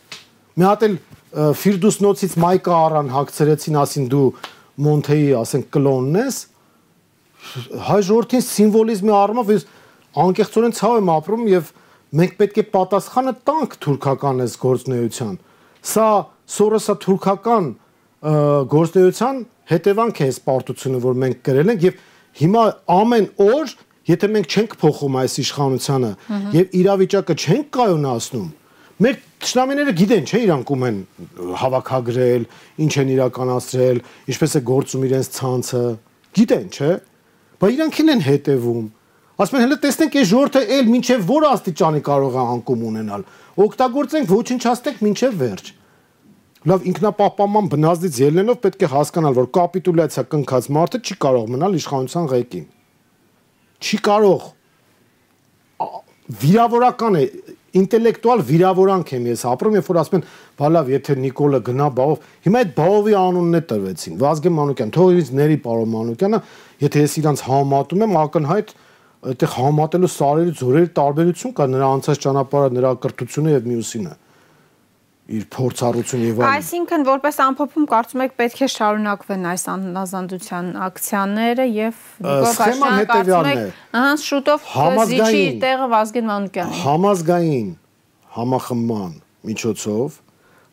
Մի 0.59 0.67
հատ 0.69 0.85
էլ 0.87 0.95
Ֆիրդուսնոցից 1.29 2.37
Մայկա 2.41 2.77
առան 2.85 3.11
հակցրեցին, 3.13 3.75
ասին 3.83 4.07
դու 4.09 4.27
Մոնթեի, 4.79 5.27
ասենք, 5.39 5.67
կլոնն 5.75 6.17
ես, 6.19 6.37
հայ 7.89 7.99
ժողովրդին 8.07 8.43
սիմվոլիզմի 8.47 9.13
առումով 9.19 9.51
ես 9.53 9.65
անկեղծորեն 10.23 10.75
ցավ 10.79 10.95
եմ 10.99 11.11
ապրում 11.13 11.43
եւ 11.51 11.69
մենք 12.19 12.33
պետք 12.39 12.57
է 12.59 12.63
պատասխանը 12.73 13.33
տանք 13.49 13.75
թուրքական 13.85 14.43
այս 14.45 14.55
գործնեության։ 14.63 15.35
Սա 15.89 16.07
Սորոսա 16.49 16.95
թուրքական 17.05 17.67
գործնեության 18.73 19.43
հետևանք 19.69 20.19
է 20.19 20.29
այս 20.29 20.39
պարտությունը, 20.49 21.01
որ 21.05 21.19
մենք 21.23 21.43
գրել 21.45 21.73
ենք 21.75 21.85
եւ 21.85 21.99
հիմա 22.39 22.63
ամեն 22.95 23.27
օր 23.45 23.75
եթե 24.09 24.29
մենք 24.33 24.55
չենք 24.55 24.73
փոխում 24.81 25.17
այս 25.19 25.35
իշխանությանը 25.43 26.09
եւ 26.55 26.75
իրավիճակը 26.79 27.35
չենք 27.39 27.69
կայունացնում, 27.77 28.47
մեր 28.99 29.19
Տշնամիները 29.39 29.91
գիտեն, 29.95 30.25
չէ, 30.27 30.39
իրանք 30.43 30.71
ում 30.73 30.81
են 30.83 30.95
հավաքագրել, 31.61 32.45
ինչ 32.83 32.93
են 32.99 33.11
իրականացրել, 33.13 33.99
ինչպես 34.33 34.55
է 34.59 34.61
գործում 34.67 35.03
իրենց 35.07 35.29
ցանցը, 35.37 35.83
գիտեն, 36.35 36.65
չէ։ 36.75 36.89
Բայց 37.63 37.77
իրանք 37.77 37.99
էլ 38.03 38.11
են 38.13 38.23
հետևում։ 38.25 38.89
Ասում 39.39 39.55
են, 39.59 39.63
հələ 39.63 39.77
տեսնենք 39.85 40.17
այս 40.19 40.27
ժողովուրդը 40.33 40.63
էլ 40.75 40.91
մինչև 40.91 41.23
որ 41.29 41.47
աստիճանի 41.49 42.03
կարող 42.09 42.35
է 42.35 42.43
անկում 42.59 42.83
ունենալ։ 42.89 43.23
Օգտագործենք 43.63 44.33
ոչնչացնենք 44.35 44.99
մինչև 45.07 45.39
վերջ։ 45.39 45.71
Լավ 46.67 46.87
ինքնապահպանման 46.91 47.69
բնազդից 47.71 48.19
ելնելով 48.19 48.57
պետք 48.59 48.83
է 48.83 48.89
հասկանալ, 48.91 49.37
որ 49.39 49.47
կապիտուլյացիա 49.55 50.23
կնքած 50.33 50.65
մարդը 50.75 50.99
չի 50.99 51.15
կարող 51.23 51.45
մնալ 51.55 51.79
իշխանության 51.79 52.27
ղեկին։ 52.35 52.65
Չի 53.79 53.99
կարող 54.09 54.43
վիրավորական 56.43 57.15
է 57.15 57.23
ինտելեկտուալ 57.79 58.43
վիրավորանք 58.49 59.11
եմ 59.15 59.25
ես 59.29 59.43
ապրում, 59.49 59.75
երբ 59.79 59.89
որ 59.89 59.99
ասում 60.01 60.17
են, 60.19 60.23
բա 60.59 60.69
լավ, 60.73 60.91
եթե 60.95 61.15
Նիկոլը 61.23 61.59
գնա 61.69 61.87
բաղով, 61.99 62.23
հիմա 62.45 62.61
այդ 62.63 62.71
բաղովի 62.79 63.15
անունն 63.19 63.59
է 63.59 63.61
տրվեցին։ 63.69 64.15
Վազգեն 64.23 64.55
Մանուկյան, 64.59 64.93
թող 64.95 65.19
ինձ 65.19 65.31
ների 65.39 65.57
պարոն 65.65 65.91
Մանուկյանը, 65.93 66.39
եթե 66.85 67.03
ես 67.05 67.17
իրանց 67.19 67.43
համատում 67.49 68.05
եմ, 68.09 68.17
ակնհայտ 68.23 68.73
այդտեղ 69.19 69.53
համատելու 69.59 70.09
սարերի 70.15 70.53
զորերի 70.59 70.89
տարբերություն 70.99 71.55
կա 71.59 71.65
նրա 71.69 71.87
անցած 71.99 72.21
ճանապարհը, 72.23 72.69
նրա 72.79 72.91
կրթությունը 73.03 73.55
եւ 73.57 73.69
մյուսինը 73.69 74.13
իր 75.29 75.43
փորձառություն 75.53 76.21
եւ 76.25 76.39
այլն։ 76.41 76.53
Այսինքն 76.57 77.03
որպես 77.09 77.35
ամփոփում 77.45 77.85
կարծում 77.91 78.23
եք 78.25 78.33
պետք 78.39 78.61
է 78.65 78.69
շարունակվեն 78.73 79.43
այս 79.49 79.63
աննազանդության 79.73 80.69
ակցիաները 80.87 81.65
եւ 81.69 81.99
Փաշինյանը 82.25 83.05
կարծում 83.11 83.49
եք, 83.51 83.61
ահա 83.99 84.13
շուտով 84.25 84.69
զիջի 85.09 85.43
տեղը 85.63 85.87
Վազգեն 85.93 86.29
Մանուկյանին։ 86.29 86.81
Համազգային 86.89 87.69
համախմբման 88.39 89.13
միջոցով 89.49 90.17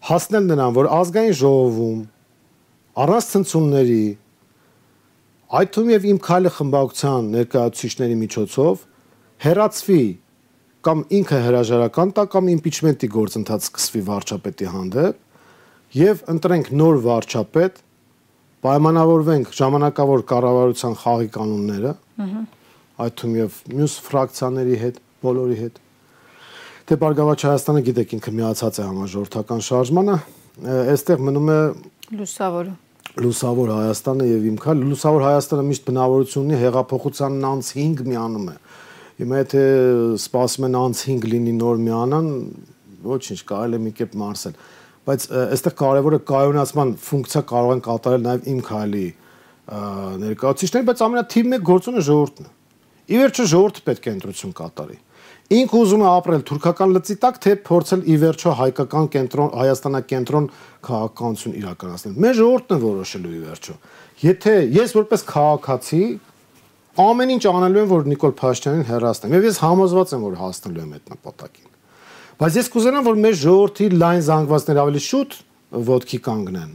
հասնել 0.06 0.44
նրան, 0.46 0.76
որ 0.76 0.88
ազգային 0.96 1.36
ժողովում 1.40 2.00
առանց 3.06 3.30
ցնցումների 3.36 4.04
այդ 5.56 5.72
թվում 5.76 5.90
եւ 5.92 6.06
իմ 6.10 6.18
քայլը 6.26 6.50
խմբակցության 6.56 7.28
ներկայացուցիչների 7.36 8.16
միջոցով 8.22 8.84
հերացվի 9.46 10.04
կամ 10.86 11.02
ինքը 11.18 11.38
հրաժարական 11.46 12.12
տա 12.16 12.24
կամ 12.32 12.50
իմպիչմենտի 12.56 13.08
գործընթաց 13.16 13.66
սկսվի 13.66 14.02
վարչապետի 14.06 14.68
հանդեպ 14.74 15.96
եւ 15.96 16.22
ընտրենք 16.34 16.70
նոր 16.76 17.00
վարչապետ, 17.06 17.80
պայմանավորվենք 18.66 19.50
ժամանակավոր 19.56 20.24
կառավարության 20.30 20.96
խաղի 21.02 21.28
կանոնները, 21.36 21.92
այդ 23.06 23.18
թվում 23.20 23.36
եւ 23.40 23.60
մյուս 23.76 23.98
ֆրակցիաների 24.06 24.80
հետ, 24.86 25.02
բոլորի 25.26 25.58
հետ։ 25.60 25.78
Դե 26.86 26.98
Բարգավաճ 27.02 27.46
Հայաստանը 27.50 27.84
գիտեք 27.90 28.16
ինքը 28.16 28.34
միացած 28.40 28.80
է 28.80 28.86
համաժողովրդական 28.86 29.62
շարժմանը, 29.66 30.16
այստեղ 30.96 31.24
մնում 31.26 31.54
է 31.56 31.60
լուսավորը 32.16 32.74
Լուսավոր 33.16 33.70
Հայաստանը 33.72 34.24
եւ 34.28 34.42
իմ 34.50 34.56
քայլ 34.60 34.80
Լուսավոր 34.90 35.22
Հայաստանը 35.24 35.62
միշտ 35.70 35.84
բնավորություն 35.86 36.42
ունի 36.46 36.56
հեղափոխությանն 36.60 37.46
անց 37.48 37.70
5 37.76 38.02
միանում 38.10 38.50
է։ 38.52 38.56
Հիմա 39.16 39.38
եթե 39.40 39.60
սպասում 40.20 40.66
են 40.68 40.74
անց 40.76 41.02
5 41.08 41.28
լինի 41.32 41.52
նոր 41.56 41.78
միանան, 41.86 42.26
ոչինչ, 43.06 43.38
կարելի 43.48 43.78
է 43.78 43.84
մի 43.86 43.92
կերպ 43.96 44.18
մարսել։ 44.20 44.58
Բայց 45.06 45.24
այստեղ 45.40 45.74
կարևորը 45.80 46.18
կայունացման 46.28 46.92
ֆունկցիա 47.06 47.42
կարող 47.52 47.72
են 47.76 47.82
կատարել 47.86 48.26
նաեւ 48.26 48.50
իմ 48.52 48.60
քայլի 48.66 49.06
ներկայացուցիչները, 50.26 50.86
բայց 50.90 51.02
ամենաթիվ 51.06 51.50
մեկ 51.54 51.66
գործոնը 51.70 52.04
ժողովուրդն 52.06 52.46
է։ 52.46 52.54
Ի 53.06 53.20
վերջո 53.22 53.46
ժողովուրդը 53.54 53.84
պետք 53.86 54.06
է 54.06 54.14
ընտրություն 54.16 54.54
կատարի։ 54.60 54.98
Ինքը 55.56 55.78
ուզում 55.78 56.02
է 56.02 56.06
ապրել 56.10 56.44
թուրքական 56.46 56.92
լծի 56.96 57.14
տակ, 57.22 57.36
թե 57.44 57.52
փորձել 57.66 58.00
ի 58.02 58.14
վերջո 58.18 58.52
հայկական 58.60 59.04
կենտրոն 59.14 59.52
Հայաստանակենտրոն 59.56 60.48
քաղաքականություն 60.86 61.54
իրականացնել։ 61.60 62.16
Մեր 62.24 62.34
ժողովուրդն 62.40 62.74
է 62.76 62.78
որոշելու 62.82 63.34
ի 63.36 63.42
վերջո։ 63.46 63.76
Եթե 64.26 64.54
ես 64.74 64.94
որպես 64.96 65.24
քաղաքացի 65.30 66.02
ամեն 67.02 67.32
ինչ 67.36 67.44
անելու 67.50 67.82
եմ, 67.82 67.90
որ 67.92 68.08
Նիկոլ 68.12 68.34
Փաշինյանին 68.40 68.88
հեռացնեմ, 68.88 69.36
եւ 69.36 69.46
ես 69.46 69.60
համոզված 69.66 70.14
եմ, 70.16 70.26
որ 70.26 70.36
հասնելու 70.40 70.82
եմ 70.86 70.96
այդ 70.96 71.12
նպատակին։ 71.16 71.70
Բայց 72.36 72.56
ես 72.56 72.70
կուզենամ, 72.76 73.06
որ 73.06 73.20
մեր 73.26 73.38
ժողովրդի 73.42 73.86
լայն 73.96 74.22
զանգվածներ 74.26 74.80
ավելի 74.86 75.02
շուտ 75.06 75.36
ոդքի 75.86 76.18
կանգնեն 76.26 76.74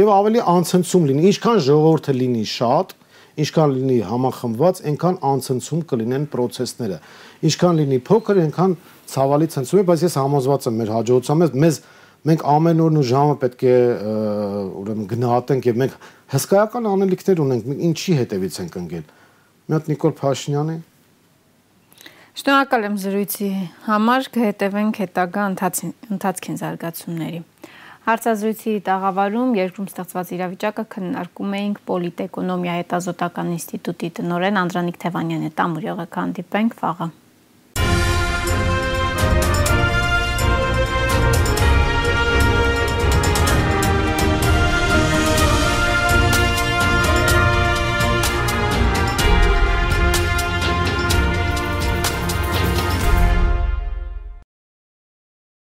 եւ 0.00 0.10
ավելի 0.14 0.42
անցնցում 0.50 1.06
լինի։ 1.10 1.22
Ինչքան 1.30 1.58
ժողովուրդը 1.66 2.12
լինի 2.20 2.44
շատ, 2.50 2.92
ինչքան 3.40 3.72
լինի 3.76 3.96
համախմբված, 4.10 4.80
այնքան 4.90 5.16
անցնցում 5.30 5.82
կլինեն 5.90 6.26
process-ները։ 6.30 6.98
Ինչքան 7.50 7.80
լինի 7.80 7.98
փոքր, 8.06 8.40
այնքան 8.44 8.76
ցավալի 9.10 9.48
ցնցում 9.54 9.80
է, 9.80 9.84
բայց 9.90 10.04
ես 10.06 10.16
համոզված 10.20 10.68
եմ 10.70 10.78
մեր 10.80 10.92
հաջողությամբ 10.94 11.56
մեզ 11.64 11.80
մենք 12.30 12.42
ամեն 12.52 12.80
օրն 12.84 13.00
ու 13.00 13.06
ժամը 13.10 13.36
պետք 13.40 13.62
է 13.64 13.76
ուրեմն 14.80 15.06
գնահատենք 15.10 15.68
եւ 15.70 15.78
մենք 15.80 15.94
հսկայական 16.34 16.88
անելիքներ 16.90 17.40
ունենք, 17.46 17.70
ինչի 17.90 18.16
հետևից 18.20 18.58
ենք 18.60 18.76
ընկել։ 18.80 19.06
Մի 19.70 19.76
հատ 19.76 19.88
Նիկոլ 19.90 20.12
Փաշինյանի 20.18 20.72
Շնորհակալ 22.40 22.86
եմ 22.88 22.96
զրույցի 23.02 23.50
համար, 23.84 24.26
կհետևենք 24.34 24.98
հետագա 25.02 25.44
ընթացքին 25.50 26.58
զարգացումների։ 26.62 27.40
Հարցազրույցի 28.08 28.74
տաղավարում 28.90 29.54
երկրում 29.60 29.88
ստեղծված 29.92 30.34
իրավիճակը 30.40 30.86
քննարկում 30.96 31.56
էինք 31.60 31.80
Պոլիտէկոնոմիա 31.92 32.76
հետազոտական 32.80 33.54
ինստիտուտի 33.60 34.12
տնօրեն 34.18 34.62
Անդրանիկ 34.66 35.02
Թևանյանի 35.06 35.50
հետ։ 35.50 35.66
Ամուրյողը 35.70 36.10
կհանդիպենք 36.18 36.78
վաղը։ 36.82 37.10